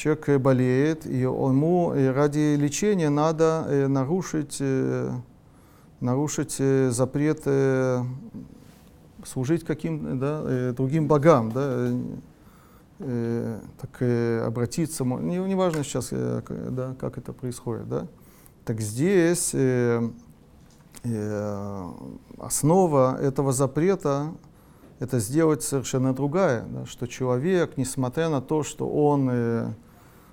[0.01, 4.61] человек э, болеет, и ему э, ради лечения надо э, нарушить,
[5.99, 6.55] нарушить
[6.93, 7.47] запрет
[9.23, 11.51] служить каким да, другим богам.
[11.51, 11.91] Да?
[13.79, 14.01] так
[14.45, 18.07] обратиться, не, важно сейчас, да, как это происходит, да.
[18.63, 19.55] Так здесь
[22.37, 24.33] основа этого запрета
[24.99, 29.73] это сделать совершенно другая, да, что человек, несмотря на то, что он,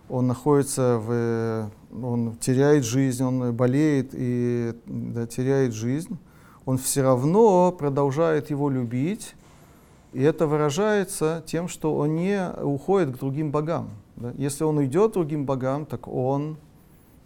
[0.09, 1.71] он находится в,
[2.03, 6.19] он теряет жизнь, он болеет и да, теряет жизнь,
[6.65, 9.35] он все равно продолжает его любить,
[10.13, 13.91] и это выражается тем, что он не уходит к другим богам.
[14.17, 14.33] да.
[14.37, 16.57] Если он уйдет к другим богам, так он,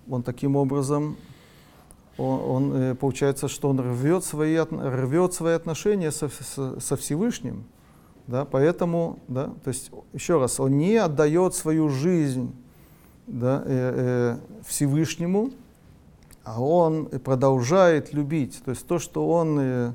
[0.09, 1.17] он таким образом,
[2.19, 7.65] он, он, э, получается, что он рвет свои, рвет свои отношения со, со- со Всевышним.
[8.27, 12.55] Да, поэтому, да, то есть, еще раз, он не отдает свою жизнь
[13.27, 15.51] да, э, э, Всевышнему,
[16.45, 18.63] а он продолжает любить.
[18.65, 19.93] То есть то, что он э,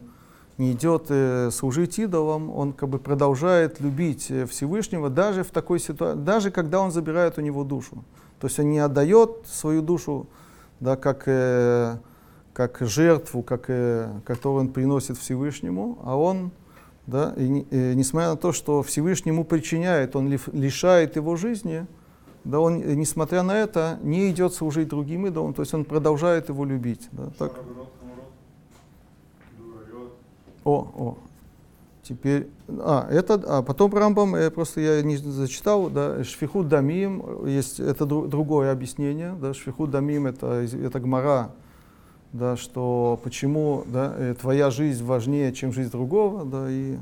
[0.57, 5.79] не идет э, служить идолам, он как бы продолжает любить э, Всевышнего даже в такой
[5.79, 8.03] ситуации, даже когда он забирает у него душу.
[8.39, 10.27] То есть он не отдает свою душу,
[10.79, 11.97] да, как, э,
[12.53, 16.51] как жертву, как, э, которую он приносит Всевышнему, а он,
[17.07, 21.85] да, и, не- э, несмотря на то, что Всевышний ему причиняет, он лишает его жизни,
[22.47, 26.47] да, он, э, несмотря на это, не идет служить другим идолам, то есть он продолжает
[26.47, 27.09] его любить.
[27.11, 27.53] Да, так.
[30.63, 31.17] О, о.
[32.03, 37.81] Теперь, а, это, а потом Рамбам, э, просто я не зачитал, да, Шфихут Дамим, есть,
[37.81, 41.51] это дру- другое объяснение, да, Шфихут Дамим это, это Гмара,
[42.31, 46.95] да, что почему, да, э, твоя жизнь важнее, чем жизнь другого, да, и,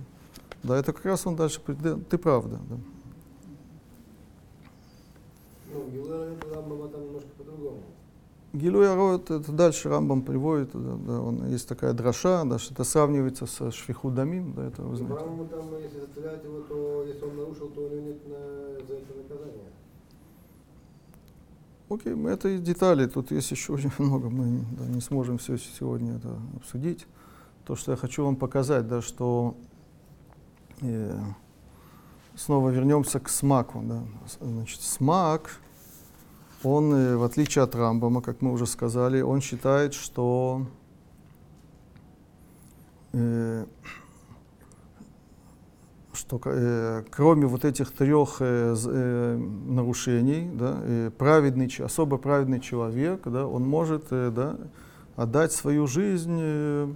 [0.64, 2.76] да, это как раз он дальше, да, ты прав, да, да.
[5.76, 7.80] Ну, Гилуя Рамбама там немножко по-другому.
[8.54, 12.86] Гилуя Роет, это дальше Рамбам приводит, да, да, он, есть такая дроша, да, что это
[12.86, 15.16] сравнивается со Шфихут Дамим, да, это вы знаете.
[15.18, 18.94] Рамбаму там, если заставлять его, то если он нарушил, то у него нет на- за
[18.94, 19.72] это наказания.
[21.90, 25.58] Окей, мы- это и детали, тут есть еще очень много, мы да, не сможем все
[25.58, 27.06] сегодня это обсудить.
[27.66, 29.56] То, что я хочу вам показать, да, что
[30.82, 31.20] э,
[32.36, 33.82] снова вернемся к смаку.
[33.84, 34.04] Да.
[34.40, 35.60] Значит, смак,
[36.66, 40.66] он, э, в отличие от Рамбама, как мы уже сказали, он считает, что
[43.14, 43.66] э,
[46.14, 53.22] что э, кроме вот этих трех э, э, нарушений, да, э, праведный, особо праведный человек,
[53.26, 54.58] да, он может э, да,
[55.16, 56.88] отдать свою жизнь э,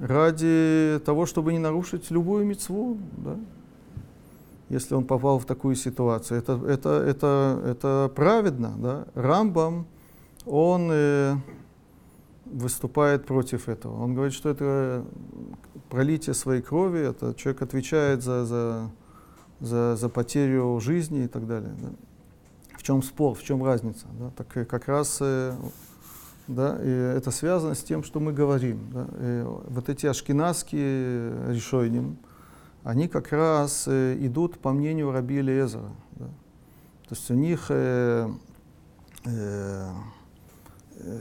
[0.00, 3.36] ради того, чтобы не нарушить любую мецву, да,
[4.68, 6.38] если он попал в такую ситуацию.
[6.38, 8.74] Это, это, это, это праведно.
[8.78, 9.06] Да?
[9.14, 9.86] Рамбам,
[10.44, 11.36] он э,
[12.46, 14.02] выступает против этого.
[14.02, 15.04] Он говорит, что это
[15.88, 18.90] пролитие своей крови, это человек отвечает за, за,
[19.60, 21.74] за, за потерю жизни и так далее.
[21.80, 21.88] Да?
[22.76, 24.06] В чем спор, в чем разница?
[24.18, 24.30] Да?
[24.36, 25.54] Так э, как раз э,
[26.48, 28.88] да, и это связано с тем, что мы говорим.
[28.92, 29.06] Да?
[29.20, 32.16] И вот эти ашкенадские решения,
[32.86, 35.90] они как раз э, идут по мнению Раби Элиезера.
[36.12, 36.26] Да?
[37.08, 38.30] То есть у них э,
[39.24, 39.90] э,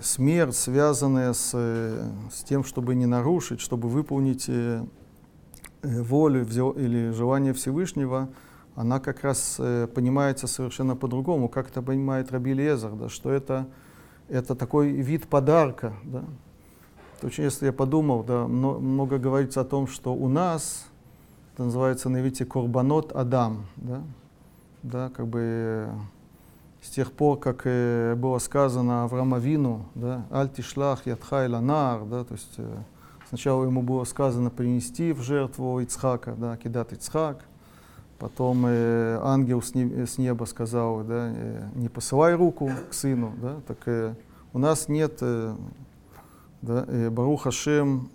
[0.04, 4.86] смерть, связанная с, э, с тем, чтобы не нарушить, чтобы выполнить э,
[5.82, 8.30] э, волю или желание Всевышнего,
[8.76, 13.68] она как раз э, понимается совершенно по-другому, как это понимает Раби Лезер, да, что это,
[14.30, 15.96] это такой вид подарка.
[16.04, 16.26] Да.
[17.22, 20.86] То очень, если я подумал, да, мно- много говорится о том, что у нас,
[21.56, 24.02] это называется на иврите Корбанот Адам, да,
[24.84, 25.90] да, как бы
[26.82, 32.34] с тех пор, как э, было сказано Аврааму Вину, да, «Аль-тишлах ядха нар», да, то
[32.34, 32.77] есть э,
[33.30, 37.45] сначала ему было сказано принести в жертву Ицхака, да, кидат Ицхак,
[38.19, 43.32] потом э, ангел с, не- с неба сказал, да, э, не посылай руку к сыну,
[43.41, 44.14] да, так э,
[44.52, 45.56] у нас нет, э,
[46.61, 48.10] да, э, Барух Хашем,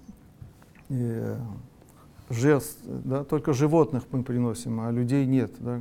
[0.90, 1.38] э,
[2.30, 5.80] жертв, да, только животных мы приносим, а людей нет, да,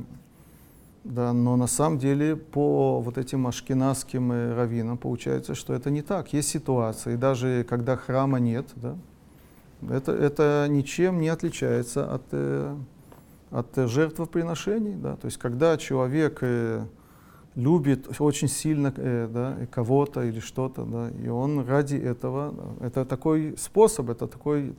[1.04, 6.02] да, но на самом деле по вот этим ашкенадским э, раввинам получается, что это не
[6.02, 6.32] так.
[6.32, 8.96] Есть ситуации, даже когда храма нет, да,
[9.88, 12.76] это, это ничем не отличается от, э,
[13.50, 14.94] от жертвоприношений.
[14.94, 15.16] Да.
[15.16, 16.84] То есть когда человек э,
[17.54, 23.54] любит очень сильно э, да, кого-то или что-то, да, и он ради этого, это такой
[23.56, 24.74] способ, это такой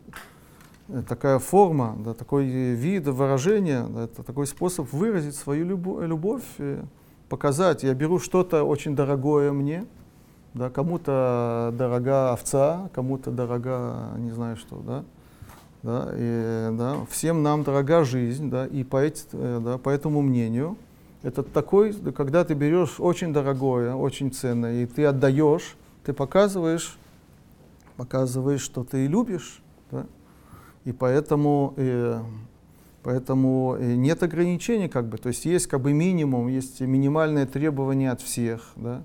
[1.07, 6.43] такая форма, да, такой э, вид выражения, да, это такой способ выразить свою любо- любовь,
[6.57, 6.83] э,
[7.29, 7.83] показать.
[7.83, 9.85] Я беру что-то очень дорогое мне,
[10.53, 15.03] да, кому-то дорога овца, кому-то дорога, не знаю что, да,
[15.83, 20.21] да, и, да, всем нам дорога жизнь, да, и по, эти- э, да, по этому
[20.21, 20.75] мнению,
[21.23, 26.97] это такой, да, когда ты берешь очень дорогое, очень ценное, и ты отдаешь, ты показываешь,
[27.95, 29.60] показываешь, что ты любишь,
[30.85, 32.21] и поэтому, э,
[33.03, 38.11] поэтому э, нет ограничений, как бы, то есть есть как бы минимум, есть минимальное требование
[38.11, 39.03] от всех, да,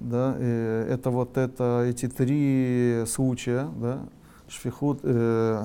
[0.00, 4.06] да, э, это вот это, эти три случая, да,
[4.48, 5.62] шфихут, э,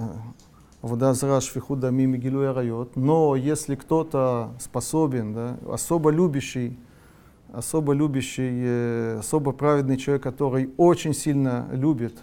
[0.81, 2.95] дамим и гилуя райот.
[2.95, 6.77] Но если кто-то способен, да, особо любящий,
[7.51, 12.13] особо любящий, э, особо праведный человек, который очень сильно любит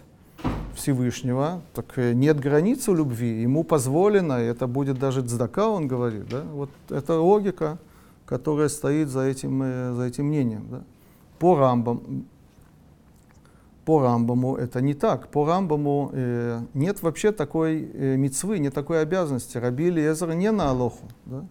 [0.75, 6.27] Всевышнего, так э, нет границы любви, ему позволено, и это будет даже цдака, он говорит,
[6.29, 7.77] да, вот это логика,
[8.25, 10.83] которая стоит за этим, э, за этим мнением, да.
[11.39, 12.25] По Рамбам,
[13.87, 15.29] по Рамбаму это не так.
[15.29, 19.57] По Рамбаму э, нет вообще такой э, мецвы, нет такой обязанности.
[19.57, 21.05] Раби Элиезер не на Алоху.
[21.25, 21.45] Да?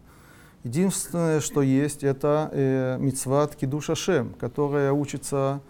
[0.63, 5.63] Единственное, что есть, это э, мицват кидуш Ашем, которая учится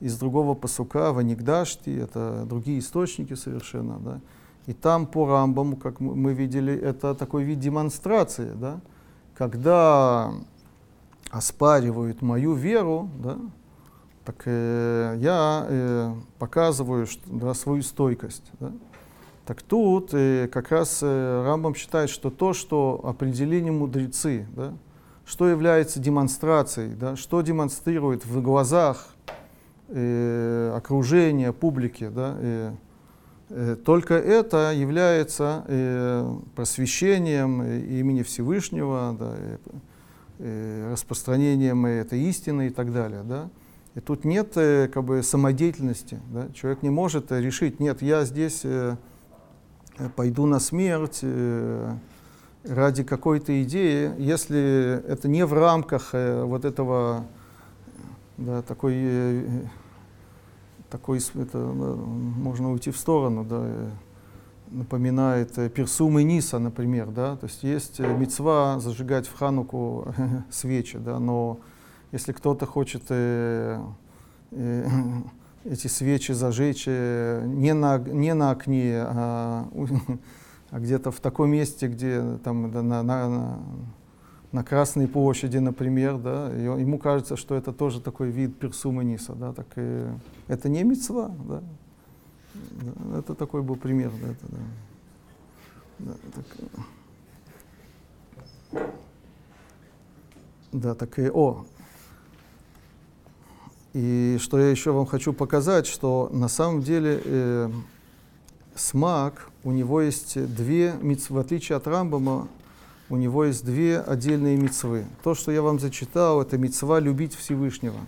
[0.00, 4.20] из другого посука, в Анигдашти, это другие источники совершенно, да.
[4.66, 8.80] И там по Рамбаму, как мы- видели, это такой вид демонстрации, да,
[9.34, 10.32] когда
[11.30, 13.38] оспаривают мою веру, да,
[14.24, 18.50] так э, я э, показываю что, да, свою стойкость.
[18.60, 18.72] Да.
[19.46, 24.74] Так тут э, как раз э, Рамбам считает, что то, что определили мудрецы, да,
[25.24, 29.08] что является демонстрацией, да, что демонстрирует в глазах
[29.90, 32.72] э, окружения, публики, да, э,
[33.50, 39.58] э, только это является э, просвещением э, имени Всевышнего, да, э,
[40.38, 43.22] э, распространением этой истины и так далее.
[43.24, 43.48] Да.
[43.94, 46.20] И тут нет э, как бы, самодеятельности.
[46.32, 46.48] Да.
[46.54, 48.96] Человек не может решить, нет, я здесь э,
[50.16, 51.92] пойду на смерть э,
[52.64, 57.26] ради какой-то идеи, если это не в рамках э, вот этого
[58.36, 59.42] да, такой, э,
[60.90, 63.90] такой это, да, можно уйти в сторону, да, э,
[64.70, 70.12] напоминает э, и Ниса, например, да, то есть есть э, мецва зажигать в Хануку
[70.50, 71.58] свечи, да, но
[72.12, 73.80] если кто-то хочет э,
[74.50, 74.88] э,
[75.64, 79.68] эти свечи зажечь э, не на, не на окне, а,
[80.70, 83.58] а где-то в таком месте, где там на, на,
[84.52, 89.34] на- Красной площади, например, да, и ему кажется, что это тоже такой вид персума ниса,
[89.34, 90.12] да, так э,
[90.48, 91.62] это не мецва, да.
[92.54, 94.58] Да, это такой был пример, да, это, да.
[95.98, 96.46] Да, так,
[98.72, 98.78] э.
[100.72, 101.64] да, так и о.
[103.92, 107.70] И что я еще вам хочу показать, что на самом деле э,
[108.74, 112.48] смак, у него есть две в отличие от Рамбама,
[113.10, 115.04] у него есть две отдельные мицвы.
[115.24, 117.98] То, что я вам зачитал, это мицва любить Всевышнего.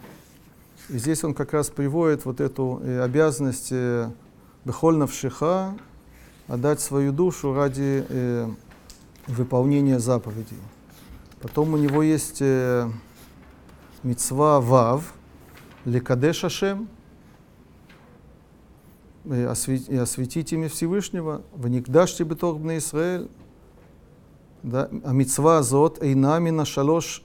[0.88, 4.10] И здесь он как раз приводит вот эту э, обязанность э,
[4.64, 5.74] Бехольнавшиха
[6.46, 8.48] отдать свою душу ради э,
[9.26, 10.58] выполнения заповедей.
[11.40, 12.88] Потом у него есть э,
[14.04, 15.14] мицва Вав,
[15.84, 16.88] Лекадеш Ашем,
[19.24, 19.42] и
[19.96, 23.41] осветить имя Всевышнего, в Никдаште Бетор Бне Исраэль, да,
[25.04, 27.24] המצווה הזאת אינה מן השלוש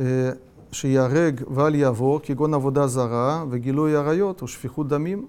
[0.00, 0.30] אה,
[0.72, 5.28] שיהרג ואל יעבור, כגון עבודה זרה וגילוי עריות ושפיכות דמים.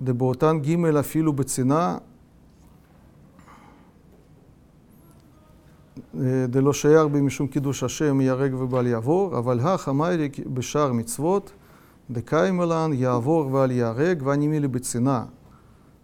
[0.00, 1.98] דבאותן ג' אפילו בצנעה,
[6.20, 11.52] אה, דלא שייך בי משום קידוש השם ייהרג ובל יעבור, אבל הך אמרי בשאר מצוות,
[12.10, 15.24] דקיימלן יעבור ואל ייהרג והנימילי בצנעה.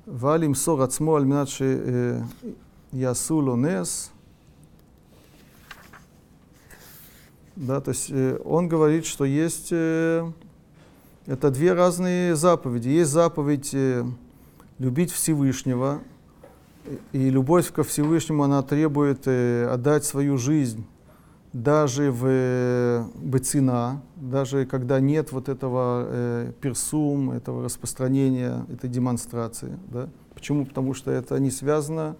[0.09, 2.64] ואל ימסור עצמו על מנת שיעשו
[2.95, 4.12] Ясулу Нес.
[7.57, 10.31] Да, то есть э, он говорит, что есть э,
[11.27, 12.89] это две разные заповеди.
[12.89, 14.05] Есть заповедь э,
[14.79, 16.01] любить Всевышнего,
[17.12, 20.87] и любовь ко Всевышнему, она требует отдать свою жизнь
[21.55, 29.79] даже в быцина, даже когда нет вот этого э, персум, этого распространения, этой демонстрации.
[29.87, 30.09] Да?
[30.35, 30.66] Почему?
[30.66, 32.16] Потому что это не связано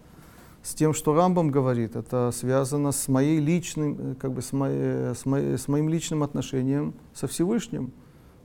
[0.65, 5.15] с тем, что Рамбам говорит, это связано с моей личным, э, как бы с, моей,
[5.15, 7.93] с, моей- с моим личным отношением со Всевышним.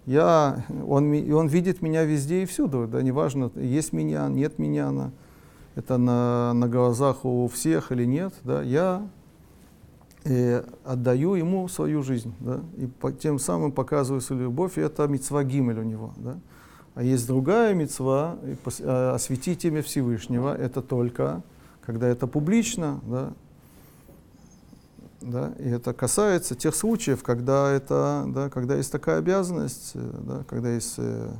[0.05, 4.91] Я, он, и он видит меня везде и всюду, да, неважно, есть меня, нет меня,
[4.91, 5.11] на,
[5.75, 9.07] это на, на глазах у всех или нет, да, я
[10.25, 15.07] э, отдаю ему свою жизнь, да, и по- тем самым показываю свою любовь, и это
[15.07, 16.37] мецва гимель у него, да.
[16.95, 21.43] А есть другая мецва, э, осветить имя Всевышнего, это только
[21.89, 23.33] когда это публично, да,
[25.21, 30.43] да, и это касается тех случаев, когда, это, да, когда есть такая обязанность, э, да,
[30.47, 31.31] когда есть э,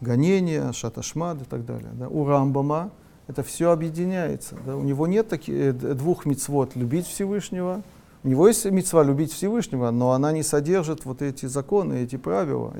[0.00, 1.90] гонение, шаташмад и так далее.
[1.92, 2.08] Да.
[2.08, 2.90] У Рамбама
[3.26, 4.56] это все объединяется.
[4.64, 4.78] Да.
[4.78, 7.82] У него нет таких, э, двух мицвод любить Всевышнего.
[8.24, 12.72] У него есть мицва любить Всевышнего, но она не содержит вот эти законы, эти правила.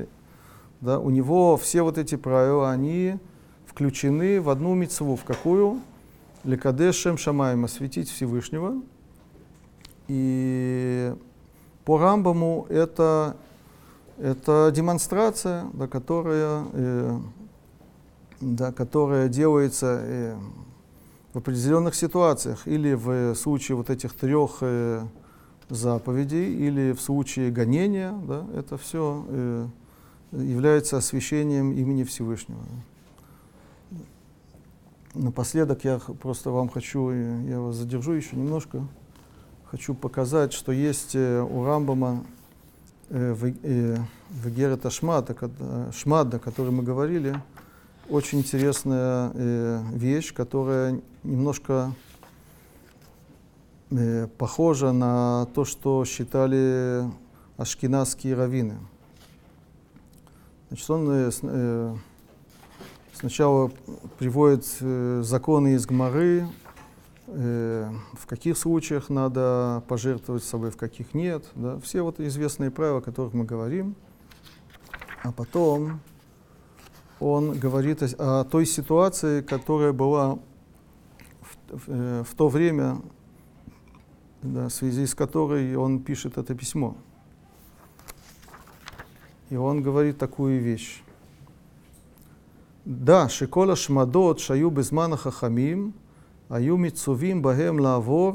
[0.80, 0.98] Да.
[0.98, 3.18] У него все вот эти правила, они
[3.66, 5.14] включены в одну мицву.
[5.16, 5.82] В какую?
[6.44, 8.82] Лекадешем Шамаем, осветить Всевышнего.
[10.08, 11.14] И
[11.84, 13.36] по Рамбаму это,
[14.18, 17.18] это демонстрация, да, которая, э,
[18.40, 20.36] да, которая делается э,
[21.32, 22.66] в определенных ситуациях.
[22.66, 25.06] Или в случае вот этих трех э,
[25.68, 28.12] заповедей, или в случае гонения.
[28.26, 29.66] Да, это все э,
[30.32, 32.60] является освящением имени Всевышнего.
[35.14, 38.86] Напоследок я просто вам хочу, э, я вас задержу еще немножко.
[39.72, 42.24] хочу показать, что есть э, у Рамбама
[43.10, 43.98] э, в, э,
[44.30, 45.36] в Герета Шмада,
[45.92, 47.34] Шмада, о которой мы говорили,
[48.08, 51.92] очень интересная э, вещь, которая немножко
[53.90, 57.04] э, похожа на то, что считали
[57.58, 58.78] ашкенадские раввины.
[60.68, 61.96] Значит, он э, э,
[63.22, 63.70] сначала
[64.18, 66.48] приводит э, законы из Гмары,
[67.28, 71.48] э, в каких случаях надо пожертвовать собой, в каких нет.
[71.54, 71.78] Да?
[71.78, 73.94] Все вот известные правила, о которых мы говорим.
[75.22, 76.00] А потом
[77.20, 80.40] он говорит о, о той ситуации, которая была
[81.40, 83.02] в, в, э, в то время,
[84.42, 86.96] да, в связи с которой он пишет это письмо.
[89.48, 91.04] И он говорит такую вещь.
[92.85, 95.93] Да, шикола шмадот шаю безмана хахамим,
[96.49, 98.33] היו מצווים בהם לעבור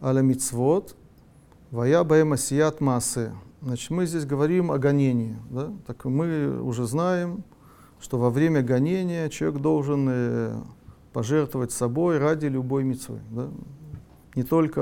[0.00, 0.94] על המצוות,
[1.72, 3.28] והיה בהם עשיית מעשה.
[3.62, 5.36] Значит, мы здесь говорим о гонении.
[5.50, 5.70] Да?
[5.86, 7.44] Так мы уже знаем,
[8.00, 10.60] что во время гонения человек должен э,
[11.12, 13.20] пожертвовать собой ради любой митцвы.
[13.30, 13.48] Да?
[14.34, 14.80] Не только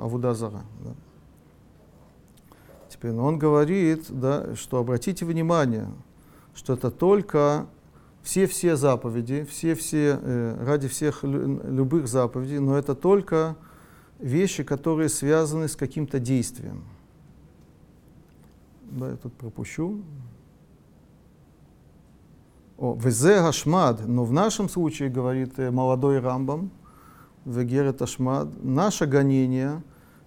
[0.00, 0.62] Авудазара.
[0.84, 0.94] Да?
[2.88, 5.88] Теперь ну, он говорит, да, что обратите внимание,
[6.54, 7.66] что это только
[8.23, 13.57] все-все заповеди, все-все, э, ради всех лю- любых заповедей, но это только
[14.19, 16.85] вещи, которые связаны с каким-то действием.
[18.83, 20.01] Да, я тут пропущу.
[22.77, 26.71] О, везе гашмад, но в нашем случае, говорит э, молодой Рамбам,
[27.45, 29.83] вегерет ашмад, наше гонение,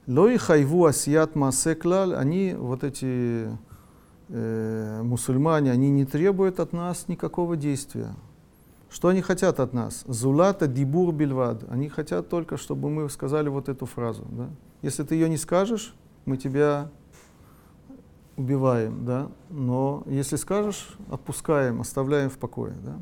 [0.07, 3.49] ло и хайву асият масе клаль, они, вот эти
[4.29, 8.15] э, мусульмане, они не требуют от нас никакого действия.
[8.89, 10.05] Что они хотят от нас?
[10.07, 11.65] Зулата дибур бильвад.
[11.69, 14.25] Они хотят только, чтобы мы сказали вот эту фразу.
[14.31, 14.49] Да?
[14.83, 15.95] Если ты ее не скажешь,
[16.25, 16.89] мы тебя
[18.37, 19.29] убиваем, да?
[19.51, 22.75] но если скажешь, отпускаем, оставляем в покое.
[22.83, 22.99] Да?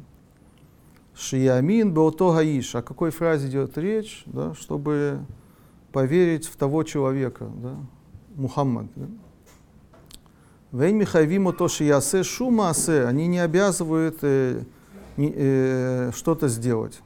[1.14, 2.74] Шиямин беото гаиш.
[2.74, 4.24] О какой фразе идет речь?
[4.26, 4.54] Да?
[4.54, 5.20] Чтобы
[5.92, 7.76] поверить в того человека, да?
[8.34, 8.86] Мухаммад.
[8.96, 9.06] Да?
[10.74, 13.04] Вейн михайвим то шиясе шумасе.
[13.06, 14.64] Они не обязывают э,
[15.16, 17.00] э, что-то сделать.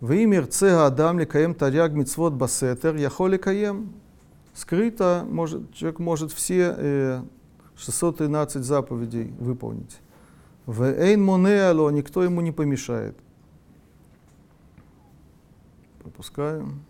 [0.00, 3.92] Веймир цега адам ликаем таряг мицвод басетер яхоли каем.
[4.52, 7.22] Скрыто может, человек может все э,
[7.76, 10.00] 613 заповедей выполнить.
[10.66, 13.16] В эйн монеало никто ему не помешает.
[16.02, 16.82] Пропускаем.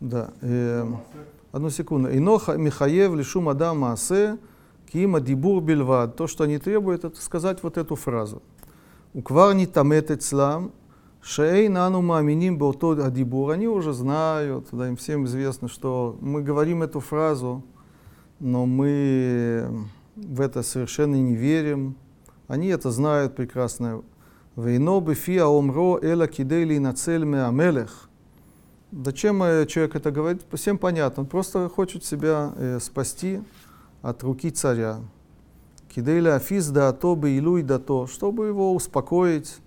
[0.00, 0.30] Да.
[0.40, 0.86] э,
[1.56, 2.14] Одну секунду.
[2.14, 4.36] Иноха Михаев лишум адам маасе
[4.92, 6.14] кима дибур бельвад.
[6.14, 8.42] То, что они требуют, это сказать вот эту фразу.
[9.14, 10.70] Уквар не тамет эцлам,
[11.22, 13.52] шей нану мааминим бото адибур.
[13.52, 17.64] Они уже знают, да, им всем известно, что мы говорим эту фразу,
[18.38, 21.96] но мы в это совершенно не верим.
[22.48, 24.02] Они это знают прекрасно.
[24.56, 28.05] Вейно бефия омро эла кидейли нацель меамелех.
[29.04, 30.42] Зачем э, человек это говорит?
[30.54, 31.24] Всем понятно.
[31.24, 33.42] Он просто хочет себя э, спасти
[34.00, 35.00] от руки царя.
[35.94, 39.58] Кидейля афиз да то бы илуй да то, чтобы его успокоить,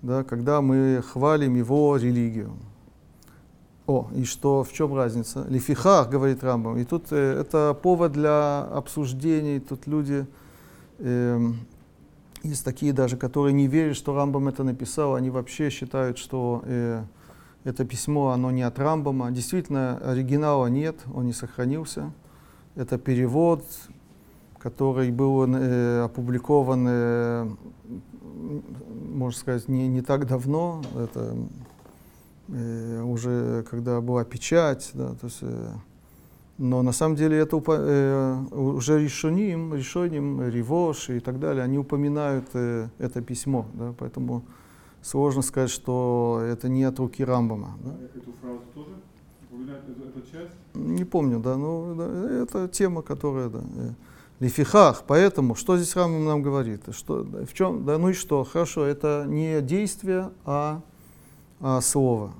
[0.00, 2.52] да, когда мы хвалим его религию.
[3.88, 5.44] О, и что, в чем разница?
[5.48, 6.78] Лифихах, говорит Рамбам.
[6.78, 9.58] И тут э, это повод для обсуждений.
[9.58, 10.24] Тут люди,
[11.00, 11.58] эм,
[12.44, 15.16] есть такие даже, которые не верят, что Рамбам это написал.
[15.16, 17.02] Они вообще считают, что э,
[17.64, 19.30] это письмо, оно не от Рамбама.
[19.30, 22.12] Действительно, оригинала нет, он не сохранился.
[22.74, 23.64] Это перевод,
[24.58, 27.50] который был э, опубликован, э,
[29.14, 30.82] можно сказать, не, не так давно.
[30.96, 31.36] Это
[32.48, 34.90] э, уже когда была печать.
[34.94, 35.68] Да, то есть, э,
[36.58, 41.78] но на самом деле это упо- э, уже решоним, решоним, Ривош и так далее, они
[41.78, 43.66] упоминают э, это письмо.
[43.74, 44.42] Да, поэтому
[45.02, 47.76] сложно сказать, что это не от руки Рамбама.
[47.82, 47.90] Да.
[48.14, 48.90] Эту фразу тоже
[50.14, 50.54] эту часть?
[50.74, 53.60] Не помню, да, ну, да, это тема, которая, да.
[53.60, 53.90] э,
[54.40, 56.82] Лифихах, поэтому, что здесь Рамбам нам говорит?
[56.92, 60.80] Что, в чем, да, ну и что, хорошо, это не действие, а,
[61.60, 62.32] а слово.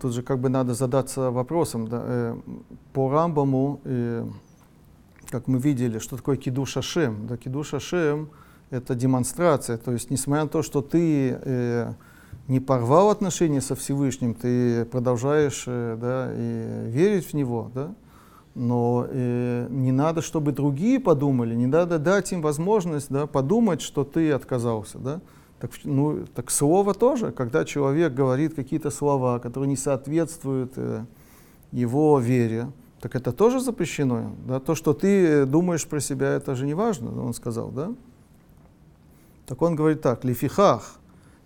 [0.00, 2.36] Тут же как бы надо задаться вопросом, да, э,
[2.92, 4.26] по Рамбаму, э,
[5.30, 7.26] как мы видели, что такое кидуш Ашем?
[7.26, 8.30] Да, кидуш Ашем—
[8.70, 11.92] это демонстрация, то есть несмотря на то, что ты э,
[12.48, 17.94] не порвал отношения со Всевышним, ты продолжаешь э, да, и верить в Него, да?
[18.54, 24.04] но э, не надо, чтобы другие подумали, не надо дать им возможность да, подумать, что
[24.04, 24.98] ты отказался.
[24.98, 25.20] Да?
[25.60, 31.04] Так, ну, так слово тоже, когда человек говорит какие-то слова, которые не соответствуют э,
[31.72, 34.32] его вере, так это тоже запрещено.
[34.46, 34.60] Да?
[34.60, 37.92] То, что ты э, думаешь про себя, это же не важно, он сказал, да?
[39.48, 41.00] Так он говорит так, лифихах,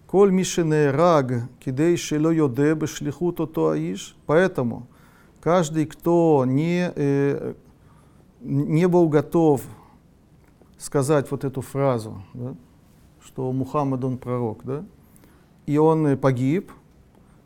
[0.08, 4.16] коль мишене раг, кидей шело йоде бешлихуто то аиш.
[4.26, 4.88] Поэтому
[5.40, 7.54] каждый, кто не, э,
[8.40, 9.62] не был готов
[10.78, 12.56] сказать вот эту фразу, да,
[13.24, 14.84] что Мухаммад он пророк, да,
[15.66, 16.72] и он э, погиб,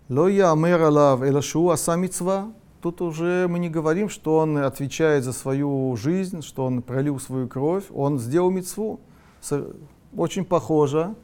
[0.09, 2.51] ло я амер алав элашу аса мицва.
[2.81, 7.47] Тут уже мы не говорим, что он отвечает за свою жизнь, что он пролил свою
[7.47, 9.01] кровь, он сделал мицву.
[10.17, 11.15] Очень похоже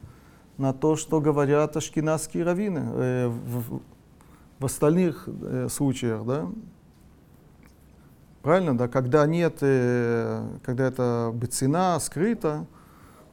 [0.59, 3.81] на то, что говорят ашкенадские раввины э, в,
[4.59, 6.47] в остальных э, случаях, да?
[8.43, 8.89] Правильно, да?
[8.89, 12.67] Когда нет, э, когда это быцина, скрыто,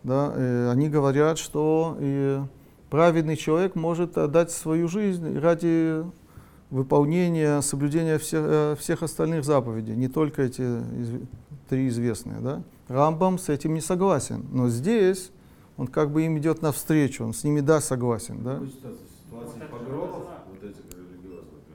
[0.03, 2.41] да, э, они говорят, что э,
[2.89, 6.05] праведный человек может отдать свою жизнь ради
[6.69, 11.27] выполнения, соблюдения всех, э, всех остальных заповедей, не только эти изв-
[11.67, 12.39] три известные.
[12.39, 12.63] Да?
[12.87, 15.31] Рамбам с этим не согласен, но здесь
[15.79, 18.43] он как бы им идет навстречу, он с ними да согласен.
[18.43, 18.61] Да?
[19.71, 20.81] Погромов, вот этих.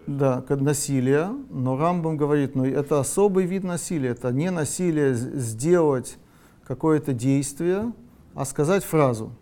[0.06, 6.18] Да, как насилие, но Рамбам говорит, ну это особый вид насилия, это не насилие сделать
[6.66, 7.94] какое-то действие,
[8.34, 9.32] а сказать фразу,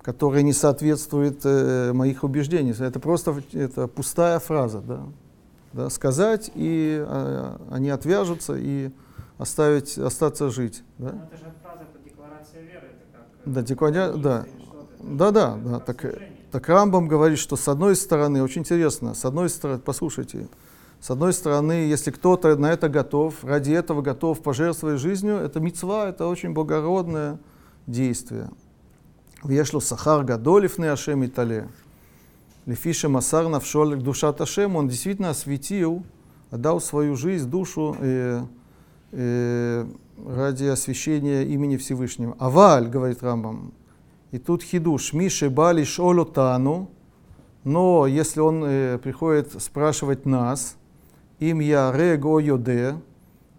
[0.00, 2.74] которая не соответствует э, моих убеждений.
[2.78, 5.02] Это просто это пустая фраза, да.
[5.74, 8.90] Да, сказать, и э, они отвяжутся и
[9.36, 10.82] оставить, остаться жить.
[10.96, 11.12] Да?
[11.12, 13.26] Ну, это же фраза, это декларация веры, это как...
[13.37, 14.46] э, Да, декларя- позиция да.
[15.00, 16.04] Да, да, да, так.
[16.50, 20.48] Так Рамбам говорит, что с одной стороны, очень интересно, с одной стороны, послушайте,
[20.98, 26.08] с одной стороны, если кто-то на это готов, ради этого готов пожертвовать жизнью, это мецва,
[26.08, 27.38] это очень благородное
[27.86, 28.50] действие.
[29.44, 31.68] Вешло сахар гадолев не ашем и тале.
[32.66, 36.02] Лефиша масар навшол душа Ташем, он действительно осветил,
[36.50, 38.42] отдал свою жизнь, душу э,
[39.12, 39.86] э,
[40.26, 42.36] ради освящения имени Всевышнего.
[42.38, 43.72] Аваль, говорит Рамбам,
[44.30, 46.90] и тут хидуш, Миши бали шолотану,
[47.64, 50.76] но если он э, приходит спрашивать нас,
[51.38, 52.96] им я рего йоде,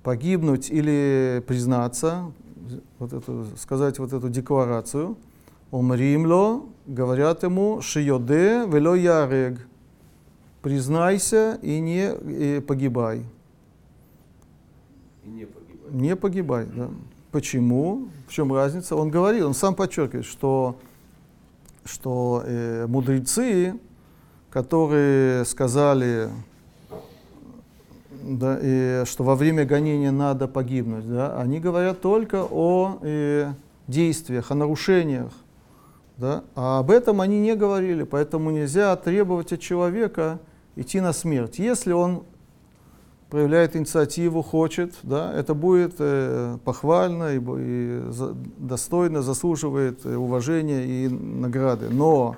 [0.03, 2.31] погибнуть или признаться,
[2.99, 5.17] вот эту, сказать вот эту декларацию,
[5.71, 9.67] омримло, говорят ему, шиоде вело ярег,
[10.61, 13.25] признайся и не э, погибай.
[15.23, 15.58] И не погибать.
[15.91, 16.89] Не погибай, да.
[17.31, 18.07] Почему?
[18.27, 18.95] В чем разница?
[18.95, 20.75] Он говорит, он сам подчеркивает, что,
[21.85, 23.75] что э, мудрецы,
[24.49, 26.29] которые сказали,
[28.11, 33.53] да, и что во время гонения надо погибнуть, да, они говорят только о э,
[33.87, 35.31] действиях, о нарушениях.
[36.17, 40.39] Да, а об этом они не говорили, поэтому нельзя требовать от человека
[40.75, 41.59] идти на смерть.
[41.59, 42.23] Если он
[43.29, 50.85] проявляет инициативу, хочет, да, это будет э, похвально и, и за- достойно, заслуживает э, уважения
[50.85, 51.89] и награды.
[51.89, 52.35] Но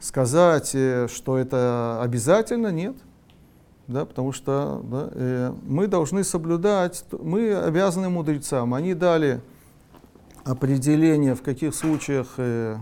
[0.00, 2.96] сказать, э, что это обязательно, нет.
[3.86, 8.74] Да, потому что да, э, мы должны соблюдать, мы обязаны мудрецам.
[8.74, 9.40] Они дали
[10.42, 12.76] определение, в каких случаях, э,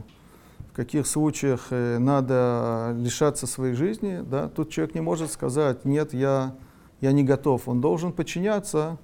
[0.72, 4.22] в каких случаях э, надо лишаться своей жизни.
[4.24, 4.48] Да.
[4.48, 6.54] Тут человек не может сказать, нет, я
[7.02, 7.68] я не готов.
[7.68, 8.96] Он должен подчиняться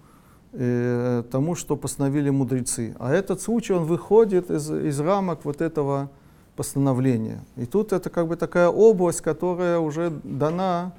[0.52, 2.94] э, тому, что постановили мудрецы.
[2.98, 6.08] А этот случай, он выходит из, из рамок вот этого
[6.56, 7.44] постановления.
[7.56, 10.92] И тут это как бы такая область, которая уже дана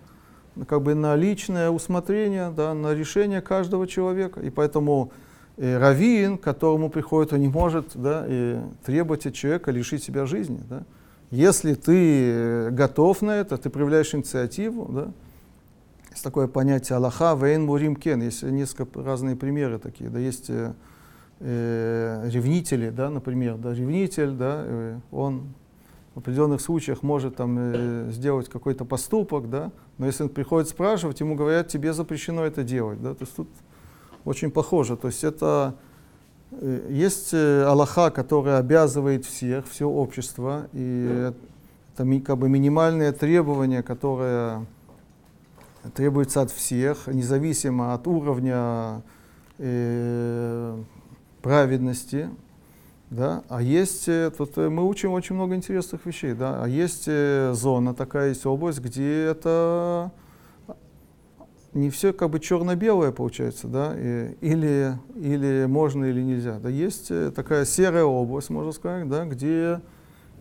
[0.67, 4.41] как бы на личное усмотрение, да, на решение каждого человека.
[4.41, 5.11] И поэтому
[5.55, 10.25] э, раввин, к которому приходит, он не может да, и требовать от человека лишить себя
[10.25, 10.59] жизни.
[10.69, 10.83] Да.
[11.31, 15.11] Если ты э, готов на это, ты проявляешь инициативу, да,
[16.11, 18.21] есть такое понятие Аллаха, вейн мурим кен.
[18.21, 20.09] Есть несколько разные примеры такие.
[20.09, 20.73] Да, есть э,
[21.39, 25.53] э, ревнители, да, например, да, ревнитель, да, э, он
[26.15, 31.19] в определенных случаях может там, э, сделать какой-то поступок, да, но если он приходит спрашивать,
[31.19, 33.01] ему говорят, тебе запрещено это делать.
[33.01, 33.47] Да, то есть тут
[34.25, 34.97] очень похоже.
[34.97, 35.75] То есть это
[36.51, 41.31] э, есть э, Аллаха, которая обязывает всех, все общество, и
[41.93, 44.65] это ми- как бы минимальное требование, которое
[45.93, 49.01] требуется от всех, независимо от уровня
[49.57, 50.81] э,
[51.41, 52.29] праведности.
[53.09, 53.43] Да?
[53.49, 56.63] А есть, э, тут э, мы учим очень много интересных вещей, да?
[56.63, 60.11] а есть э, зона, такая есть область, где это
[61.73, 63.93] не все как бы черно-белое получается, да?
[63.95, 66.59] И, или, или можно, или нельзя.
[66.59, 66.69] Да?
[66.69, 69.25] Есть такая серая область, можно сказать, да?
[69.25, 69.81] где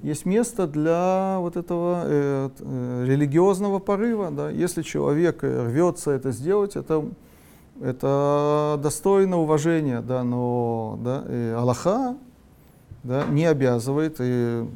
[0.03, 4.31] есть место для вот этого э, э, религиозного порыва.
[4.31, 4.51] Да.
[4.51, 7.05] Если человек э, рвется это сделать, это,
[7.81, 12.17] это достойно уважения, да, но да, и Аллаха
[13.03, 14.67] да, не обязывает, и э,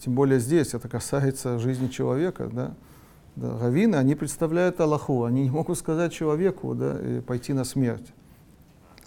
[0.00, 2.48] тем более здесь это касается жизни человека.
[2.52, 2.74] Да.
[3.36, 8.12] Да, раввины, они представляют Аллаху, они не могут сказать человеку да, пойти на смерть.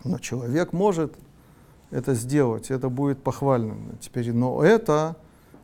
[0.06, 1.14] Но человек может
[1.91, 3.76] это сделать, это будет похвально.
[3.99, 5.15] Теперь, но это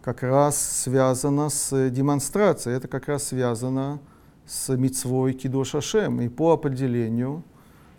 [0.02, 4.00] как раз связано с демонстрацией, это как раз связано
[4.46, 6.22] с мицвой Кидош Ашем.
[6.22, 7.44] И по определению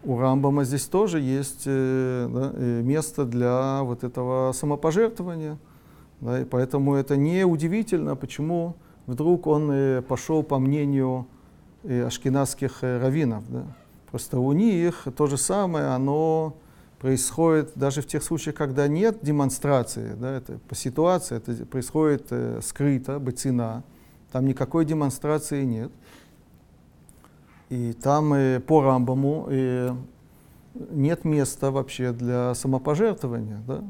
[0.05, 5.59] у Рамбама здесь тоже есть э, да, э, место для вот этого самопожертвования.
[6.21, 8.77] Да, и поэтому это не удивительно, почему
[9.07, 11.27] вдруг он э, пошел по мнению
[11.85, 13.45] ашкенадских раввинов.
[13.49, 13.65] Да.
[14.11, 16.57] Просто у них то же самое, оно
[16.99, 22.61] происходит даже в тех случаях, когда нет демонстрации, да, это по ситуации, это происходит э,
[22.63, 23.85] скрыто, быцина,
[24.33, 25.93] там никакой демонстрации нет.
[27.71, 29.95] И там э, по Рамбаму э,
[30.75, 33.63] нет места вообще для самопожертвования.
[33.67, 33.85] Да?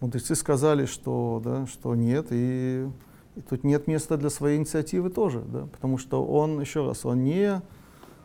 [0.00, 2.88] Мудрецы сказали, что, да, что нет, и,
[3.36, 5.66] и тут нет места для своей инициативы тоже, да?
[5.72, 7.62] потому что он, еще раз, он не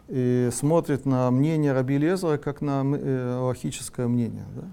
[0.09, 3.37] и смотрит на мнение Раби Лезера как на э,
[4.07, 4.45] мнение.
[4.55, 4.63] Да?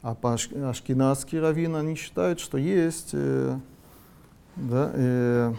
[0.00, 3.58] А по ашкенадские раввины они считают, что есть, э,
[4.56, 5.54] да, э,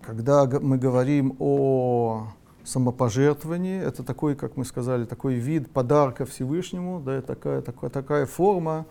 [0.00, 2.28] когда мы говорим о
[2.64, 8.86] самопожертвовании, это такой, как мы сказали, такой вид подарка Всевышнему, да, такая, такая, такая форма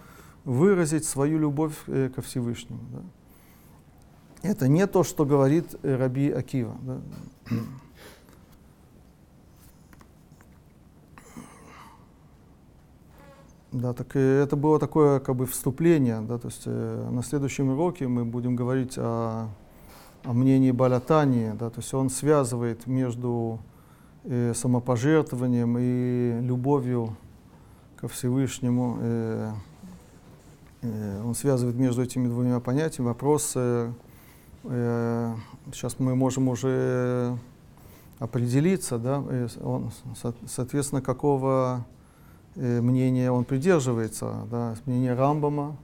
[0.45, 2.79] выразить свою любовь э, ко Всевышнему.
[2.91, 3.01] Да.
[4.49, 6.77] Это не то, что говорит э, Раби Акива.
[6.81, 7.01] Да.
[13.77, 17.69] Да, так и это было такое как бы вступление, да, то есть э, на следующем
[17.69, 19.49] уроке мы будем говорить о,
[20.23, 23.59] о мнении Балятани, да, то есть он связывает между
[24.23, 27.15] э, самопожертвованием и любовью
[27.97, 29.51] ко Всевышнему, э,
[30.81, 33.09] э, он связывает между этими двумя понятиями.
[33.09, 33.91] Вопрос, э,
[34.63, 35.35] э,
[35.71, 37.37] сейчас мы можем уже
[38.17, 39.91] определиться, да, э, он,
[40.47, 41.96] соответственно, какого Э,
[42.57, 45.77] мнение он придерживается, да, мнение Рамбама,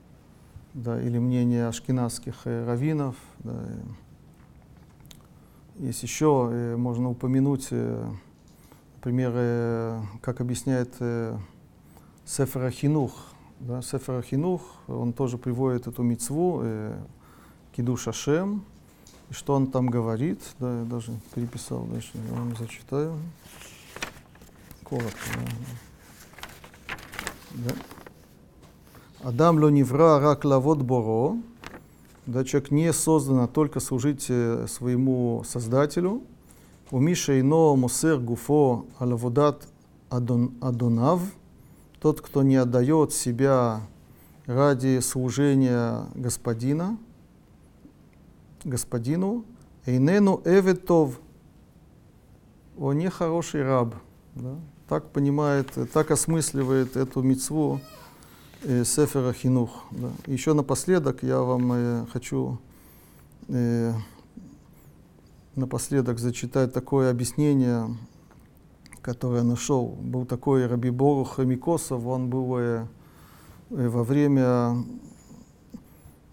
[0.74, 3.16] да, или мнение ашкенадских э, раввинов.
[3.38, 3.64] Да.
[5.78, 8.06] Есть еще, э, можно упомянуть, э,
[8.96, 11.38] например, э, как объясняет э,
[12.24, 13.12] Сефер Ахинух.
[13.60, 16.98] Да, Сефер Ахинух, он тоже приводит эту мицву, э,
[17.72, 18.64] Кидуш Ашем,
[19.30, 23.16] и что он там говорит, да, я даже переписал, дальше я вам зачитаю.
[24.82, 25.30] Коротко.
[25.34, 25.83] Да.
[27.54, 27.72] Да.
[29.22, 31.36] Адам ло невра рак лавод боро.
[32.26, 36.22] Да, человек не создан а только служить э, своему Создателю.
[36.90, 39.68] У Миша ино мусер гуфо алаводат
[40.10, 41.20] адон, адонав.
[42.00, 43.80] Тот, кто не отдает себя
[44.46, 46.98] ради служения господина,
[48.64, 49.44] господину,
[49.86, 51.20] эйнену эветов,
[52.78, 53.94] он не хороший раб.
[54.34, 54.56] Да?
[54.88, 57.80] Так понимает, так осмысливает эту мецву
[58.62, 59.84] э, Сефера Хинух.
[59.90, 60.10] Да.
[60.26, 62.58] Еще напоследок я вам э, хочу
[63.48, 63.92] э,
[65.54, 67.96] напоследок зачитать такое объяснение,
[69.00, 69.88] которое нашел.
[70.00, 72.86] Был такой Раби Борух Микосов, он был э,
[73.70, 74.84] э, во время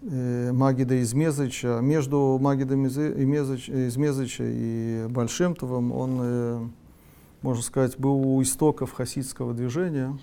[0.02, 6.68] э, Магида из Мезыча, между Магидом из, из Мезыча и Большемтовым он э,
[7.42, 10.16] можно сказать, был у истоков хасидского движения.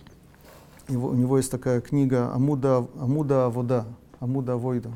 [0.87, 3.85] Его, у него есть такая книга Амуда, Амуда Вода,
[4.19, 4.91] Амуда Войда.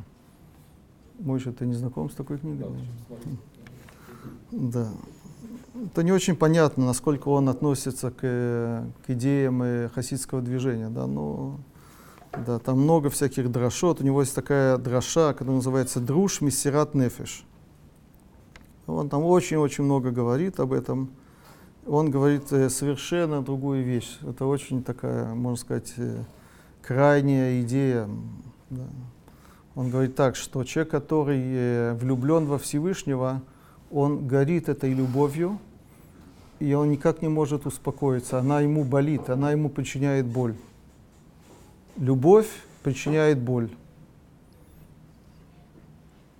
[1.19, 2.67] Мойша, ты не знаком с такой книгой?
[4.51, 4.87] Да.
[5.85, 8.21] Это не очень понятно, насколько он относится к,
[9.05, 11.59] к идеям хасидского движения, да, но
[12.45, 14.01] да, там много всяких дрошот.
[14.01, 17.45] У него есть такая дроша, которая называется «Друж Мессират Нефиш».
[18.87, 21.09] Он там очень-очень много говорит об этом
[21.87, 24.17] он говорит э, совершенно другую вещь.
[24.21, 26.23] Это очень такая, можно сказать, э,
[26.81, 28.07] крайняя идея.
[28.69, 28.83] Да.
[29.75, 33.41] Он говорит так, что человек, который э, влюблен во Всевышнего,
[33.91, 35.59] он горит этой любовью,
[36.59, 38.39] и он никак не может успокоиться.
[38.39, 40.55] Она ему болит, она ему причиняет боль.
[41.97, 42.47] Любовь
[42.81, 43.69] причиняет боль.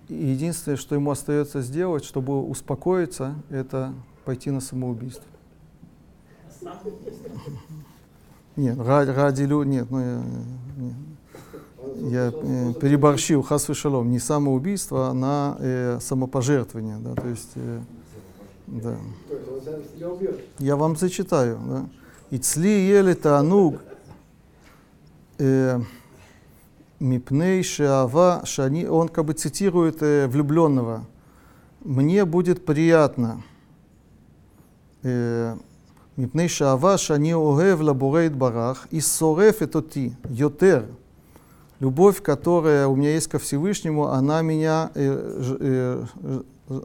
[0.08, 3.92] И единственное, что ему остается сделать, чтобы успокоиться, это
[4.24, 5.33] пойти на самоубийство.
[8.56, 10.22] Нет, ради, ради людей, нет, ну, я,
[12.08, 17.80] я э, переборщил, хас шалом, не самоубийство, а на э, самопожертвование, да, то есть, э,
[18.66, 18.96] да.
[20.58, 21.88] Я вам зачитаю, да.
[22.30, 23.80] Ицли ели таануг
[25.38, 25.80] э,
[27.00, 31.06] мипней шеава шани, он как бы цитирует э, влюбленного.
[31.80, 33.42] Мне будет приятно.
[35.02, 35.56] Э,
[36.17, 40.83] מפני שאהבה שאני אוהב לבורא יתברך, היא שורפת אותי יותר.
[41.81, 46.05] Любовь, которая у меня есть ко Всевышнему, она меня э, ж- э,
[46.69, 46.83] ж-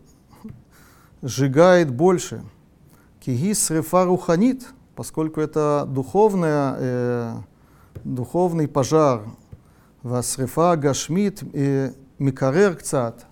[1.23, 2.43] сжигает больше.
[3.20, 7.35] Киги срефа руханит, поскольку это духовная, э,
[8.05, 9.23] духовный пожар.
[10.05, 13.27] Васрефа гашмит э, микарер кцат.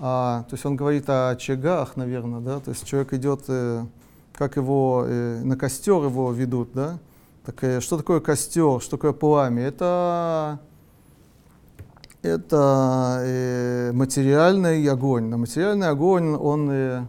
[0.00, 3.84] А, то есть он говорит о очагах, наверное, да, то есть человек идет, э,
[4.33, 6.99] как его э, на костер его ведут, да.
[7.45, 9.63] Так, э, что такое костер, что такое пламя?
[9.63, 10.59] Это
[12.23, 15.25] это э, материальный огонь.
[15.25, 17.05] Но материальный огонь, он, э,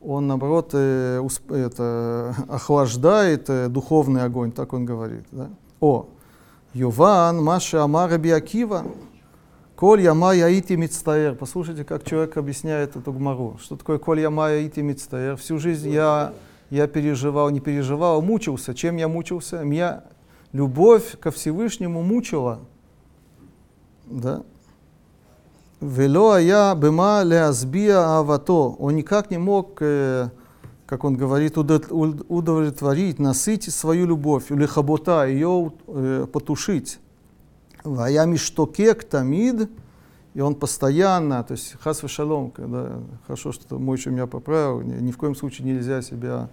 [0.00, 5.24] он наоборот, э, усп- это, охлаждает э, духовный огонь, так он говорит.
[5.32, 5.50] Да?
[5.80, 6.08] О,
[6.72, 8.84] Юван, Маша Амар Раби Акива,
[9.76, 11.34] Коль яма яити мицтаэр.
[11.34, 13.58] Послушайте, как человек объясняет эту гмару.
[13.60, 15.36] Что такое коль яма яити мицтаэр?
[15.36, 16.32] Всю жизнь я,
[16.70, 18.74] я переживал, не переживал, а мучился.
[18.74, 19.64] Чем я мучился?
[19.64, 20.04] Меня
[20.52, 22.60] любовь ко Всевышнему мучила.
[24.06, 24.42] Да?
[25.80, 28.70] Вело ая бема леазбия авато.
[28.78, 30.30] Он никак не мог, э,
[30.86, 36.98] как он говорит, удо- уд- удовлетворить, насытить свою любовь, или хабота, ее э, потушить.
[37.84, 39.70] Вая миштокек тамид,
[40.36, 44.92] и он постоянно, то есть хас шалом, когда хорошо, что мой еще меня поправил, ни,
[45.00, 46.50] ни в коем случае нельзя себя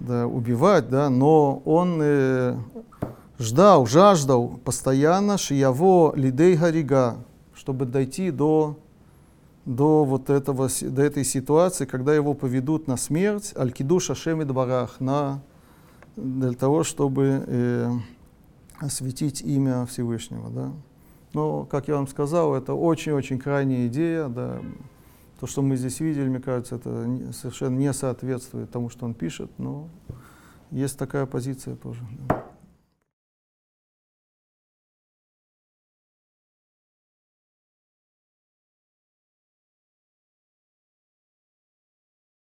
[0.00, 2.58] да, убивать, да, но он э,
[3.38, 7.16] ждал, жаждал постоянно шияво лидей гарига,
[7.54, 8.78] чтобы дойти до,
[9.64, 15.00] до вот этого, до этой ситуации, когда его поведут на смерть, аль-киду шашем и дворах,
[15.00, 15.40] на,
[16.16, 17.90] для того, чтобы э,
[18.78, 20.50] осветить имя Всевышнего.
[20.50, 20.72] Да?
[21.32, 24.28] Но, как я вам сказал, это очень-очень крайняя идея.
[24.28, 24.60] Да?
[25.38, 29.50] То, что мы здесь видели, мне кажется, это совершенно не соответствует тому, что он пишет,
[29.58, 29.88] но
[30.70, 32.00] есть такая позиция тоже.
[32.28, 32.49] да.